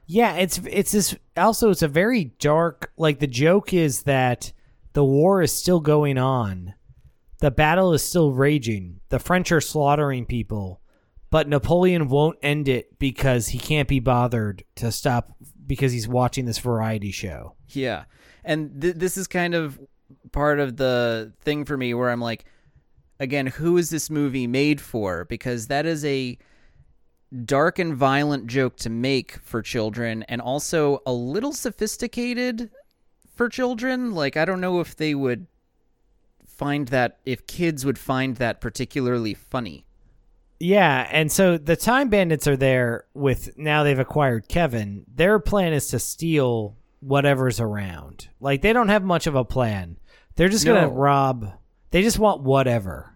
[0.06, 4.52] Yeah, it's it's this also it's a very dark like the joke is that
[4.92, 6.74] the war is still going on.
[7.40, 9.00] The battle is still raging.
[9.08, 10.80] The French are slaughtering people,
[11.30, 15.36] but Napoleon won't end it because he can't be bothered to stop
[15.66, 17.54] because he's watching this variety show.
[17.68, 18.04] Yeah,
[18.44, 19.78] and th- this is kind of
[20.32, 22.44] part of the thing for me where I'm like,
[23.20, 25.24] again, who is this movie made for?
[25.24, 26.38] Because that is a
[27.44, 32.70] dark and violent joke to make for children and also a little sophisticated
[33.34, 34.14] for children.
[34.14, 35.46] Like I don't know if they would
[36.46, 39.84] find that if kids would find that particularly funny.
[40.60, 45.04] Yeah, and so the Time Bandits are there with now they've acquired Kevin.
[45.12, 48.28] Their plan is to steal whatever's around.
[48.40, 49.98] Like they don't have much of a plan.
[50.36, 51.52] They're just going to rob.
[51.90, 53.10] They just want whatever.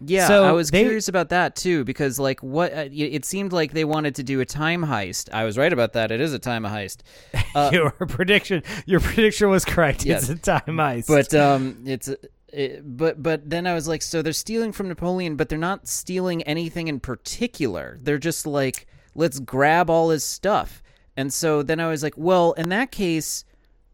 [0.00, 3.52] Yeah, So I was they- curious about that too because like what uh, it seemed
[3.52, 5.28] like they wanted to do a time heist.
[5.32, 6.12] I was right about that.
[6.12, 6.98] It is a time heist.
[7.54, 10.04] Uh, your prediction your prediction was correct.
[10.04, 10.18] Yeah.
[10.18, 11.08] It's a time heist.
[11.08, 12.08] but um it's
[12.52, 15.86] it, but but then I was like so they're stealing from Napoleon but they're not
[15.88, 17.98] stealing anything in particular.
[18.00, 20.82] They're just like let's grab all his stuff.
[21.16, 23.44] And so then I was like, well, in that case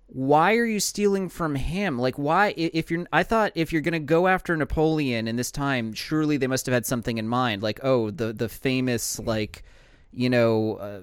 [0.06, 1.98] why are you stealing from him?
[1.98, 5.92] Like why if you're I thought if you're to go after Napoleon in this time,
[5.92, 9.64] surely they must have had something in mind like oh, the the famous like
[10.14, 11.00] you know, uh,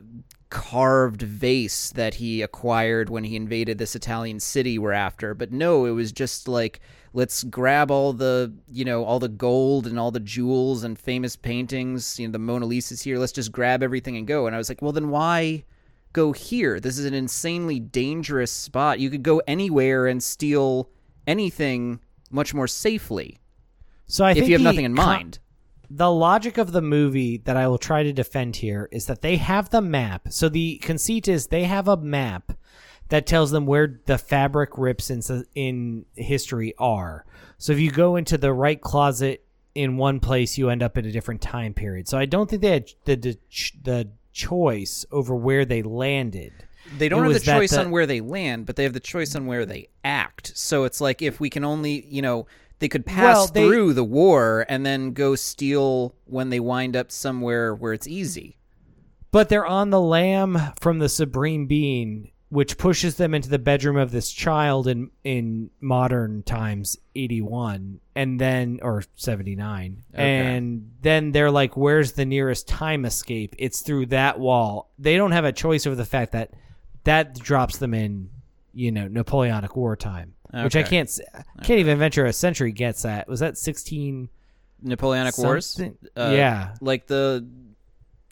[0.52, 5.34] carved vase that he acquired when he invaded this Italian city we're after.
[5.34, 6.82] But no, it was just like
[7.14, 11.36] let's grab all the you know all the gold and all the jewels and famous
[11.36, 12.20] paintings.
[12.20, 13.18] You know, the Mona Lisa's here.
[13.18, 14.46] Let's just grab everything and go.
[14.46, 15.64] And I was like, well, then why?
[16.14, 16.80] Go here.
[16.80, 19.00] This is an insanely dangerous spot.
[19.00, 20.90] You could go anywhere and steal
[21.26, 23.40] anything much more safely
[24.12, 25.40] so I if you have nothing in mind.
[25.94, 29.38] The logic of the movie that I will try to defend here is that they
[29.38, 30.28] have the map.
[30.30, 32.54] So the conceit is they have a map
[33.10, 35.22] that tells them where the fabric rips in
[35.54, 37.26] in history are.
[37.58, 39.44] So if you go into the right closet
[39.76, 42.08] in one place, you end up in a different time period.
[42.08, 43.38] So I don't think they had the the,
[43.84, 46.54] the choice over where they landed.
[46.98, 49.00] They don't It have the choice the- on where they land, but they have the
[49.00, 50.54] choice on where they act.
[50.56, 52.48] So it's like if we can only, you know,
[52.82, 56.98] they could pass Well, they- through the war and then go steal when they wind
[56.98, 58.58] up somewhere where it's easy.
[59.32, 63.96] But they're on the lam from the supreme being, which pushes them into the bedroom
[63.96, 70.92] of this child in in modern times, eighty one, and then or seventy nine, and
[71.02, 74.92] then they're like, "Where's the nearest time escape?" It's through that wall.
[75.00, 76.52] They don't have a choice over the fact that
[77.06, 78.30] that drops them in,
[78.74, 81.22] you know, Napoleonic wartime, which I can't s-
[81.64, 83.28] can't even venture a century gets at.
[83.28, 84.30] Was that sixteen?
[84.82, 85.80] Napoleonic Wars?
[86.18, 86.74] Uh, yeah.
[86.82, 87.48] Like the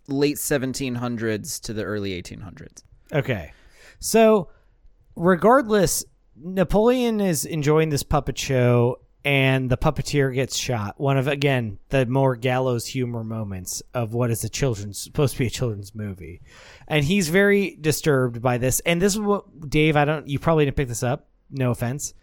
[0.08, 2.84] late 1700s to the early 1800s.
[3.14, 3.54] Okay.
[4.00, 4.50] So,
[5.16, 6.04] regardless,
[6.36, 11.00] Napoleon is enjoying this puppet show and the puppeteer gets shot.
[11.00, 15.40] One of again the more gallows humor moments of what is a children's supposed to
[15.40, 16.42] be a children's movie.
[16.88, 18.80] And he's very disturbed by this.
[18.82, 22.14] And this is what Dave, I don't you probably didn't pick this up, no offense.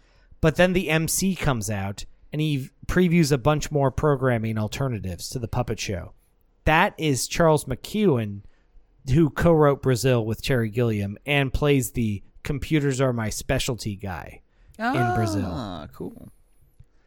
[0.41, 5.39] But then the MC comes out and he previews a bunch more programming alternatives to
[5.39, 6.13] the puppet show.
[6.65, 8.41] That is Charles McKeown
[9.13, 14.41] who co-wrote Brazil with Terry Gilliam and plays the computers are my specialty guy
[14.77, 15.49] in Brazil.
[15.49, 16.29] Ah, cool.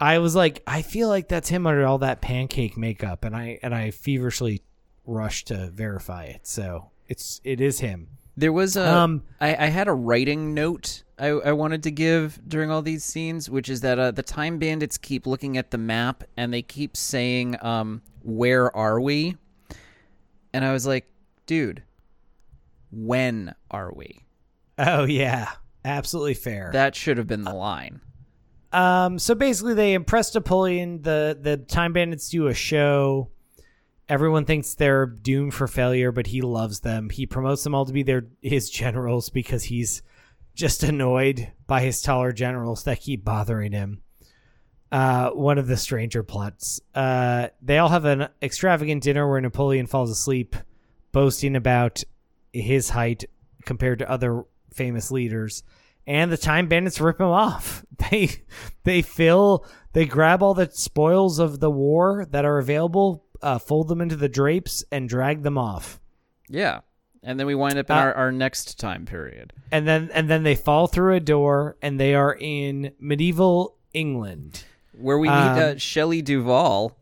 [0.01, 3.59] I was like, I feel like that's him under all that pancake makeup, and I
[3.63, 4.63] and I feverishly
[5.05, 6.47] rushed to verify it.
[6.47, 8.09] So it's it is him.
[8.37, 8.91] There was a.
[8.91, 13.05] Um, I, I had a writing note I, I wanted to give during all these
[13.05, 16.63] scenes, which is that uh, the time bandits keep looking at the map and they
[16.63, 19.37] keep saying, um, "Where are we?"
[20.55, 21.07] And I was like,
[21.45, 21.83] "Dude,
[22.91, 24.25] when are we?"
[24.79, 25.51] Oh yeah,
[25.85, 26.71] absolutely fair.
[26.73, 28.01] That should have been the line.
[28.73, 31.03] Um, so basically, they impress Napoleon.
[31.03, 33.29] The the Time Bandits do a show.
[34.09, 37.11] Everyone thinks they're doomed for failure, but he loves them.
[37.11, 40.03] He promotes them all to be their his generals because he's
[40.55, 44.03] just annoyed by his taller generals that keep bothering him.
[44.93, 46.81] Uh, one of the stranger plots.
[46.95, 50.57] Uh, they all have an extravagant dinner where Napoleon falls asleep,
[51.13, 52.03] boasting about
[52.53, 53.25] his height
[53.65, 55.63] compared to other famous leaders
[56.07, 58.29] and the time bandits rip him off they
[58.85, 63.89] they fill they grab all the spoils of the war that are available uh, fold
[63.89, 66.01] them into the drapes and drag them off
[66.49, 66.81] Yeah.
[67.23, 69.53] And then we wind up in Uh, our, our next time period.
[69.71, 74.65] and then and then they fall through a door and they are in medieval england
[74.99, 76.97] Where we meet Um, uh, Shelley Duvall.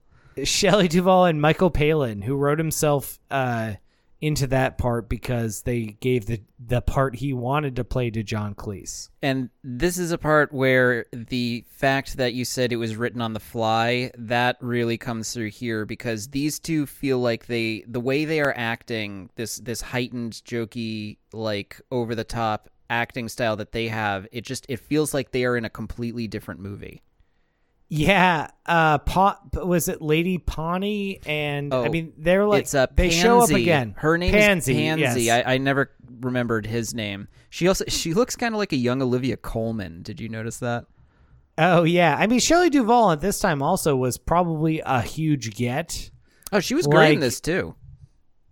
[0.44, 3.74] shelley duvall and michael palin who wrote himself uh,
[4.20, 8.54] into that part because they gave the the part he wanted to play to john
[8.54, 13.20] cleese And this is a part where the fact that you said it was written
[13.20, 18.00] on the fly, that really comes through here because these two feel like they the
[18.00, 23.72] way they are acting, this this heightened, jokey, like over the top acting style that
[23.72, 27.02] they have, it just it feels like they are in a completely different movie.
[27.91, 31.20] Yeah, uh, pa- was it Lady Pawnee?
[31.24, 33.95] And I Oh, mean, they're like it's a they show up again.
[33.97, 34.72] Her name Pansy.
[34.72, 35.22] is Pansy.
[35.22, 35.47] yes.
[35.47, 37.28] I, I never remembered his name.
[37.49, 40.03] She also she looks kind of like a young Olivia Colman.
[40.03, 40.84] Did you notice that?
[41.57, 46.11] oh yeah, I mean Shelley Duvall at this time also was probably a huge get.
[46.53, 47.74] Oh, she was great in this too.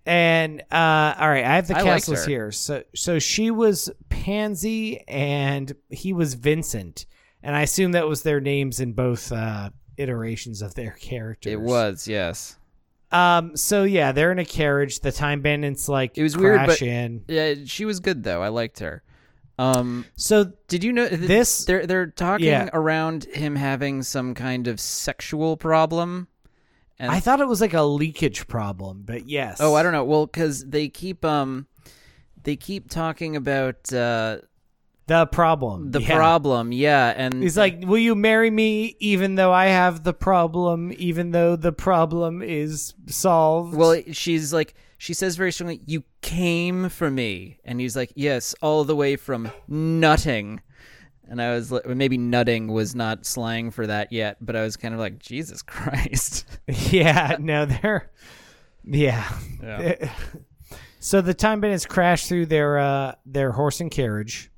[0.07, 2.51] And uh, all right, I have the I cast list here.
[2.53, 7.07] So so she was Pansy and he was Vincent,
[7.47, 11.53] and I assume that was their names in both uh, iterations of their characters.
[11.53, 12.59] It was yes.
[13.13, 13.57] Um.
[13.57, 15.01] So yeah, they're in a carriage.
[15.01, 17.25] The time bandits like It was weird, but- in.
[17.29, 18.43] Yeah, she was good though.
[18.43, 19.03] I liked her.
[19.59, 22.69] Um, So did you know th- This- They're they're talking yeah.
[22.75, 26.29] around him having some kind of sexual problem.
[26.99, 29.59] And I thought it was like a leakage problem, but yes.
[29.61, 30.05] oh, I don't know.
[30.05, 31.67] Well, because they keep um,
[32.43, 34.39] they keep talking about uh
[35.07, 35.93] The problem.
[35.93, 36.17] the yeah.
[36.17, 36.73] problem.
[36.73, 41.31] Yeah, and He's like, "Will you marry me, even though I have the problem, even
[41.31, 47.09] though the problem is solved?" Well, she's like, she says very strongly, "You came for
[47.09, 50.61] me," and he's like, "Yes, all the way from nutting."
[51.29, 54.77] And I was like, maybe nutting was not slang for that yet, but I was
[54.77, 56.47] kind of like, Jesus Christ.
[56.69, 58.11] yeah, no, they're,
[58.85, 59.29] yeah.
[61.01, 64.51] so the time bandits crash through their uh their horse and carriage,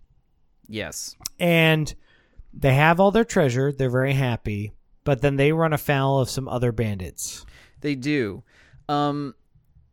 [0.68, 1.16] yes.
[1.38, 1.94] and
[2.52, 3.72] they have all their treasure.
[3.72, 4.72] They're very happy,
[5.04, 7.44] but then they run afoul of some other bandits.
[7.80, 8.42] They do.
[8.88, 9.34] Um,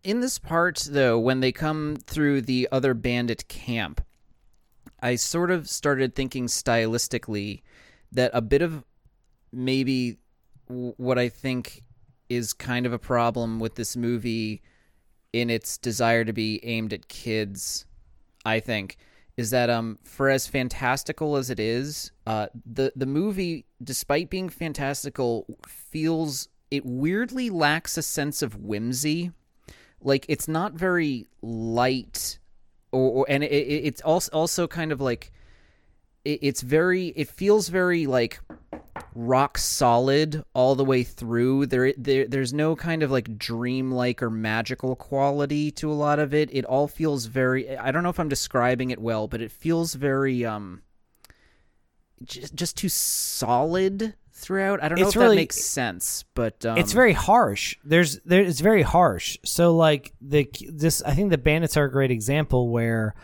[0.04, 4.02] in this part, though, when they come through the other bandit camp,
[5.02, 7.62] I sort of started thinking stylistically
[8.12, 8.84] that a bit of
[9.52, 10.18] maybe
[10.68, 11.84] what I think
[12.30, 14.62] is kind of a problem with this movie
[15.34, 17.86] in its desire to be aimed at kids,
[18.46, 18.98] I think,
[19.38, 24.50] is that um for as fantastical as it is, uh the the movie, despite being
[24.50, 29.32] fantastical, feels it weirdly lacks a sense of whimsy.
[30.02, 32.40] Like it's not very light,
[32.92, 35.32] or, or and it, it, it's also also kind of like
[36.26, 38.40] it, it's very it feels very like
[39.14, 41.66] rock solid all the way through.
[41.68, 46.34] There, there, there's no kind of like dreamlike or magical quality to a lot of
[46.34, 46.50] it.
[46.54, 47.78] It all feels very.
[47.78, 50.82] I don't know if I'm describing it well, but it feels very um,
[52.24, 54.84] just just too solid throughout.
[54.84, 57.76] I don't know It's if really- that makes sense, but um, it's very harsh.
[57.84, 59.38] There's there it's very harsh.
[59.46, 63.16] So like the this I think the bandits are a great example where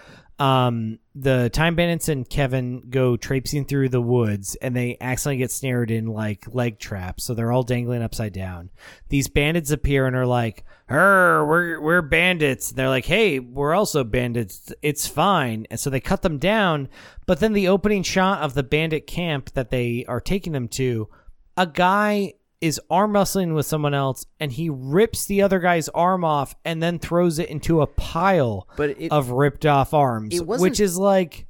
[0.41, 5.51] um the time bandits and Kevin go traipsing through the woods and they accidentally get
[5.51, 7.25] snared in like leg traps.
[7.25, 8.71] So they're all dangling upside down.
[9.09, 14.03] These bandits appear and are like, "Her, we're we're bandits." They're like, "Hey, we're also
[14.03, 14.73] bandits.
[14.81, 16.89] It's fine." And so they cut them down.
[17.27, 21.07] But then the opening shot of the bandit camp that they are taking them to,
[21.55, 26.23] a guy is arm wrestling with someone else and he rips the other guy's arm
[26.23, 30.79] off and then throws it into a pile But it- of ripped off arms which
[30.79, 31.47] is like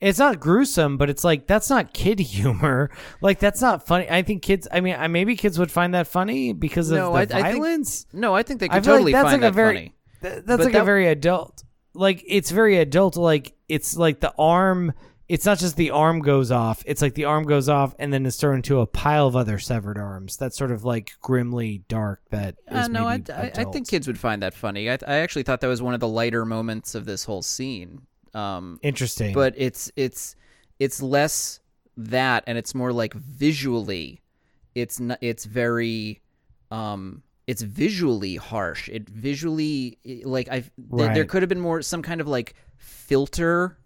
[0.00, 4.22] it's not gruesome but it's like that's not kid humor like that's not funny i
[4.22, 7.16] think kids i mean I- maybe kids would find that funny because of No, the
[7.18, 8.34] I- I think- violence no.
[8.34, 9.94] I think they could feel like totally that's find like a that very- funny.
[10.22, 11.62] Th- that's But like that- a very adult
[11.94, 14.92] like it's very adult like it's like the arm
[15.28, 18.24] it's not just the arm goes off it's like the arm goes off and then
[18.26, 22.20] it's thrown into a pile of other severed arms that's sort of like grimly dark
[22.30, 24.90] That Uh, no, I, I, I think kids would find that funny.
[24.90, 28.02] I, I actually thought that was one of the lighter moments of this whole scene.
[28.34, 30.36] Um, interesting but it's it's
[30.78, 31.60] it's less
[31.96, 34.20] that, and it's more like visually,
[34.74, 36.20] it's not, it's very,
[36.70, 38.88] um, it's visually harsh.
[38.88, 40.72] It visually like I th-
[41.14, 43.78] there could have been more some kind of like filter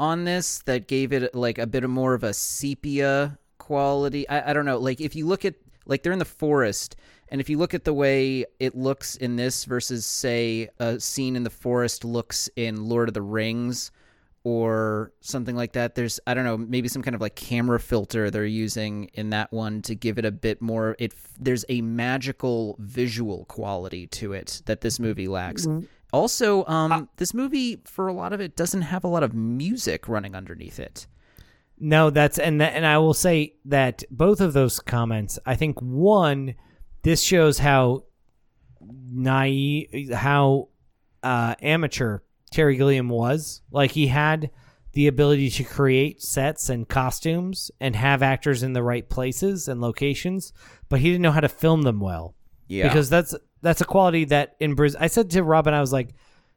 [0.00, 4.26] on this that gave it like a bit more of a sepia quality.
[4.28, 4.78] I, I don't know.
[4.78, 5.54] Like if you look at
[5.84, 6.96] like they're in the forest,
[7.28, 11.36] and if you look at the way it looks in this versus say a scene
[11.36, 13.92] in the forest looks in Lord of the Rings
[14.42, 18.30] or something like that, there's I don't know maybe some kind of like camera filter
[18.30, 20.96] they're using in that one to give it a bit more.
[20.98, 25.66] It there's a magical visual quality to it that this movie lacks.
[25.66, 25.84] Mm-hmm.
[26.12, 30.08] Also, um, this movie for a lot of it doesn't have a lot of music
[30.08, 31.06] running underneath it.
[31.78, 35.38] No, that's and that, and I will say that both of those comments.
[35.46, 36.54] I think one,
[37.02, 38.04] this shows how
[38.80, 40.68] naive, how
[41.22, 42.18] uh, amateur
[42.50, 43.62] Terry Gilliam was.
[43.70, 44.50] Like he had
[44.92, 49.80] the ability to create sets and costumes and have actors in the right places and
[49.80, 50.52] locations,
[50.88, 52.34] but he didn't know how to film them well.
[52.66, 52.86] Yeah.
[52.86, 54.98] because that's that's a quality that in Brazil.
[55.00, 56.14] I said to Robin, I was like,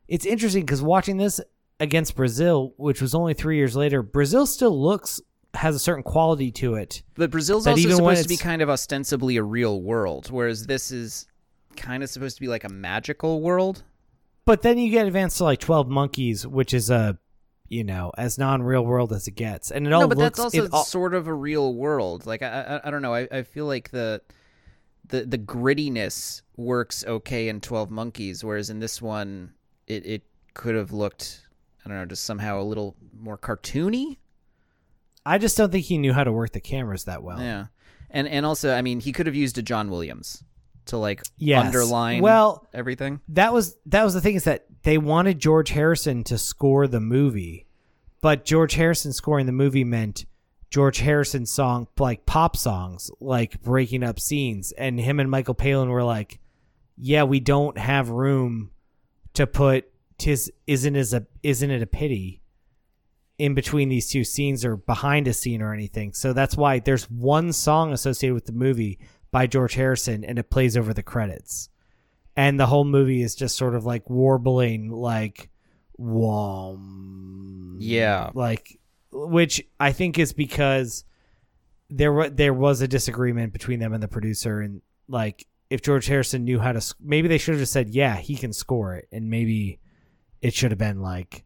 [0.08, 1.42] it's interesting because watching this
[1.80, 5.22] against Brazil, which was only three years later, Brazil still looks
[5.56, 7.04] has a certain quality to it.
[7.16, 10.92] But Brazil's also even supposed to be kind of ostensibly a real world, whereas this
[10.92, 11.28] is
[11.76, 13.84] kind of supposed to be like a magical world.
[14.46, 17.18] But then you get advanced to like Twelve Monkeys, which is a
[17.70, 20.38] you know as non real world as it gets, and it all no, but looks.
[20.38, 22.26] that's also all- sort of a real world.
[22.26, 23.14] Like I, I, I don't know.
[23.14, 24.22] I, I feel like the,
[25.08, 29.54] the the grittiness works okay in Twelve Monkeys, whereas in this one,
[29.88, 30.22] it it
[30.54, 31.48] could have looked,
[31.86, 34.18] I don't know, just somehow a little more cartoony.
[35.26, 37.40] I just don't think he knew how to work the cameras that well.
[37.40, 37.68] Yeah,
[38.10, 40.44] and and also, I mean, he could have used a John Williams
[40.86, 41.66] to like Yes.
[41.66, 43.22] underline Well, everything.
[43.30, 47.00] that was that was the thing is that they wanted George Harrison to score the
[47.00, 47.66] movie,
[48.22, 50.26] but George Harrison scoring the movie meant
[50.70, 55.88] George Harrison song like pop songs, like breaking up scenes, and him and Michael Palin
[55.90, 56.40] were like,
[56.98, 58.72] "Yeah, we don't have room
[59.34, 59.86] to put
[60.18, 62.40] tis isn't is a isn't it a pity."
[63.40, 66.14] in between these two scenes or behind a scene or anything.
[66.14, 68.99] So that's why there's one song associated with the movie
[69.32, 71.68] by George Harrison and it plays over the credits.
[72.38, 75.49] And the whole movie is just sort of like warbling like
[75.98, 78.30] wom Yeah.
[78.34, 78.80] like
[79.11, 81.03] which I think is because
[81.90, 86.06] there wa- there was a disagreement between them and the producer and like if George
[86.06, 89.08] Harrison knew how to maybe they should have just said yeah, he can score it
[89.12, 89.80] and maybe
[90.40, 91.45] it should have been like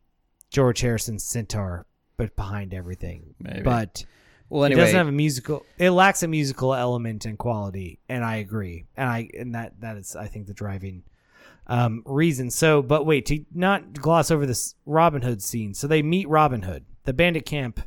[0.50, 1.86] George Harrison's centaur,
[2.18, 3.36] but behind everything.
[3.40, 3.62] Maybe.
[3.62, 4.04] But
[4.50, 5.66] Well, it doesn't have a musical.
[5.78, 8.86] It lacks a musical element and quality, and I agree.
[8.98, 11.04] And I and that that is I think the driving
[11.68, 12.50] um, reason.
[12.50, 15.74] So, but wait to not gloss over this Robin Hood scene.
[15.74, 17.80] So they meet Robin Hood, the bandit camp.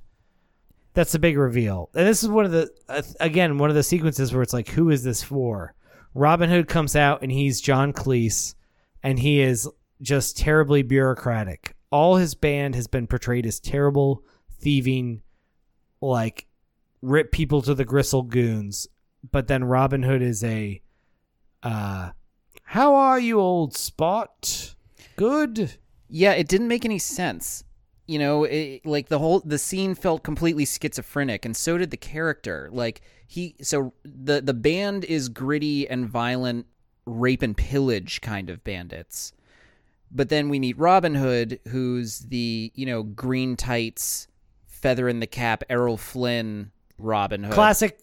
[0.94, 3.82] That's the big reveal, and this is one of the uh, again one of the
[3.82, 5.74] sequences where it's like, who is this for?
[6.14, 8.54] Robin Hood comes out and he's John Cleese,
[9.02, 9.68] and he is
[10.02, 11.74] just terribly bureaucratic.
[11.90, 14.22] All his band has been portrayed as terrible,
[14.60, 15.22] thieving,
[16.00, 16.46] like
[17.02, 18.88] rip people to the gristle goons.
[19.30, 20.80] But then Robin Hood is a,
[21.62, 22.10] uh,
[22.64, 24.74] how are you, old spot?
[25.16, 25.76] Good.
[26.08, 27.64] Yeah, it didn't make any sense.
[28.10, 31.96] You know, it, like the whole the scene felt completely schizophrenic, and so did the
[31.96, 32.68] character.
[32.72, 36.66] Like he, so the the band is gritty and violent,
[37.06, 39.32] rape and pillage kind of bandits.
[40.10, 44.26] But then we meet Robin Hood, who's the you know green tights,
[44.66, 47.54] feather in the cap, Errol Flynn Robin Hood.
[47.54, 47.96] Classic,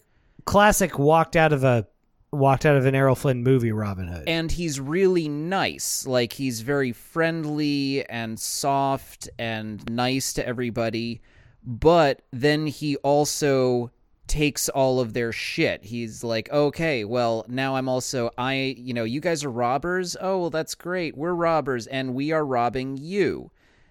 [0.46, 0.98] classic.
[0.98, 1.86] Walked out of a,
[2.32, 3.72] walked out of an Errol Flynn movie.
[3.72, 4.24] Robin Hood.
[4.28, 6.06] and he's really nice.
[6.06, 11.20] Like he's very friendly and soft and nice to everybody.
[11.64, 13.90] But then he also
[14.26, 15.84] takes all of their shit.
[15.84, 20.16] He's like, "Okay, well, now I'm also I, you know, you guys are robbers.
[20.20, 21.16] Oh, well that's great.
[21.16, 23.50] We're robbers and we are robbing you."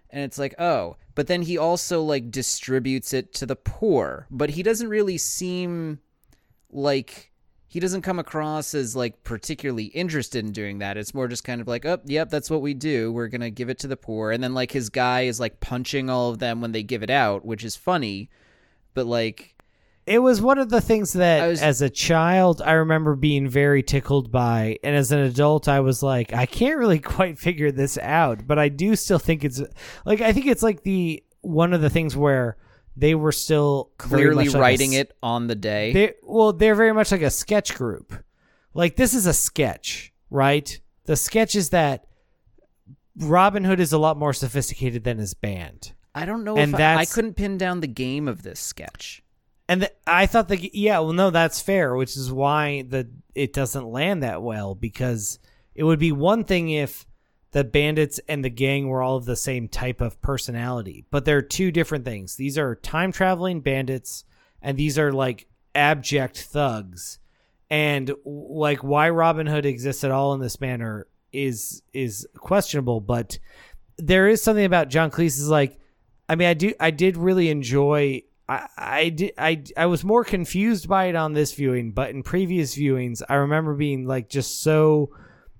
[0.10, 4.28] And it's like, "Oh, but then he also like distributes it to the poor.
[4.30, 6.00] But he doesn't really seem
[6.72, 7.27] like
[7.68, 10.98] he doesn't come across as like particularly interested in doing that.
[10.98, 13.12] It's more just kind of like, oh, yep, that's what we do.
[13.12, 16.10] We're gonna give it to the poor, and then like his guy is like punching
[16.10, 18.30] all of them when they give it out, which is funny,
[18.94, 19.54] but like,
[20.06, 23.84] it was one of the things that was- as a child I remember being very
[23.84, 27.98] tickled by and as an adult I was like I can't really quite figure this
[27.98, 29.62] out but I do still think it's
[30.06, 32.56] like I think it's like the one of the things where
[33.00, 35.94] they were still clearly like writing s- it on the day.
[35.94, 38.14] they well they're very much like a sketch group
[38.74, 42.06] like this is a sketch right the sketch is that
[43.20, 46.80] Robin Hood is a lot more sophisticated than his band I don't know and if
[46.80, 49.22] I, I couldn't pin down the game of this sketch.
[49.70, 53.54] And the, I thought that yeah, well, no, that's fair, which is why the it
[53.54, 55.38] doesn't land that well because
[55.76, 57.06] it would be one thing if
[57.58, 61.42] the bandits and the gang were all of the same type of personality, but they're
[61.42, 62.36] two different things.
[62.36, 64.26] These are time traveling bandits,
[64.62, 67.18] and these are like abject thugs,
[67.68, 73.40] and like why Robin Hood exists at all in this manner is is questionable, but
[73.98, 75.80] there is something about John Cleese is like
[76.30, 80.24] I mean I do I did really enjoy I, I did I I was more
[80.24, 84.62] confused by it on this viewing, but in previous viewings I remember being like just
[84.62, 85.10] so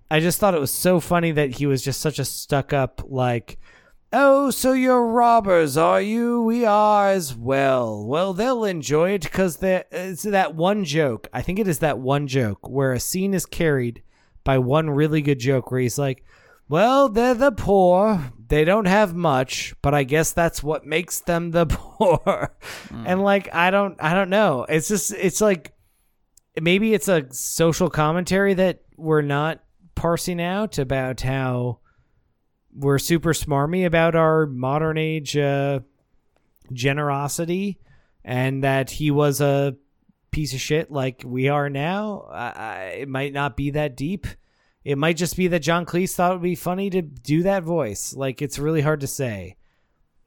[0.10, 3.02] I just thought it was so funny that he was just such a stuck up
[3.06, 3.60] like
[4.14, 6.42] Oh, so you're robbers, are you?
[6.42, 8.06] We are as well.
[8.06, 11.28] Well, they'll enjoy it because it's that one joke.
[11.34, 14.02] I think it is that one joke where a scene is carried
[14.46, 16.24] by one really good joke where he's like,
[16.70, 18.32] well, they're the poor.
[18.48, 22.56] They don't have much, but I guess that's what makes them the poor.
[22.88, 23.04] Hmm.
[23.06, 24.66] And like I don't I don't know.
[24.70, 25.74] It's just it's like
[26.60, 29.60] maybe it's a social commentary that we're not
[29.98, 31.80] parsing out about how
[32.74, 35.80] we're super smarmy about our modern age uh
[36.72, 37.80] generosity
[38.24, 39.76] and that he was a
[40.32, 42.28] piece of shit like we are now.
[42.94, 44.28] It might not be that deep.
[44.84, 47.64] It might just be that John Cleese thought it would be funny to do that
[47.64, 48.14] voice.
[48.14, 49.56] Like it's really hard to say.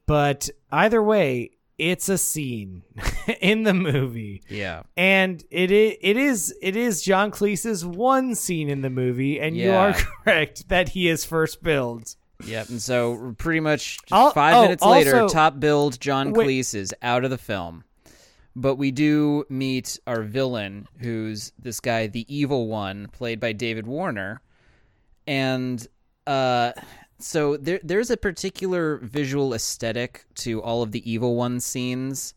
[0.05, 1.51] But either way,
[1.81, 2.83] it's a scene
[3.41, 4.43] in the movie.
[4.47, 4.83] Yeah.
[4.95, 9.57] And it is, it is it is John Cleese's one scene in the movie, and
[9.57, 9.93] you are
[10.23, 12.15] correct that he is first billed.
[12.45, 12.69] Yep.
[12.69, 16.47] And so pretty much Al- five oh, minutes later, also- top billed John Wait.
[16.47, 17.83] Cleese is out of the film.
[18.55, 23.87] But we do meet our villain, who's this guy, the evil one, played by David
[23.87, 24.41] Warner.
[25.25, 25.85] And
[26.27, 26.73] uh
[27.23, 32.33] so there there's a particular visual aesthetic to all of the evil one scenes.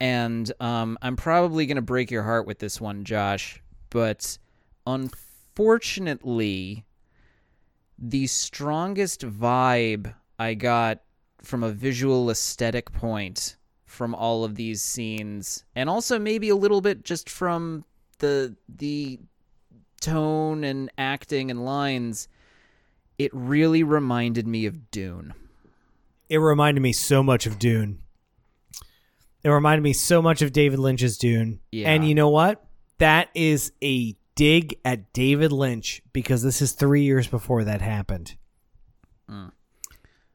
[0.00, 4.38] And um I'm probably gonna break your heart with this one, Josh, but
[4.86, 6.84] unfortunately
[7.98, 11.00] the strongest vibe I got
[11.42, 16.80] from a visual aesthetic point from all of these scenes and also maybe a little
[16.80, 17.84] bit just from
[18.18, 19.18] the the
[20.00, 22.28] tone and acting and lines
[23.20, 25.34] it really reminded me of Dune.
[26.30, 27.98] It reminded me so much of Dune.
[29.44, 31.60] It reminded me so much of David Lynch's Dune.
[31.70, 31.90] Yeah.
[31.90, 32.64] And you know what?
[32.96, 38.36] That is a dig at David Lynch because this is three years before that happened.
[39.28, 39.52] Mm.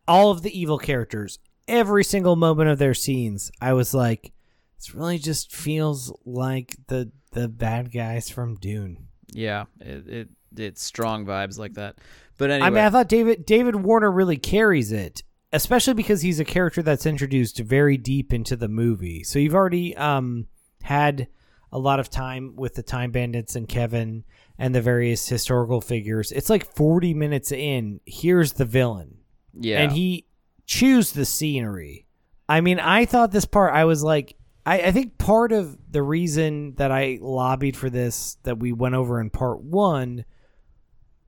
[0.08, 4.32] All of the evil characters, every single moment of their scenes, I was like,
[4.78, 9.08] this really just feels like the the bad guys from Dune.
[9.32, 11.98] Yeah, it, it it's strong vibes like that.
[12.38, 16.40] But anyway, I mean, I thought David David Warner really carries it, especially because he's
[16.40, 19.24] a character that's introduced very deep into the movie.
[19.24, 20.48] So you've already um,
[20.84, 21.28] had
[21.72, 24.24] a lot of time with the Time Bandits and Kevin
[24.58, 26.32] and the various historical figures.
[26.32, 28.02] It's like forty minutes in.
[28.06, 29.20] Here's the villain,
[29.54, 30.26] yeah, and he
[30.66, 32.06] chews the scenery.
[32.48, 33.74] I mean, I thought this part.
[33.74, 34.36] I was like,
[34.66, 38.96] I, I think part of the reason that I lobbied for this that we went
[38.96, 40.26] over in part one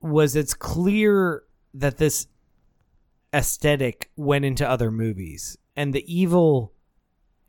[0.00, 1.42] was it's clear
[1.74, 2.26] that this
[3.34, 6.72] aesthetic went into other movies and the evil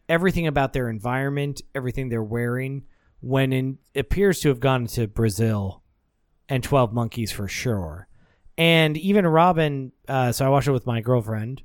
[0.10, 2.84] everything about their environment everything they're wearing
[3.22, 5.84] when in appears to have gone to brazil
[6.50, 8.08] and 12 monkeys for sure.
[8.58, 11.62] And even robin uh, so i watched it with my girlfriend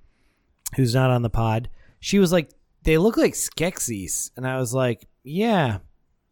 [0.77, 1.69] who's not on the pod.
[2.01, 2.51] She was like
[2.83, 4.31] they look like skeksis.
[4.37, 5.79] And i was like yeah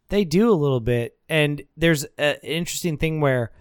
[0.09, 1.17] they do a little bit.
[1.27, 3.51] And there's an interesting thing where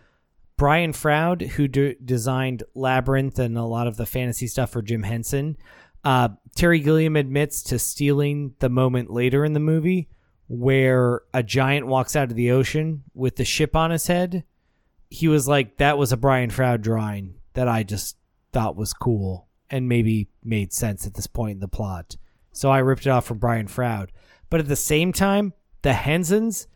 [0.63, 5.03] Brian Froud, who d- designed Labyrinth and a lot of the fantasy stuff for Jim
[5.03, 5.57] Henson,
[6.05, 10.09] uh, Terry Gilliam admits to stealing the moment later in the movie
[10.47, 14.45] where a giant walks out of the ocean with the ship on his head.
[15.11, 18.17] He was like, that was a Brian Froud drawing that I just
[18.53, 22.17] thought was cool and maybe made sense at this point in the plot.
[22.53, 24.13] So I ripped it off from Brian Froud.
[24.49, 26.69] But at the same time, the Hensons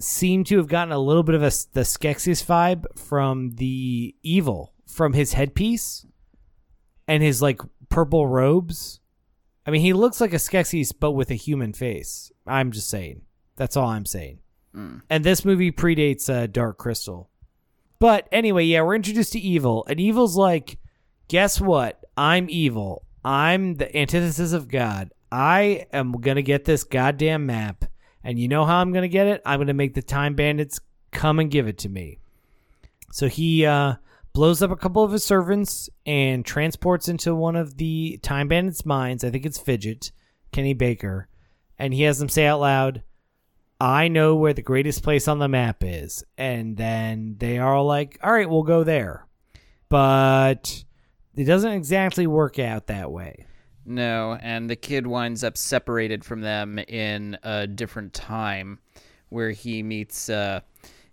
[0.00, 4.72] seem to have gotten a little bit of a the Skeksis vibe from the evil
[4.86, 6.06] from his headpiece
[7.06, 9.00] and his like purple robes.
[9.66, 12.32] I mean, he looks like a Skeksis but with a human face.
[12.46, 13.22] I'm just saying.
[13.56, 14.38] That's all I'm saying.
[15.10, 17.28] And this movie predates uh, Dark Crystal.
[17.98, 20.78] But anyway, yeah, we're introduced to evil, and evil's like,
[21.28, 22.02] guess what?
[22.16, 23.04] I'm evil.
[23.24, 25.12] I'm the antithesis of God.
[25.30, 27.84] I am gonna get this goddamn map,
[28.24, 29.42] and you know how I'm gonna get it?
[29.44, 30.80] I'm gonna make the Time Bandits
[31.10, 32.18] come and give it to me.
[33.12, 33.94] So he uh,
[34.32, 38.86] blows up a couple of his servants and transports into one of the Time Bandits'
[38.86, 39.24] minds.
[39.24, 40.12] I think it's Fidget,
[40.52, 41.28] Kenny Baker,
[41.78, 43.02] and he has them say out loud,
[43.80, 46.22] I know where the greatest place on the map is.
[46.36, 49.26] And then they are all like, all right, we'll go there.
[49.88, 50.84] But
[51.34, 53.46] it doesn't exactly work out that way.
[53.90, 58.78] No, and the kid winds up separated from them in a different time
[59.30, 60.60] where he meets uh,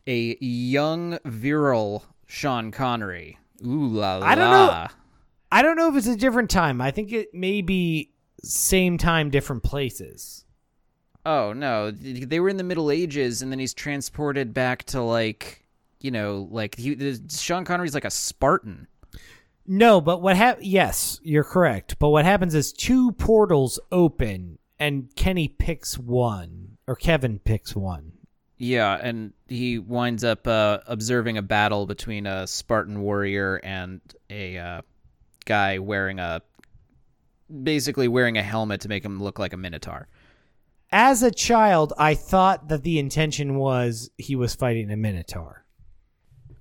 [0.05, 3.39] a young, virile Sean Connery.
[3.65, 4.27] Ooh la la.
[4.27, 4.87] I don't know.
[5.51, 6.79] I don't know if it's a different time.
[6.79, 8.11] I think it may be
[8.43, 10.45] same time, different places.
[11.25, 11.89] Oh, no.
[11.89, 15.65] They were in the Middle Ages, and then he's transported back to, like,
[15.99, 16.95] you know, like, he,
[17.27, 18.87] Sean Connery's like a Spartan.
[19.67, 21.99] No, but what hap- Yes, you're correct.
[21.99, 28.13] But what happens is two portals open, and Kenny picks one, or Kevin picks one.
[28.57, 34.57] Yeah, and he winds up uh, observing a battle between a Spartan warrior and a
[34.57, 34.81] uh,
[35.45, 36.41] guy wearing a
[37.63, 40.07] basically wearing a helmet to make him look like a minotaur.
[40.91, 45.65] As a child, I thought that the intention was he was fighting a minotaur.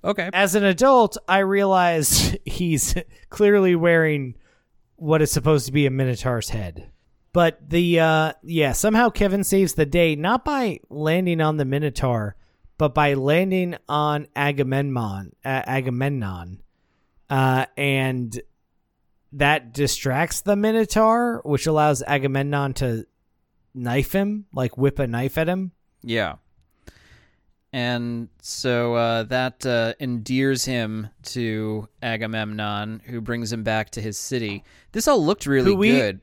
[0.03, 0.29] Okay.
[0.33, 2.95] As an adult, I realized he's
[3.29, 4.35] clearly wearing
[4.95, 6.91] what is supposed to be a minotaur's head.
[7.33, 12.35] But the uh yeah, somehow Kevin saves the day not by landing on the Minotaur,
[12.79, 16.63] but by landing on Agamemnon, uh, Agamemnon.
[17.29, 18.39] Uh and
[19.33, 23.05] that distracts the Minotaur, which allows Agamemnon to
[23.75, 25.73] knife him, like whip a knife at him.
[26.01, 26.35] Yeah.
[27.77, 34.17] And so uh, that uh, endears him to Agamemnon, who brings him back to his
[34.17, 34.63] city.
[34.93, 36.21] This all looked really Who we- good.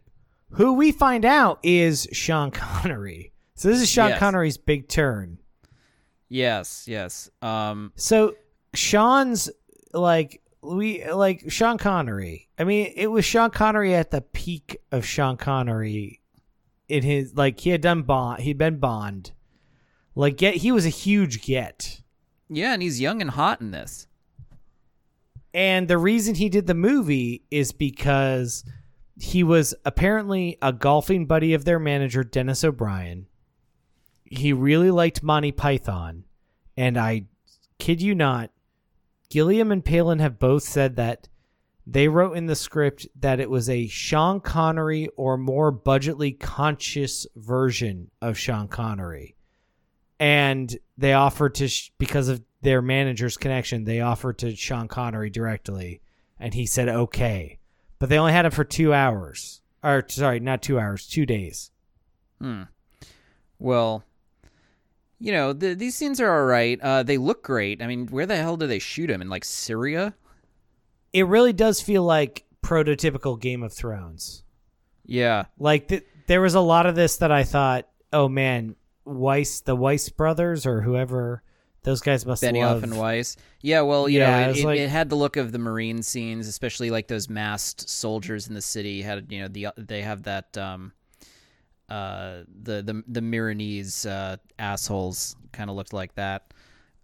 [0.50, 3.32] Who we find out is Sean Connery.
[3.54, 4.18] So this is Sean Yes.
[4.18, 5.38] Connery's big turn.
[6.28, 7.30] Yes, yes.
[7.40, 8.34] Um, So
[8.74, 9.48] Sean's
[9.92, 12.48] like we like Sean Connery.
[12.58, 16.20] I mean, it was Sean Connery at the peak of Sean Connery
[16.88, 19.30] in his like he had done Bond, he'd been Bond.
[20.14, 22.00] Like get he was a huge get.
[22.48, 24.06] yeah, and he's young and hot in this.
[25.52, 28.64] And the reason he did the movie is because
[29.20, 33.26] he was apparently a golfing buddy of their manager, Denis O'Brien.
[34.24, 36.24] He really liked Monty Python.
[36.76, 37.26] And I
[37.78, 38.50] kid you not,
[39.30, 41.28] Gilliam and Palin have both said that
[41.86, 47.26] they wrote in the script that it was a Sean Connery or more budgetly conscious
[47.36, 49.33] version of Sean Connery.
[50.24, 55.28] And they offered to, sh- because of their manager's connection, they offered to Sean Connery
[55.28, 56.00] directly.
[56.40, 57.58] And he said, okay.
[57.98, 59.60] But they only had him for two hours.
[59.82, 61.70] Or, sorry, not two hours, two days.
[62.40, 62.62] Hmm.
[63.58, 64.02] Well,
[65.20, 66.80] you know, the, these scenes are all right.
[66.80, 67.82] Uh, they look great.
[67.82, 69.20] I mean, where the hell do they shoot him?
[69.20, 70.14] In like Syria?
[71.12, 74.42] It really does feel like prototypical Game of Thrones.
[75.04, 75.44] Yeah.
[75.58, 78.74] Like, th- there was a lot of this that I thought, oh man,
[79.04, 81.42] Weiss, the Weiss brothers or whoever,
[81.82, 82.82] those guys must Benioff love.
[82.84, 83.36] and Weiss.
[83.60, 86.02] Yeah, well, you Yeah, know, it, it, like- it had the look of the Meereen
[86.02, 89.02] scenes, especially like those masked soldiers in the city.
[89.02, 90.92] Had you know the they have that um,
[91.88, 96.52] uh, the the the Meereenese uh, assholes kind of looked like that.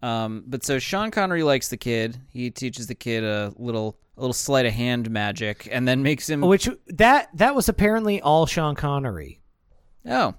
[0.03, 2.17] Um, but so Sean Connery likes the kid.
[2.33, 6.29] He teaches the kid a little a little sleight of hand magic, and then makes
[6.29, 6.41] him.
[6.41, 9.41] Which that that was apparently all Sean Connery.
[10.07, 10.35] oh,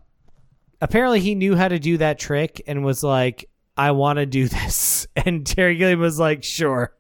[0.82, 4.48] Apparently, he knew how to do that trick and was like, "I want to do
[4.50, 6.94] this." And Terry Gilliam was like, "Sure,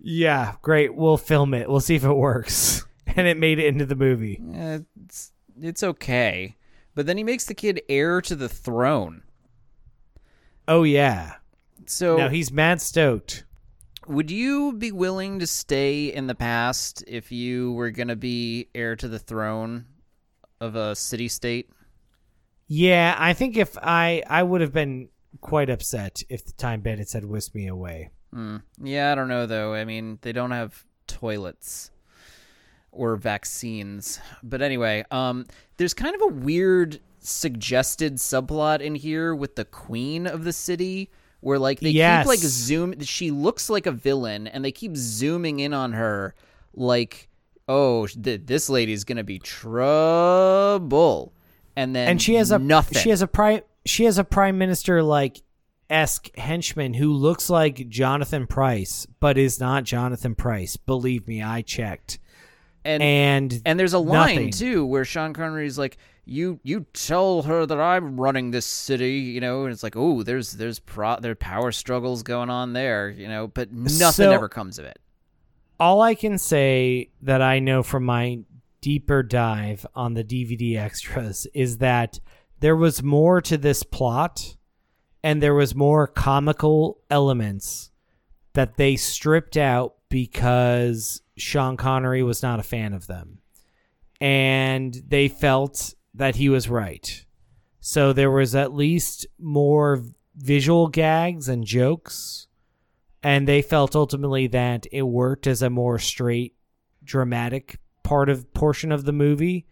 [0.00, 0.94] yeah, great.
[0.94, 1.68] We'll film it.
[1.68, 2.82] We'll see if it works."
[3.18, 4.42] And it made it into the movie.
[5.00, 6.54] it's it's okay.
[6.94, 9.22] But then he makes the kid heir to the throne.
[10.68, 11.36] Oh yeah.
[11.86, 13.44] So Now he's mad stoked.
[14.06, 18.68] Would you be willing to stay in the past if you were going to be
[18.74, 19.86] heir to the throne
[20.60, 21.70] of a city state?
[22.68, 25.08] Yeah, I think if I I would have been
[25.40, 28.10] quite upset if the time bandits had whisked me away.
[28.32, 28.56] Hmm.
[28.82, 29.74] Yeah, I don't know though.
[29.74, 31.90] I mean, they don't have toilets
[32.90, 34.18] or vaccines.
[34.42, 40.26] But anyway, um there's kind of a weird suggested subplot in here with the queen
[40.26, 41.10] of the city
[41.40, 42.24] where like they Yes.
[42.24, 46.34] keep like zoom she looks like a villain and they keep zooming in on her
[46.74, 47.28] like
[47.68, 51.32] oh th- this lady's going to be trouble.
[51.76, 52.98] And then and she has a nothing.
[53.02, 53.60] She has a prime.
[53.84, 55.42] She has a prime minister like
[55.88, 60.76] esque henchman who looks like Jonathan Pryce, but is not Jonathan Pryce.
[60.76, 62.18] Believe me, I checked.
[62.84, 64.50] and And And there's a line Nothing.
[64.50, 69.40] too where Sean Connery's like, "You you tell her that I'm running this city," you
[69.40, 73.10] know, and it's like, "Oh, there's there's pro there are power struggles going on there,"
[73.10, 74.98] you know, but nothing So- ever comes of it.
[75.78, 78.38] all I can say that I know from my
[78.86, 82.20] deeper dive on the DVD extras is that
[82.60, 84.56] there was more to this plot
[85.24, 87.90] and there was more comical elements
[88.52, 93.38] that they stripped out because Sean Connery was not a fan of them.
[94.20, 97.24] And they felt that he was right.
[97.80, 100.04] So there was at least more
[100.36, 102.46] visual gags and jokes
[103.20, 106.54] and they felt ultimately that it worked as a more straight
[107.02, 109.66] dramatic part of portion of the movie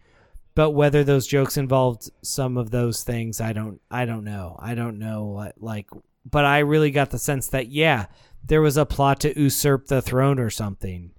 [0.55, 4.55] but whether those jokes involved some of those things i don't i don't know.
[4.59, 5.87] I don't know what like
[6.29, 8.05] but i really got the sense that yeah
[8.43, 11.11] there was a plot to usurp the throne or something.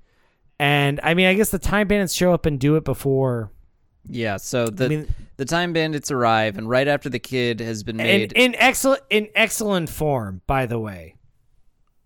[0.59, 3.51] And i mean i guess the time bandits show up and do it before.
[4.09, 7.83] Yeah, so the I mean- the time bandits arrive, and right after the kid has
[7.83, 11.17] been in, made, in excellent in excellent form by the way.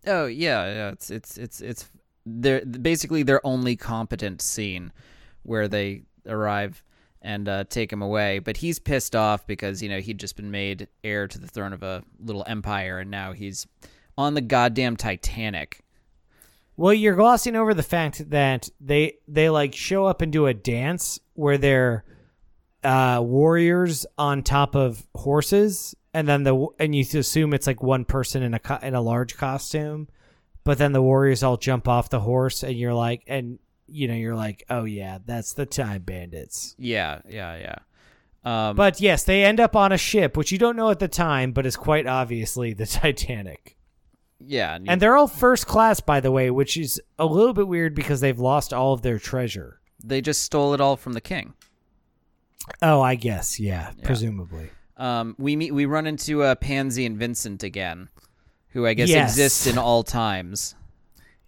[0.07, 1.85] Oh yeah, yeah, it's it's it's it's
[2.27, 4.93] they're basically their only competent scene
[5.43, 6.83] where they arrive
[7.23, 8.39] and uh, take him away.
[8.39, 11.73] But he's pissed off because you know he'd just been made heir to the throne
[11.73, 13.67] of a little empire, and now he's
[14.17, 15.83] on the goddamn Titanic.
[16.77, 20.55] Well, you're glossing over the fact that they they like show up and do a
[20.55, 22.05] dance where they're
[22.83, 28.05] uh, warriors on top of horses, and then the and you assume it's like one
[28.05, 30.09] person in a in a large costume,
[30.65, 34.15] but then the warriors all jump off the horse, and you're like, and you know,
[34.15, 36.75] you're like, oh yeah, that's the time bandits.
[36.79, 37.57] Yeah, yeah,
[38.45, 38.69] yeah.
[38.69, 41.09] Um, But yes, they end up on a ship, which you don't know at the
[41.09, 43.77] time, but is quite obviously the Titanic.
[44.39, 47.53] yeah, and, you- And they're all first class, by the way, which is a little
[47.53, 49.81] bit weird because they've lost all of their treasure.
[50.03, 51.53] they just stole it all from the king.
[52.83, 54.71] Oh, I guess, yeah, presumably.
[54.97, 58.09] Um, we meet, we run into uh, Pansy and Vincent again,
[58.71, 59.31] who I guess Yes.
[59.33, 60.75] exist in all times.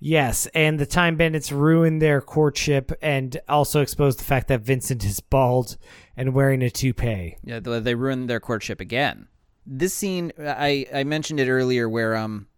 [0.05, 5.05] Yes, and the Time Bandits ruin their courtship and also expose the fact that Vincent
[5.05, 5.77] is bald
[6.17, 7.37] and wearing a toupee.
[7.45, 9.29] Yeah, they, ruin their courtship again.
[9.65, 12.49] This scene, I I mentioned it earlier, where um,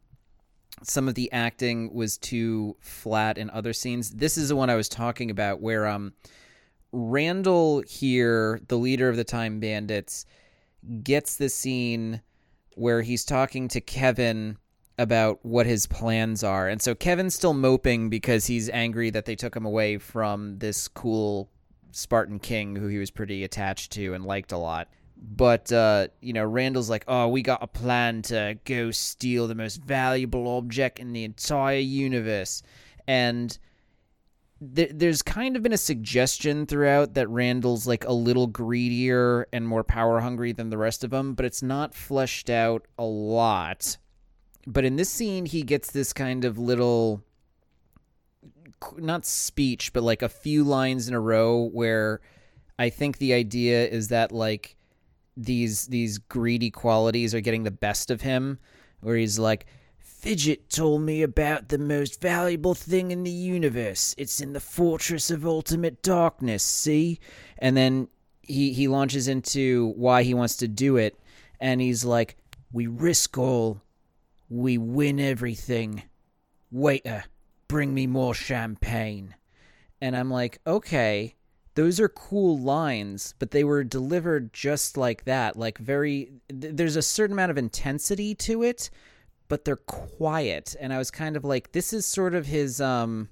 [0.82, 4.12] some of the acting was too flat in other scenes.
[4.12, 6.14] This is the one I was talking about, where um,
[6.92, 10.24] Randall here, the leader of the Time Bandits,
[11.02, 12.22] gets the scene
[12.76, 14.56] where he's talking to Kevin
[14.98, 16.68] about what his plans are.
[16.68, 20.88] And so Kevin's still moping because he's angry that they took him away from this
[20.88, 21.50] cool
[21.90, 24.88] Spartan king who he was pretty attached to and liked a lot.
[25.16, 29.54] But uh, you know, Randall's like, "Oh, we got a plan to go steal the
[29.54, 32.62] most valuable object in the entire universe."
[33.06, 33.56] And
[34.74, 39.66] th- there's kind of been a suggestion throughout that Randall's like a little greedier and
[39.66, 43.96] more power hungry than the rest of them, but it's not fleshed out a lot.
[44.66, 47.22] But in this scene, he gets this kind of little,
[48.96, 52.20] not speech, but like a few lines in a row where
[52.78, 54.76] I think the idea is that like
[55.36, 58.58] these these greedy qualities are getting the best of him,
[59.00, 59.66] where he's like,
[60.24, 64.14] Fidget told me about the most valuable thing in the universe.
[64.16, 67.20] It's in the fortress of ultimate darkness, see?
[67.58, 68.08] And then
[68.40, 71.20] he he launches into why he wants to do it,
[71.60, 72.38] and he's like,
[72.72, 73.82] "We risk all,
[74.48, 76.04] we win everything.
[76.70, 77.24] Waiter,
[77.68, 79.34] bring me more champagne."
[80.00, 81.34] And I'm like, "Okay,
[81.74, 85.54] those are cool lines, but they were delivered just like that.
[85.54, 88.88] Like very th- there's a certain amount of intensity to it,
[89.54, 93.28] but they're quiet." And I was kind of like, this is sort of his um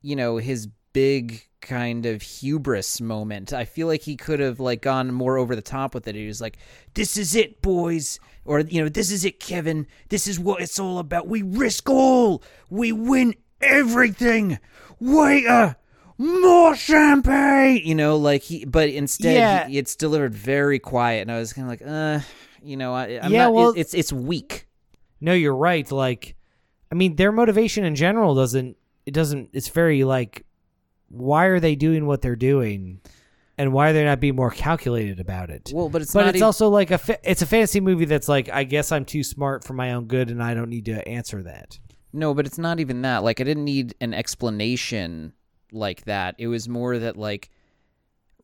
[0.00, 3.52] you know, his big kind of hubris moment.
[3.52, 6.16] I feel like he could have like gone more over the top with it.
[6.16, 6.56] He was like,
[6.94, 9.86] "This is it, boys," or you know, "This is it, Kevin.
[10.08, 11.28] This is what it's all about.
[11.28, 12.42] We risk all.
[12.68, 14.58] We win everything.
[14.98, 15.76] Waiter,
[16.18, 18.64] more champagne." You know, like he.
[18.64, 19.68] But instead, Yeah.
[19.68, 22.20] he, it's delivered very quiet, and I was kind of like, "Uh."
[22.64, 24.66] You know, I, I'm Yeah, not, well- it- it's it's weak.
[25.22, 25.90] No, you're right.
[25.90, 26.36] Like,
[26.90, 28.76] I mean, their motivation in general doesn't.
[29.06, 29.50] It doesn't.
[29.52, 30.44] It's very like,
[31.08, 33.00] why are they doing what they're doing,
[33.56, 35.70] and why are they not being more calculated about it?
[35.72, 36.98] Well, but it's but it's even- also like a.
[36.98, 40.06] Fa- it's a fantasy movie that's like, I guess I'm too smart for my own
[40.06, 41.78] good, and I don't need to answer that.
[42.12, 43.22] No, but it's not even that.
[43.24, 45.32] Like I didn't need an explanation
[45.72, 46.34] like that.
[46.38, 47.48] It was more that like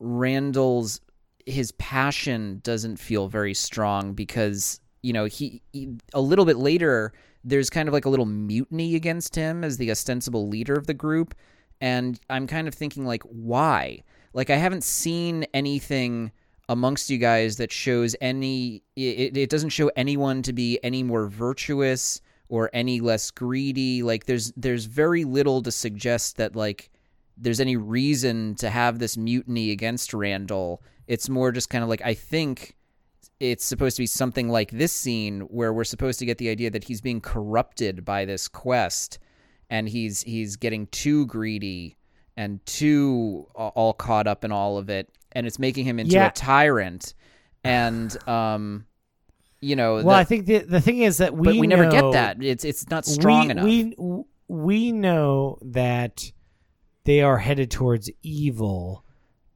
[0.00, 1.00] Randall's
[1.46, 7.12] his passion doesn't feel very strong because, you know, he, he a little bit later
[7.44, 10.94] there's kind of like a little mutiny against him as the ostensible leader of the
[10.94, 11.34] group.
[11.80, 14.02] And I'm kind of thinking like why?
[14.34, 16.32] Like I haven't seen anything
[16.68, 21.26] amongst you guys that shows any it, it doesn't show anyone to be any more
[21.26, 24.02] virtuous or any less greedy.
[24.02, 26.90] Like there's there's very little to suggest that like
[27.36, 30.82] there's any reason to have this mutiny against Randall.
[31.06, 32.74] It's more just kind of like I think
[33.40, 36.70] it's supposed to be something like this scene where we're supposed to get the idea
[36.70, 39.18] that he's being corrupted by this quest
[39.70, 41.96] and he's he's getting too greedy
[42.36, 46.28] and too all caught up in all of it and it's making him into Yeah.
[46.28, 47.14] a tyrant
[47.64, 48.86] and um
[49.60, 51.88] you know Well, the- I think the the thing is that we but we never
[51.90, 56.32] get that it's it's not strong we, enough We we know that
[57.04, 59.04] they are headed towards evil,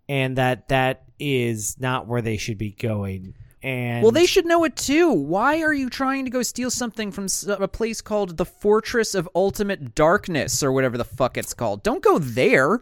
[0.09, 3.35] and that that is not where they should be going.
[3.63, 5.13] And well, they should know it too.
[5.13, 9.29] Why are you trying to go steal something from a place called the Fortress of
[9.35, 11.83] Ultimate Darkness or whatever the fuck it's called?
[11.85, 12.81] Don't go there.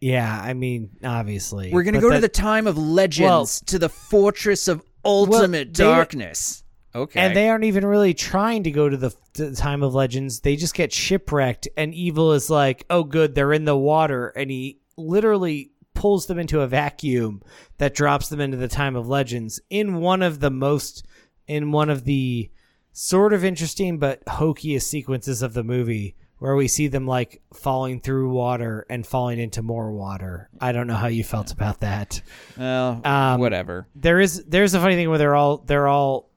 [0.00, 3.78] Yeah, I mean, obviously, We're gonna But go to the time of legends, Well- to
[3.78, 6.64] the Fortress of Ultimate they- Darkness.
[6.94, 9.94] Okay, And they aren't even really trying to go to the, to the time of
[9.94, 10.40] legends.
[10.40, 14.50] They just get shipwrecked, and evil is like, "Oh, good, they're in the water," and
[14.50, 17.42] he literally pulls them into a vacuum
[17.78, 21.04] that drops them into the time of legends in one of the most,
[21.48, 22.50] in one of the
[22.92, 28.00] sort of interesting but hokiest sequences of the movie, where we see them like falling
[28.00, 30.48] through water and falling into more water.
[30.60, 32.20] I don't know how you felt about that.
[32.56, 33.88] Well, Um, whatever.
[33.94, 36.30] There is there's a funny thing where they're all they're all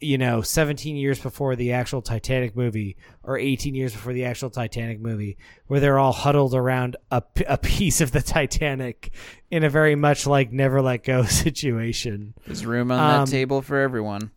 [0.00, 4.50] you know 17 years before the actual Titanic movie or 18 years before the actual
[4.50, 9.10] Titanic movie where they're all huddled around a, a piece of the Titanic
[9.50, 12.34] in a very much like never let go situation.
[12.46, 14.30] There's room on um, that table for everyone.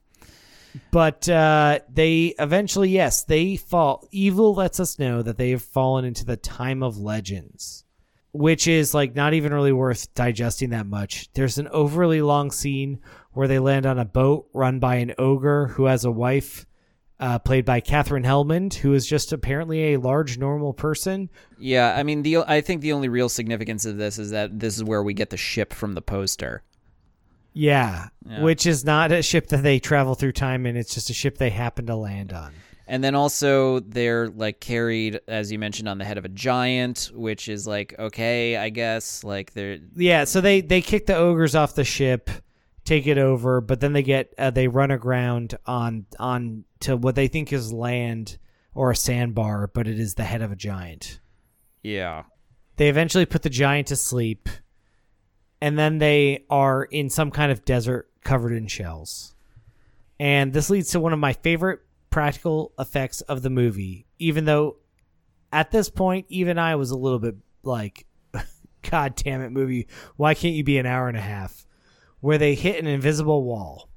[0.92, 4.08] But uh, they eventually, yes, they fall.
[4.12, 7.84] Evil lets us know that they have fallen into the time of legends,
[8.32, 11.30] which is like not even really worth digesting that much.
[11.34, 13.00] There's an overly long scene
[13.34, 16.66] where they land on a boat run by an ogre who has a wife,
[17.20, 21.30] uh, played by Katherine Helmond, who is just apparently a large normal person.
[21.58, 24.78] Yeah, I mean, the I think the only real significance of this is that this
[24.78, 26.64] is where we get the ship from the poster.
[27.54, 28.44] Yeah, Yeah.
[28.44, 30.78] which is not a ship that they travel through time in.
[30.78, 32.54] It's just a ship they happen to land on.
[32.88, 37.12] And then also they're like carried, as you mentioned, on the head of a giant,
[37.14, 39.24] which is like okay, I guess.
[39.24, 42.30] Like they're Yeah, so they they kick the ogres off the ship,
[42.90, 47.16] take it over, but then they get uh, they run aground on on to what
[47.16, 48.38] they think is land
[48.74, 51.20] or a sandbar, but it is the head of a giant.
[51.84, 52.24] yeah,
[52.78, 54.50] They eventually put the giant to sleep,
[55.62, 59.36] and then they are in some kind of desert covered in shells.
[60.20, 61.80] And this leads to one of my favorite
[62.10, 64.78] practical effects of the movie, even though
[65.52, 68.06] at this point, even I was a little bit like,
[68.90, 71.66] God damn it, movie, why can't you be an hour and a half?
[72.22, 73.90] Where they hit an invisible wall.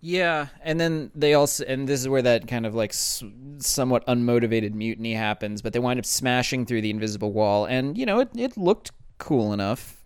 [0.00, 0.48] yeah.
[0.62, 3.24] And then they also, and this is where that kind of like s-
[3.58, 5.62] somewhat unmotivated mutiny happens.
[5.62, 8.92] But they wind up smashing through the invisible wall, and you know it it looked
[9.18, 10.02] cool enough.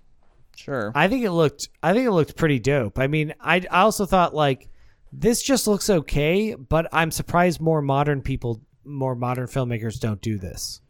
[0.56, 0.92] Sure.
[0.94, 2.98] I think it looked I think it looked pretty dope.
[2.98, 4.68] I mean, I I also thought like
[5.12, 10.38] this just looks okay, but I'm surprised more modern people more modern filmmakers don't do
[10.38, 10.80] this.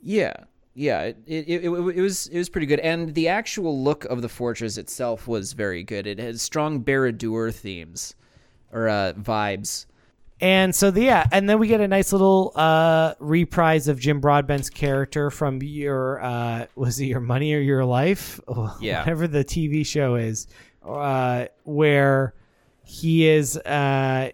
[0.00, 0.34] Yeah,
[0.74, 4.04] yeah, it it, it, it it was it was pretty good, and the actual look
[4.06, 6.06] of the fortress itself was very good.
[6.06, 8.14] It has strong Barad-dûr themes
[8.72, 9.86] or uh, vibes.
[10.40, 14.20] And so the, yeah, and then we get a nice little uh reprise of Jim
[14.20, 18.40] Broadbent's character from your uh was it your money or your life?
[18.80, 19.00] Yeah.
[19.00, 20.48] Whatever the TV show is.
[20.84, 22.34] Uh where
[22.84, 24.30] he is uh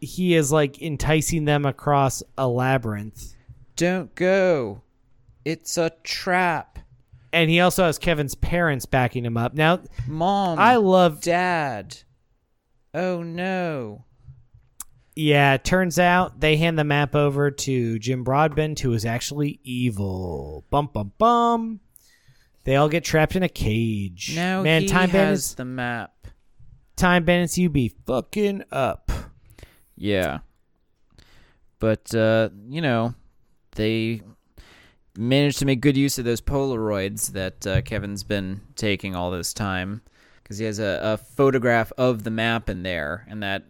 [0.00, 3.34] he is like enticing them across a labyrinth.
[3.74, 4.81] Don't go,
[5.44, 6.78] it's a trap.
[7.32, 9.54] And he also has Kevin's parents backing him up.
[9.54, 11.96] Now Mom, I love Dad.
[12.94, 14.04] Oh no.
[15.14, 20.64] Yeah, turns out they hand the map over to Jim Broadbent, who is actually evil.
[20.70, 21.80] Bum bum bum.
[22.64, 24.32] They all get trapped in a cage.
[24.36, 26.26] Now Man, he time has bandits, the map.
[26.96, 29.10] time bandits, you be fucking up.
[29.96, 30.38] Yeah.
[31.78, 33.14] But uh, you know,
[33.74, 34.22] they
[35.16, 39.52] managed to make good use of those Polaroids that uh, Kevin's been taking all this
[39.52, 40.02] time
[40.42, 43.64] because he has a, a photograph of the map in there, and that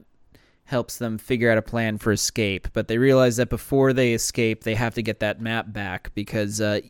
[0.64, 2.68] helps them figure out a plan for escape.
[2.72, 6.60] But they realize that before they escape, they have to get that map back because
[6.60, 6.80] uh,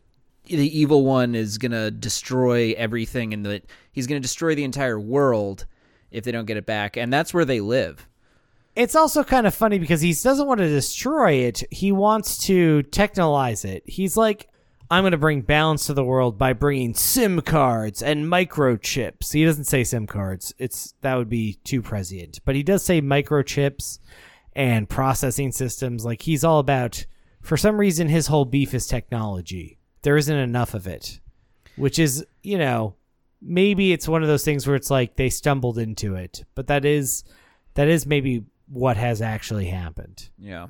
[0.45, 5.65] the evil one is gonna destroy everything, and that he's gonna destroy the entire world
[6.11, 8.07] if they don't get it back, and that's where they live.
[8.75, 11.63] It's also kind of funny because he doesn't want to destroy it.
[11.69, 13.83] He wants to technologize it.
[13.85, 14.49] He's like,
[14.89, 19.33] I'm going to bring balance to the world by bringing SIM cards and microchips.
[19.33, 20.53] He doesn't say SIM cards.
[20.57, 22.39] It's that would be too prescient.
[22.45, 23.99] But he does say microchips
[24.55, 26.05] and processing systems.
[26.05, 27.05] Like he's all about
[27.41, 29.79] for some reason his whole beef is technology.
[30.01, 31.19] There isn't enough of it.
[31.75, 32.95] Which is, you know,
[33.41, 36.43] maybe it's one of those things where it's like they stumbled into it.
[36.53, 37.23] But that is
[37.73, 40.29] that is maybe what has actually happened.
[40.37, 40.67] Yeah.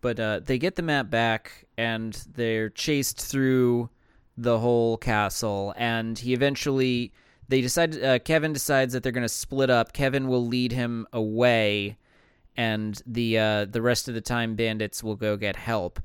[0.00, 3.90] But uh, they get the map back and they're chased through
[4.36, 5.74] the whole castle.
[5.76, 7.12] And he eventually,
[7.48, 9.92] they decide, uh, Kevin decides that they're going to split up.
[9.92, 11.98] Kevin will lead him away,
[12.56, 16.00] and the uh, the rest of the time bandits will go get help.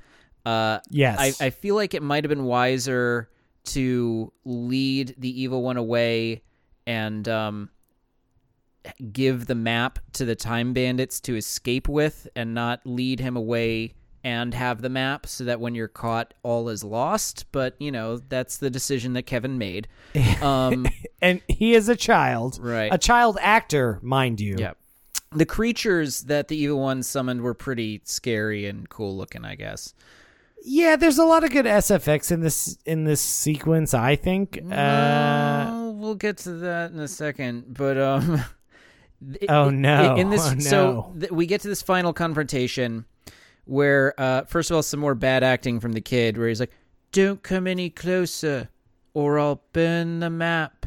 [0.46, 1.40] Uh, Yes.
[1.42, 3.30] I, I feel like it might have been wiser
[3.66, 6.44] to lead the evil one away
[6.86, 7.70] and um,
[9.12, 13.94] give the map to the time bandits to escape with and not lead him away
[14.24, 18.18] and have the map so that when you're caught all is lost but you know
[18.18, 19.88] that's the decision that kevin made
[20.42, 20.88] um
[21.22, 22.58] and he is a child.
[22.62, 22.92] Right.
[22.94, 24.56] A child actor, mind you.
[24.58, 24.74] yeah
[25.32, 29.94] the creatures that the evil one summoned were pretty scary and cool looking i guess
[30.64, 34.58] Yeah, there's a lot of good SFX in this in this sequence, I think.
[34.64, 34.66] Uh
[35.70, 38.42] Well, we'll get to that in a second, but um.
[39.34, 40.16] th- Oh, no.
[40.16, 43.06] In this, Oh, so th- we get to this final confrontation
[43.66, 46.72] where uh, first of all, some more bad acting from the kid, where he's like,
[47.12, 48.70] "Don't come any closer,
[49.14, 50.86] or I'll burn the map."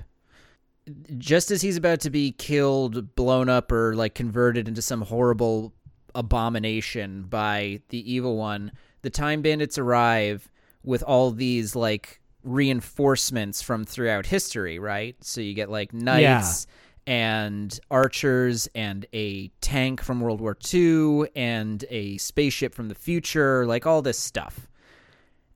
[1.19, 5.75] Just as he's about to be killed, blown up, or like converted into some horrible
[6.15, 10.49] abomination by the evil one, the time bandits arrive
[10.83, 15.17] with all these like reinforcements from throughout history, right?
[15.23, 16.67] So you get like knights
[17.09, 23.65] and archers and a tank from World War II and a spaceship from the future,
[23.65, 24.69] like all this stuff.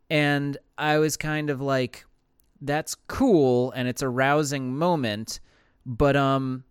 [0.09, 2.07] And I was kind of like
[2.63, 5.41] that's cool and it's a rousing moment,
[5.85, 6.65] but um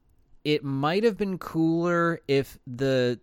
[0.44, 3.20] it might have been cooler if the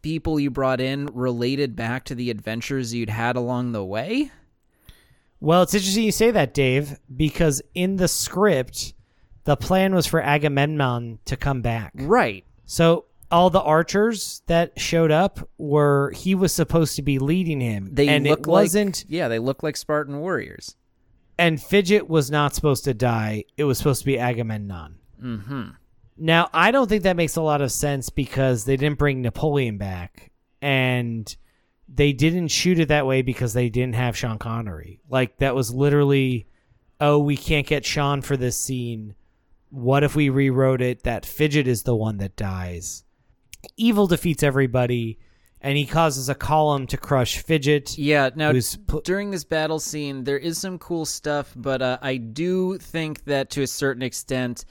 [0.00, 4.30] people you brought in related back to the adventures you'd had along the way.
[5.38, 8.94] Well, it's interesting you say that, Dave, because in the script,
[9.48, 11.92] the plan was for Agamemnon to come back.
[11.94, 12.44] Right.
[12.66, 17.88] So all the archers that showed up were he was supposed to be leading him,
[17.90, 18.98] They and look it wasn't.
[18.98, 20.76] like yeah, they look like Spartan warriors.
[21.38, 23.44] And Fidget was not supposed to die.
[23.56, 24.96] It was supposed to be Agamemnon.
[25.18, 25.68] Mm-hmm.
[26.18, 29.78] Now, I don't think that makes a lot of sense because they didn't bring Napoleon
[29.78, 30.30] back,
[30.60, 31.34] and
[31.88, 35.00] they didn't shoot it that way because they didn't have Sean Connery.
[35.08, 36.48] Like that was literally,
[37.00, 39.14] oh, we can't get Sean for this scene.
[39.70, 43.04] What if we rewrote it that Fidget is the one that dies?
[43.76, 45.18] Evil defeats everybody,
[45.60, 47.98] and he causes a column to crush Fidget.
[47.98, 48.30] Yeah.
[48.34, 48.52] Now
[48.86, 53.24] pu- during this battle scene, there is some cool stuff, but uh, I do think
[53.24, 54.64] that to a certain extent,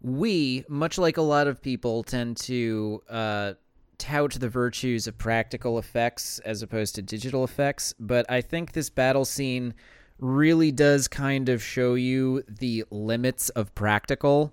[0.00, 3.52] we, much like a lot of people, tend to uh,
[3.98, 7.94] tout the virtues of practical effects as opposed to digital effects.
[7.98, 9.74] But I think this battle scene
[10.18, 14.52] really does kind of show you the limits of practical.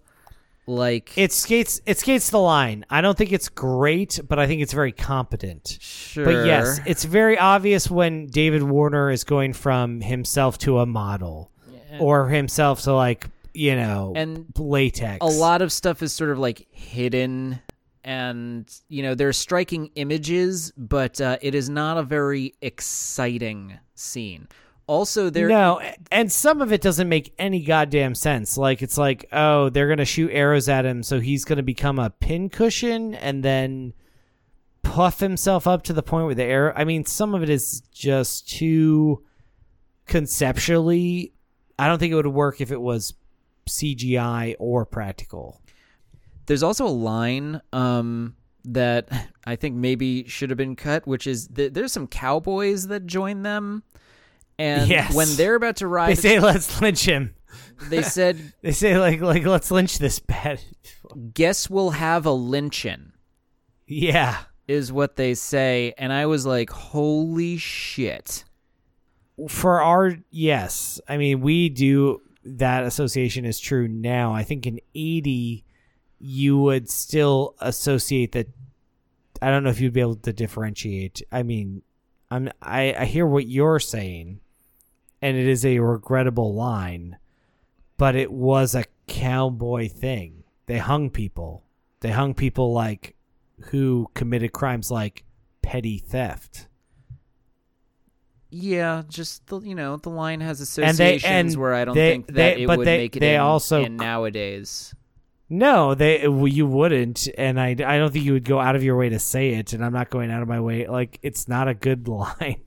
[0.67, 2.85] Like, it skates it skates the line.
[2.89, 5.77] I don't think it's great, but I think it's very competent.
[5.81, 6.23] sure.
[6.25, 11.49] But yes, it's very obvious when David Warner is going from himself to a model
[11.99, 15.17] or himself to like, you know, And latex.
[15.21, 17.59] a lot of stuff is sort of like hidden
[18.03, 24.47] and you know there's striking images but uh, it is not a very exciting scene
[24.91, 25.81] also there No,
[26.11, 28.57] and some of it doesn't make any goddamn sense.
[28.57, 32.09] Like it's like, oh, they're gonna shoot arrows at him, so he's gonna become a
[32.09, 33.93] pincushion and then
[34.83, 36.73] puff himself up to the point where the arrow.
[36.75, 39.23] I mean, some of it is just too
[40.07, 41.33] conceptually.
[41.79, 43.13] I don't think it would work if it was
[43.69, 45.61] CGI or practical.
[46.47, 48.35] there's also a line um
[48.65, 49.07] that
[49.45, 53.41] i think maybe should have been cut which is th- there's some cowboys that join
[53.43, 53.81] them
[54.61, 55.13] and Yes.
[55.13, 57.33] when they're about to rise They say let's lynch him.
[57.89, 60.61] they said They say like like let's lynch this bad.
[61.33, 63.11] guess we'll have a lynching
[63.87, 64.37] Yeah.
[64.67, 68.45] is what they say and i was like holy shit
[69.49, 74.79] for our yes i mean we do that association is true now i think in
[74.95, 75.63] 80
[76.19, 78.47] you would still associate that
[79.41, 81.81] i don't know if you'd be able to differentiate i mean
[82.29, 84.39] i'm i, I hear what you're saying
[85.21, 87.17] and it is a regrettable line
[87.97, 91.63] but it was a cowboy thing they hung people
[91.99, 93.15] they hung people like
[93.65, 95.23] who committed crimes like
[95.61, 96.67] petty theft
[98.49, 101.95] Yeah, just the you know the line has And they- associations and where I don't
[101.95, 104.93] they- think that they- it would make it they in, also- in nowadays.
[105.53, 108.83] No, they well, you wouldn't, and I, I don't think you would go out of
[108.83, 110.87] your way to say it, and I'm not going out of my way.
[110.87, 112.61] Like it's not a good line,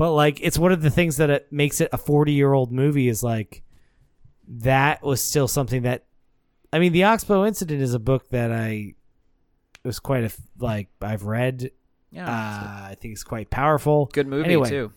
[0.00, 2.72] but like it's one of the things that it makes it a 40 year old
[2.72, 3.62] movie is like
[4.48, 6.06] that was still something that,
[6.72, 8.94] I mean, the Oxbow incident is a book that I
[9.84, 11.70] was quite a like I've read.
[12.10, 14.06] Yeah, Uh, I think it's quite powerful.
[14.12, 14.68] good movie anyway.
[14.70, 14.92] too.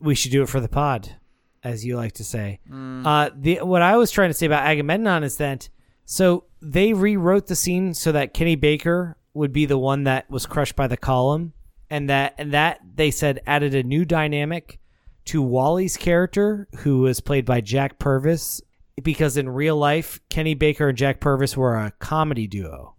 [0.00, 1.16] We should do it for the pod,
[1.64, 2.60] as you like to say.
[2.70, 3.06] Mm.
[3.06, 5.68] Uh, the what I was trying to say about Agamemnon is that
[6.04, 10.44] so they rewrote the scene so that Kenny Baker would be the one that was
[10.46, 11.52] crushed by the column,
[11.92, 14.80] and that and that they said added a new dynamic
[15.26, 18.62] to Wally's character, who was played by Jack Purvis,
[19.02, 22.96] because in real life Kenny Baker and Jack Purvis were a comedy duo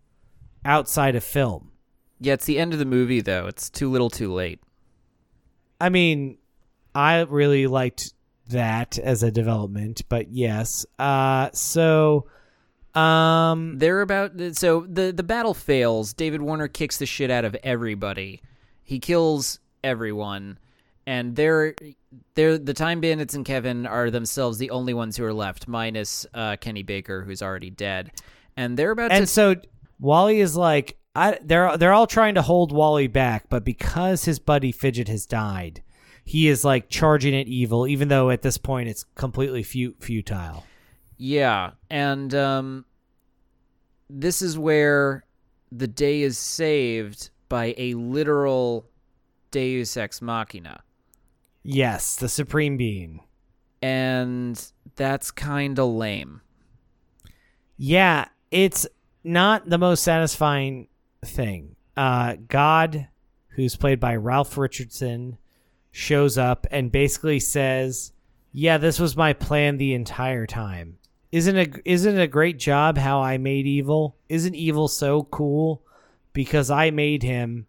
[0.63, 1.71] outside of film.
[2.19, 3.47] Yeah, it's the end of the movie though.
[3.47, 4.61] It's too little, too late.
[5.81, 6.37] I mean,
[6.93, 8.13] I really liked
[8.49, 10.85] that as a development, but yes.
[10.99, 12.27] Uh, so,
[12.93, 16.13] um, They're about so the the battle fails.
[16.13, 18.43] David Warner kicks the shit out of everybody.
[18.83, 20.59] He kills everyone,
[21.05, 21.75] and they're
[22.35, 26.25] they're the time bandits and Kevin are themselves the only ones who are left, minus
[26.33, 28.11] uh, Kenny Baker, who's already dead.
[28.55, 29.55] And they're about and to so
[29.99, 34.39] Wally is like, I they're they're all trying to hold Wally back, but because his
[34.39, 35.81] buddy Fidget has died,
[36.25, 40.65] he is like charging at evil, even though at this point it's completely fu- futile.
[41.17, 42.85] Yeah, and um,
[44.09, 45.25] this is where
[45.71, 48.89] the day is saved by a literal
[49.51, 50.81] Deus ex machina,
[51.63, 53.21] Yes, the Supreme Being.
[53.81, 54.61] and
[54.95, 56.41] that's kind of lame.
[57.77, 58.87] Yeah, it's
[59.23, 60.87] not the most satisfying
[61.25, 61.75] thing.
[61.95, 63.07] Uh, God,
[63.49, 65.37] who's played by Ralph Richardson,
[65.91, 68.11] shows up and basically says,
[68.51, 70.97] "Yeah, this was my plan the entire time.
[71.31, 71.81] Isn't it?
[71.85, 74.17] Isn't it a great job how I made evil?
[74.29, 75.81] Isn't evil so cool?
[76.33, 77.67] Because I made him."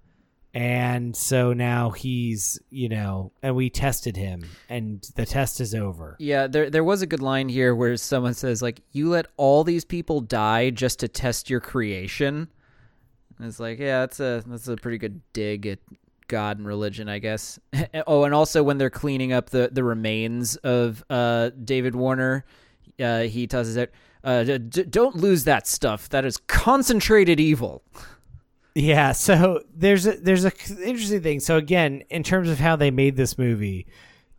[0.56, 6.16] And so now he's, you know, and we tested him, and the test is over.
[6.20, 9.64] Yeah, there there was a good line here where someone says like, "You let all
[9.64, 12.48] these people die just to test your creation."
[13.38, 15.78] And it's like, yeah, that's a that's a pretty good dig at
[16.28, 17.58] God and religion, I guess.
[18.06, 22.44] oh, and also when they're cleaning up the the remains of uh, David Warner,
[23.00, 23.88] uh, he tosses out,
[24.22, 26.08] uh, d- "Don't lose that stuff.
[26.10, 27.82] That is concentrated evil."
[28.74, 30.52] Yeah, so there's a there's a
[30.84, 31.40] interesting thing.
[31.40, 33.86] So again, in terms of how they made this movie,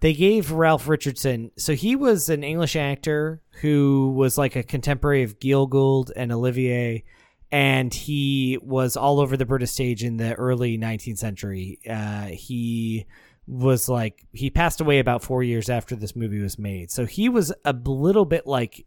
[0.01, 1.51] they gave Ralph Richardson.
[1.57, 7.05] So he was an English actor who was like a contemporary of Gielgud and Olivier,
[7.49, 11.79] and he was all over the British stage in the early 19th century.
[11.89, 13.05] Uh, he
[13.47, 16.91] was like he passed away about four years after this movie was made.
[16.91, 18.85] So he was a little bit like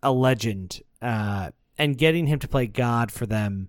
[0.00, 3.68] a legend, uh, and getting him to play God for them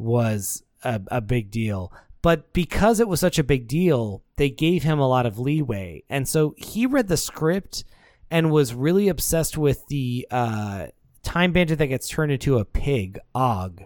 [0.00, 1.92] was a, a big deal.
[2.22, 6.02] But because it was such a big deal, they gave him a lot of leeway.
[6.08, 7.84] And so he read the script
[8.30, 10.88] and was really obsessed with the uh,
[11.22, 13.82] time bandit that gets turned into a pig, Og.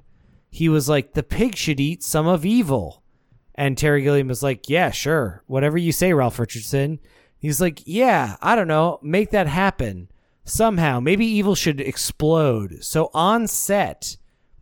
[0.51, 3.03] He was like, the pig should eat some of evil.
[3.55, 5.43] And Terry Gilliam was like, yeah, sure.
[5.47, 6.99] Whatever you say, Ralph Richardson.
[7.39, 8.99] He's like, yeah, I don't know.
[9.03, 10.09] Make that happen.
[10.45, 10.99] Somehow.
[10.99, 12.83] Maybe evil should explode.
[12.83, 14.17] So on set,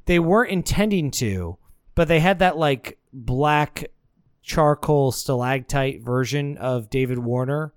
[0.07, 1.59] they weren't intending to,
[1.95, 3.91] but they had that like black
[4.43, 7.73] charcoal stalactite version of David Warner,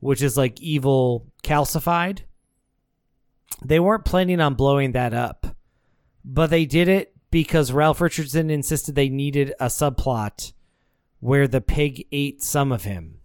[0.00, 2.20] which is like evil calcified.
[3.64, 5.56] They weren't planning on blowing that up,
[6.24, 10.52] but they did it because Ralph Richardson insisted they needed a subplot
[11.20, 13.18] where the pig ate some of him.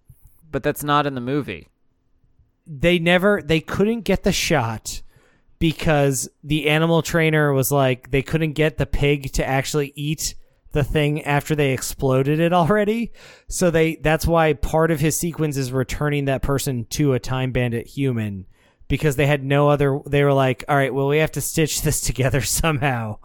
[0.50, 1.68] But that's not in the movie.
[2.66, 5.02] They never, they couldn't get the shot
[5.60, 10.36] because the animal trainer was like they couldn't get the pig to actually eat
[10.72, 13.12] the thing after they exploded it already.
[13.48, 17.52] So they that's why part of his sequence is returning that person to a time
[17.52, 18.46] bandit human
[18.88, 21.82] because they had no other they were like all right well we have to stitch
[21.84, 23.18] this together somehow.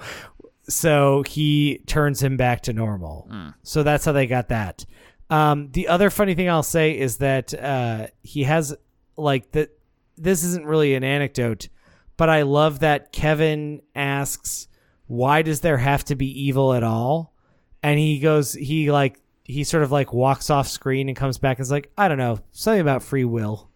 [0.66, 3.28] So he turns him back to normal.
[3.62, 4.86] So that's how they got that.
[5.28, 8.74] Um, the other funny thing i'll say is that uh, he has
[9.16, 9.70] like that
[10.16, 11.68] this isn't really an anecdote
[12.16, 14.68] but I love that Kevin asks,
[15.06, 17.34] "Why does there have to be evil at all?"
[17.82, 21.58] And he goes, he like he sort of like walks off screen and comes back
[21.58, 23.68] and is like, "I don't know, something about free will."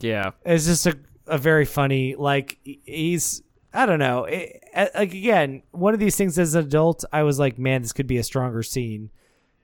[0.00, 0.30] Yeah.
[0.44, 0.96] It's just a
[1.26, 3.42] a very funny like he's
[3.72, 4.24] I don't know.
[4.24, 4.60] It,
[4.94, 8.06] like again, one of these things as an adult, I was like, "Man, this could
[8.08, 9.10] be a stronger scene."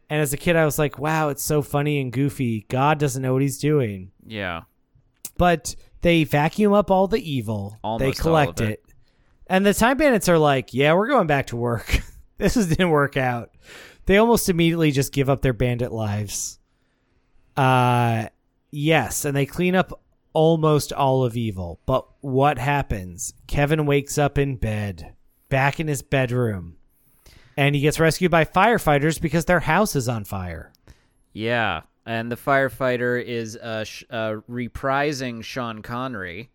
[0.08, 2.66] And as a kid, I was like, "Wow, it's so funny and goofy.
[2.68, 4.62] God doesn't know what he's doing." Yeah.
[5.38, 7.78] but they vacuum up all the evil.
[7.82, 8.70] Almost they collect it.
[8.70, 8.84] it.
[9.46, 12.00] And the time bandits are like, yeah, we're going back to work.
[12.38, 13.50] this just didn't work out.
[14.06, 16.58] They almost immediately just give up their bandit lives.
[17.56, 18.26] Uh
[18.70, 20.00] yes, and they clean up
[20.32, 21.80] almost all of evil.
[21.86, 23.32] But what happens?
[23.46, 25.14] Kevin wakes up in bed,
[25.48, 26.76] back in his bedroom.
[27.56, 30.74] And he gets rescued by firefighters because their house is on fire.
[31.32, 31.82] Yeah.
[32.06, 36.50] And the firefighter is uh, sh- uh reprising Sean Connery.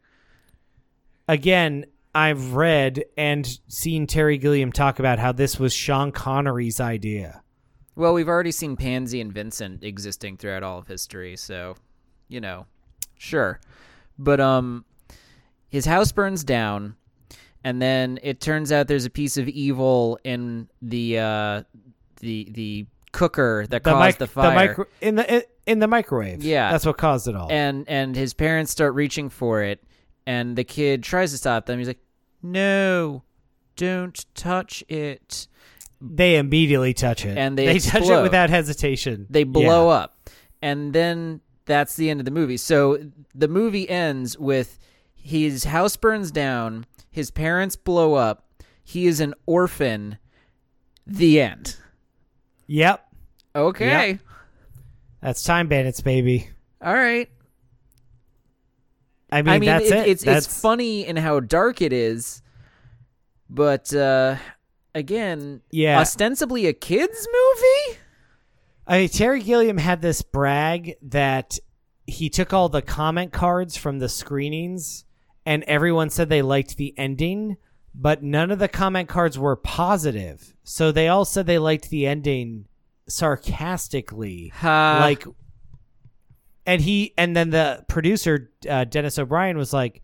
[1.27, 7.41] again, I've read and seen Terry Gilliam talk about how this was Sean Connery's idea.
[7.95, 11.75] Well, we've already seen Pansy and Vincent existing throughout all of history, so
[12.27, 12.65] you know,
[13.17, 13.59] sure.
[14.17, 14.85] But um
[15.69, 16.95] his house burns down
[17.63, 21.63] and then it turns out there's a piece of evil in the uh
[22.19, 24.55] the the cooker that The, caused mic- the fire.
[24.55, 26.43] micro- in the in the microwave.
[26.43, 26.71] Yeah.
[26.71, 27.51] that's what caused it all.
[27.51, 29.83] and and his parents start reaching for it
[30.25, 31.77] and the kid tries to stop them.
[31.79, 31.99] He's like,
[32.41, 33.23] "No.
[33.75, 35.47] Don't touch it."
[36.03, 39.27] they immediately touch it, And they they touch it without hesitation.
[39.29, 39.95] they blow Yeah.
[39.97, 40.29] up
[40.61, 42.97] and then that's the end of the movie so
[43.35, 44.79] the movie ends with
[45.13, 48.47] his house burns down his parents blow up
[48.83, 50.17] he is an orphan
[51.05, 51.75] The end.
[52.67, 53.05] Yep.
[53.55, 54.19] Okay.
[55.21, 56.49] That's Time Bandits, baby.
[56.81, 57.29] All right.
[59.31, 60.07] I mean, I mean, that's it- it.
[60.07, 62.41] it's that's, it's funny in how dark it is,
[63.49, 64.35] but uh,
[64.93, 65.99] again, Yeah.
[65.99, 67.99] ostensibly a kids movie.
[68.87, 71.59] I mean, Terry Gilliam had this brag that
[72.07, 75.05] he took all the comment cards from the screenings,
[75.45, 77.55] and everyone said they liked the ending,
[77.95, 80.53] but none of the comment cards were positive.
[80.63, 82.65] So they all said they liked the ending
[83.07, 84.51] sarcastically,
[84.99, 85.25] like.
[86.65, 90.03] And he and then the producer uh, Denis O'Brien was like,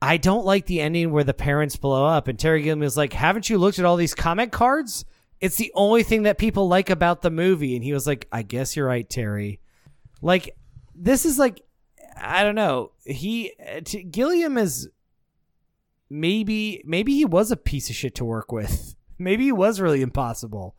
[0.00, 3.12] "I don't like the ending where the parents blow up." And Terry Gilliam was like,
[3.12, 5.04] "Haven't you looked at all these comment cards?"
[5.40, 7.76] It's the only thing that people like about the movie.
[7.76, 9.60] And he was like, I guess you're right, Terry.
[10.22, 10.56] Like,
[10.94, 11.60] this is like,
[12.18, 12.92] I don't know.
[13.04, 14.88] He, uh, t- Gilliam is
[16.08, 18.95] maybe, maybe he was a piece of shit to work with.
[19.18, 20.76] Maybe he was really impossible.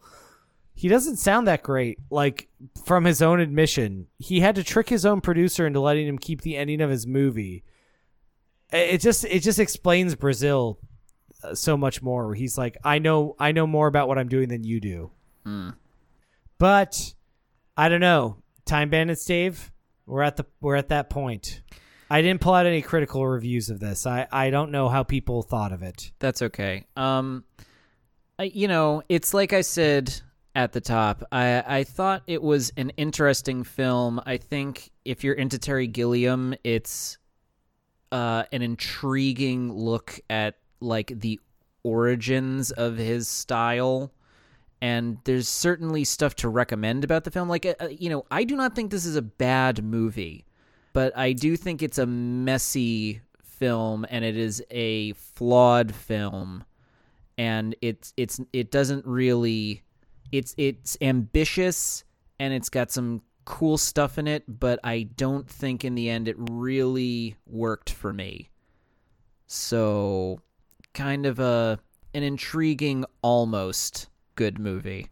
[0.74, 2.00] He doesn't sound that great.
[2.12, 2.50] Like,
[2.86, 6.42] from his own admission, he had to trick his own producer into letting him keep
[6.42, 7.64] the ending of his movie.
[8.72, 10.78] It just, it just explains Brazil
[11.44, 12.34] uh, so much more.
[12.36, 15.12] He's like, I know, I know more about what I'm doing than you do.
[16.60, 17.14] But
[17.76, 18.38] I don't know.
[18.66, 19.72] Time Bandits, Dave.
[20.06, 21.62] We're at the we're at that point.
[22.10, 24.06] I didn't pull out any critical reviews of this.
[24.08, 26.12] I I don't know how people thought of it.
[26.20, 26.86] That's okay.
[26.96, 27.44] Um,
[28.44, 30.22] you know, it's like I said
[30.56, 31.24] at the top.
[31.32, 34.22] I I thought it was an interesting film.
[34.26, 37.18] I think if you're into Terry Gilliam, it's
[38.12, 41.40] uh, an intriguing look at like the
[41.84, 44.12] origins of his style.
[44.82, 47.50] And there's certainly stuff to recommend about the film.
[47.50, 50.46] Like, uh, uh, you know, I do not think this is a bad movie,
[50.94, 56.64] but I do think it's a messy film and it is a flawed film
[57.38, 59.84] and it's it's it doesn't really
[60.32, 62.04] it's it's ambitious
[62.40, 66.28] and it's got some cool stuff in it but i don't think in the end
[66.28, 68.50] it really worked for me.
[69.48, 70.42] So
[70.94, 71.80] kind of a
[72.14, 75.10] an intriguing almost good movie.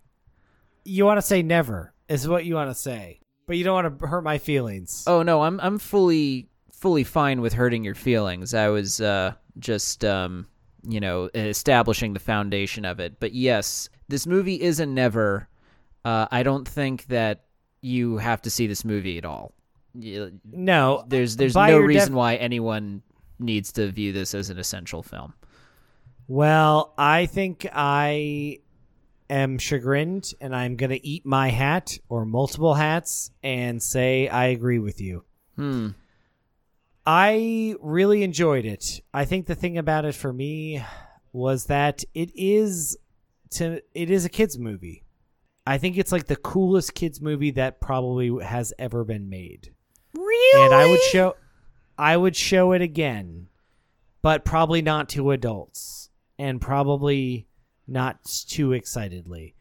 [0.83, 3.99] You want to say never is what you want to say, but you don't want
[3.99, 5.05] to hurt my feelings.
[5.07, 8.53] oh no i'm i'm fully fully fine with hurting your feelings.
[8.53, 10.47] I was uh just um
[10.87, 13.19] you know establishing the foundation of it.
[13.19, 15.47] But yes this movie is a never
[16.03, 17.45] uh i don't think that
[17.81, 19.53] you have to see this movie at all.
[19.93, 23.01] No, there's there's no your def- reason why anyone
[23.39, 25.33] needs to view this as an essential film.
[26.27, 28.59] Well, I think I
[29.29, 34.47] am chagrined and I'm going to eat my hat or multiple hats and say I
[34.47, 35.23] agree with you.
[35.55, 35.89] hmm
[37.05, 39.01] I really enjoyed it.
[39.13, 40.83] I think the thing about it for me
[41.31, 42.97] was that it is
[43.51, 45.03] to it is a kids movie.
[45.67, 49.73] I think it's like the coolest kids movie that probably has ever been made.
[50.15, 51.35] really And I would show
[51.97, 53.47] I would show it again,
[54.21, 57.47] but probably not to adults and probably
[57.87, 59.55] not too excitedly.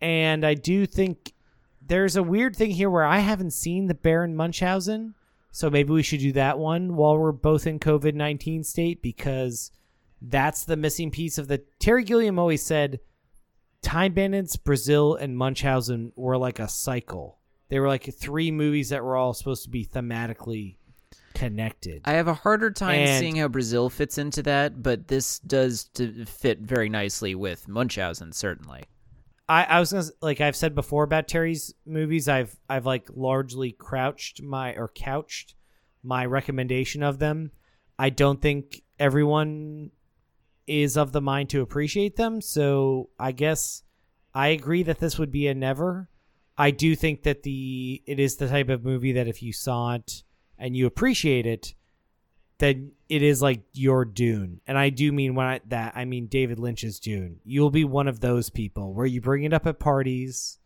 [0.00, 1.32] And I do think
[1.80, 5.14] there's a weird thing here where I haven't seen the Baron Munchausen,
[5.54, 9.70] so maybe we should do that one while we're both in COVID 19 state because
[10.20, 11.62] that's the missing piece of the.
[11.78, 12.98] Terry Gilliam always said
[13.80, 17.38] Time Bandits, Brazil, and Munchausen were like a cycle.
[17.68, 20.74] They were like three movies that were all supposed to be thematically
[21.34, 22.02] connected.
[22.04, 25.88] I have a harder time And- seeing how Brazil fits into that, but this does
[26.26, 28.82] fit very nicely with Munchausen, certainly.
[29.48, 32.28] I, I was gonna like I've said before about Terry's movies.
[32.28, 35.54] I've I've like largely crouched my or couched
[36.02, 37.50] my recommendation of them.
[37.98, 39.90] I don't think everyone
[40.66, 42.40] is of the mind to appreciate them.
[42.40, 43.82] So I guess
[44.34, 46.08] I agree that this would be a never.
[46.56, 49.94] I do think that the it is the type of movie that if you saw
[49.94, 50.22] it
[50.58, 51.74] and you appreciate it,
[52.58, 54.60] then it is like your Dune.
[54.66, 57.40] And I do mean when I, that I mean David Lynch's Dune.
[57.44, 60.58] You'll be one of those people where you bring it up at parties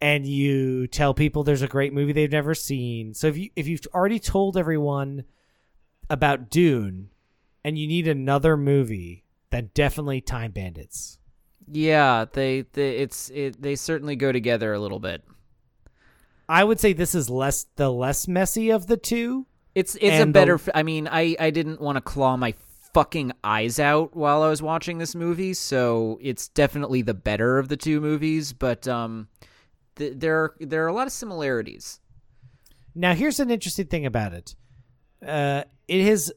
[0.00, 3.14] and you tell people there's a great movie they've never seen.
[3.14, 5.24] So if you if you've already told everyone
[6.10, 7.10] about Dune
[7.64, 11.18] and you need another movie, then definitely Time Bandits.
[11.70, 15.22] Yeah, they, they it's it, they certainly go together a little bit.
[16.48, 19.46] I would say this is less the less messy of the two.
[19.74, 20.56] It's it's a better.
[20.56, 22.54] the- I mean, I I didn't want to claw my
[22.92, 27.68] fucking eyes out while I was watching this movie, so it's definitely the better of
[27.68, 28.52] the two movies.
[28.52, 29.28] But um,
[29.96, 31.98] th- there are, there are a lot of similarities.
[32.94, 34.54] Now, here's an interesting thing about it.
[35.26, 36.32] Uh, it has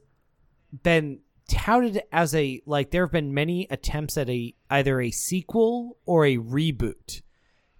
[0.82, 5.96] been touted as a like there have been many attempts at a either a sequel
[6.04, 7.22] or a reboot.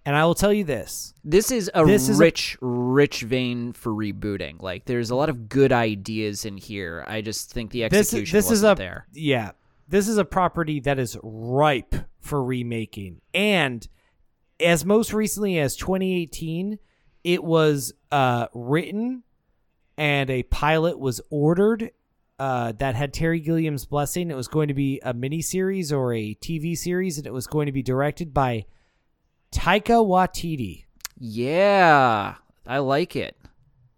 [0.09, 1.13] And I will tell you this.
[1.23, 4.59] This is a This is a- rich, rich vein for rebooting.
[4.59, 7.05] Like, there's a lot of good ideas in here.
[7.07, 9.05] I just think the This execution is this is a there.
[9.13, 9.51] yeah.
[9.87, 13.21] This is a property that is ripe for remaking.
[13.35, 13.87] And
[14.59, 16.79] as most recently as 2018,
[17.23, 19.21] it was uh, written
[19.95, 21.91] and a pilot was ordered
[22.39, 24.31] uh, that had Terry Gilliam's blessing.
[24.31, 27.67] It was going to be a miniseries or a TV series, and it was going
[27.67, 28.65] to be directed by
[29.51, 30.85] Taika Waititi.
[31.17, 32.35] Yeah,
[32.65, 33.37] I like it.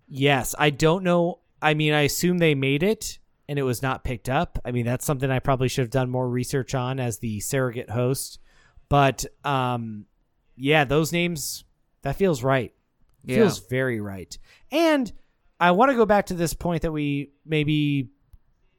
[0.07, 1.40] Yes, I don't know.
[1.61, 4.60] I mean, I assume they made it and it was not picked up.
[4.65, 7.90] I mean, that's something I probably should have done more research on as the surrogate
[7.90, 8.40] host.
[8.90, 10.06] But um
[10.56, 11.64] yeah, those names
[12.02, 12.73] that feels right.
[13.23, 13.38] Yeah.
[13.38, 14.38] Feels very right.
[14.72, 15.11] And
[15.60, 18.10] I want to go back to this point that we maybe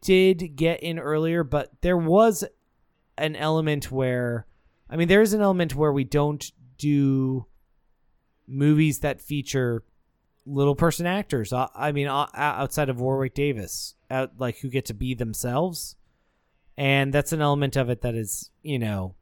[0.00, 2.44] did get in earlier, but there was
[3.16, 4.46] an element where
[4.90, 7.46] I mean, there is an element where we don't do
[8.46, 9.82] movies that feature
[10.44, 11.52] little person actors.
[11.52, 15.96] Uh, I mean, outside of Warwick Davis, out like who get to be themselves,
[16.76, 19.14] and that's an element of it that is, you know,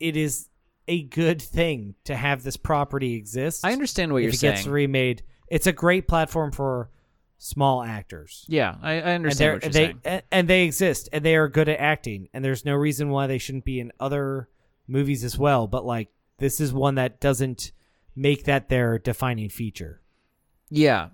[0.00, 0.48] it is
[0.88, 3.64] a good thing to have this property exist.
[3.64, 4.54] I understand what if you're it saying.
[4.54, 5.22] gets remade.
[5.48, 6.90] It's a great platform for
[7.38, 8.44] small actors.
[8.48, 10.00] yeah, I, I understand what you're they saying.
[10.04, 13.26] and- and they exist and they are good at acting and there's no reason why
[13.26, 14.48] they shouldn't be in other
[14.86, 16.08] movies as well but like
[16.42, 17.72] this is one that doesn't
[18.14, 20.02] make that their defining feature
[20.68, 21.08] Yeah,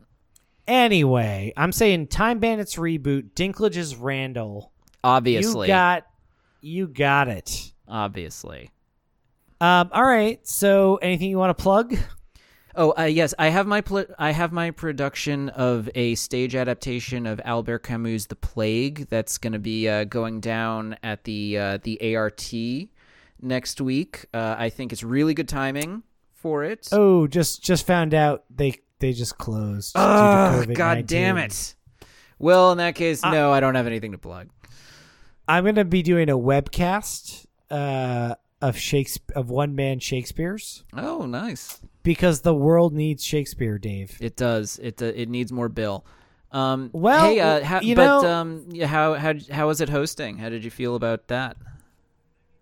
[0.66, 3.30] Anyway, I'm saying Time Bandits reboot.
[3.34, 4.72] Dinklage is Randall.
[5.02, 6.06] obviously, You got,
[6.60, 7.72] you got it.
[7.88, 8.70] obviously.
[9.62, 10.46] Um, all right.
[10.46, 11.96] So, anything you want to plug?
[12.74, 17.26] Oh, uh, yes, I have my pl- I have my production of a stage adaptation
[17.26, 21.78] of Albert Camus' The Plague that's going to be uh, going down at the uh,
[21.82, 22.52] the ART
[23.40, 24.26] next week.
[24.34, 26.02] Uh, I think it's really good timing
[26.34, 26.88] for it.
[26.92, 29.92] Oh, just just found out they they just closed.
[29.96, 30.74] Oh, COVID-19.
[30.76, 31.74] God damn it.
[32.38, 34.48] Well, in that case, Uh, no, I don't have anything to plug.
[35.46, 41.80] I'm gonna be doing a webcast uh, of Shakespeare of one man Shakespeare's Oh, nice.
[42.02, 44.18] because the world needs Shakespeare, Dave.
[44.20, 44.78] It does.
[44.82, 46.04] It uh, it needs more bill.
[46.50, 49.88] Um, Well, hey, uh, how, you but know- um, yeah, how how how was it
[49.88, 50.38] hosting?
[50.38, 51.56] How did you feel about that?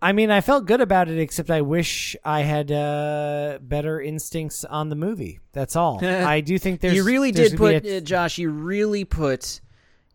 [0.01, 4.63] I mean, I felt good about it, except I wish I had uh, better instincts
[4.63, 5.39] on the movie.
[5.53, 6.03] That's all.
[6.05, 8.37] I do think there's you really there's did put a- uh, Josh.
[8.37, 9.59] You really put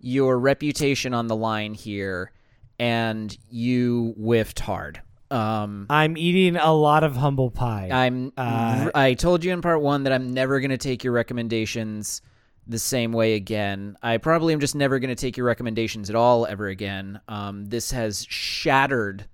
[0.01, 2.33] your reputation on the line here,
[2.79, 5.03] and you whiffed hard.
[5.33, 7.89] Um, I'm eating a lot of humble pie.
[7.91, 8.33] I'm.
[8.37, 12.23] Uh, I told you in part one that I'm never going to take your recommendations
[12.69, 13.97] the same way again.
[14.03, 17.21] I probably am just never going to take your recommendations at all ever again.
[17.27, 19.27] Um, this has shattered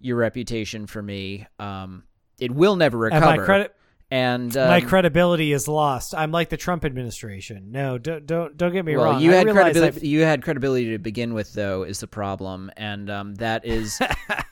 [0.00, 1.46] your reputation for me.
[1.58, 2.04] Um,
[2.38, 3.46] it will never and recover.
[3.46, 3.68] my
[4.10, 6.14] and my um, credibility is lost.
[6.14, 7.72] I'm like the Trump administration.
[7.72, 9.20] No, don't don't don't get me well, wrong.
[9.20, 9.96] you I had credibility.
[9.96, 14.00] I've- You had credibility to begin with, though, is the problem, and um, that is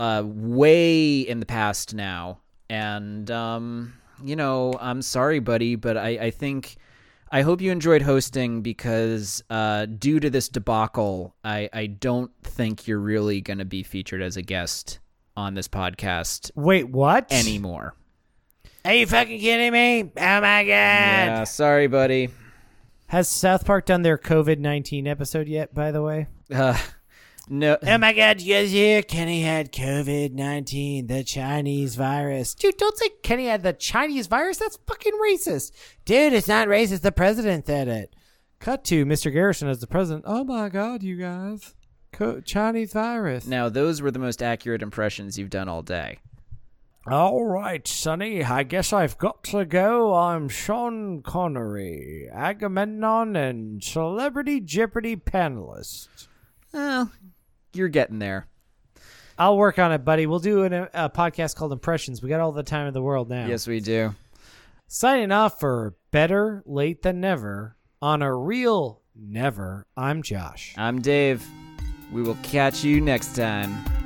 [0.00, 2.40] uh, way in the past now.
[2.70, 3.94] And um,
[4.24, 6.76] you know, I'm sorry, buddy, but I, I think
[7.30, 12.86] I hope you enjoyed hosting because uh, due to this debacle, I, I don't think
[12.86, 14.98] you're really going to be featured as a guest
[15.36, 17.32] on this podcast Wait, what?
[17.32, 17.94] anymore.
[18.84, 20.02] Are you fucking kidding me?
[20.16, 20.66] Oh my god!
[20.66, 22.30] Yeah, sorry, buddy.
[23.06, 25.72] Has South Park done their COVID nineteen episode yet?
[25.74, 26.26] By the way.
[26.52, 26.76] Uh,
[27.48, 29.02] no, Oh my god, you guys hear?
[29.02, 32.54] Kenny had COVID 19, the Chinese virus.
[32.54, 34.58] Dude, don't say Kenny had the Chinese virus.
[34.58, 35.72] That's fucking racist.
[36.04, 37.02] Dude, it's not racist.
[37.02, 38.14] The president said it.
[38.60, 39.32] Cut to Mr.
[39.32, 40.24] Garrison as the president.
[40.26, 41.74] Oh my god, you guys.
[42.12, 43.46] Co- Chinese virus.
[43.46, 46.18] now those were the most accurate impressions you've done all day.
[47.10, 48.44] All right, Sonny.
[48.44, 50.14] I guess I've got to go.
[50.14, 56.06] I'm Sean Connery, Agamemnon, and Celebrity Jeopardy panelist.
[56.72, 57.10] Well,
[57.72, 58.46] you're getting there.
[59.36, 60.26] I'll work on it, buddy.
[60.26, 62.22] We'll do an, a podcast called Impressions.
[62.22, 63.46] We got all the time in the world now.
[63.46, 64.14] Yes, we do.
[64.86, 69.86] Signing off for Better Late Than Never on a real never.
[69.96, 70.74] I'm Josh.
[70.76, 71.44] I'm Dave.
[72.12, 74.01] We will catch you next time.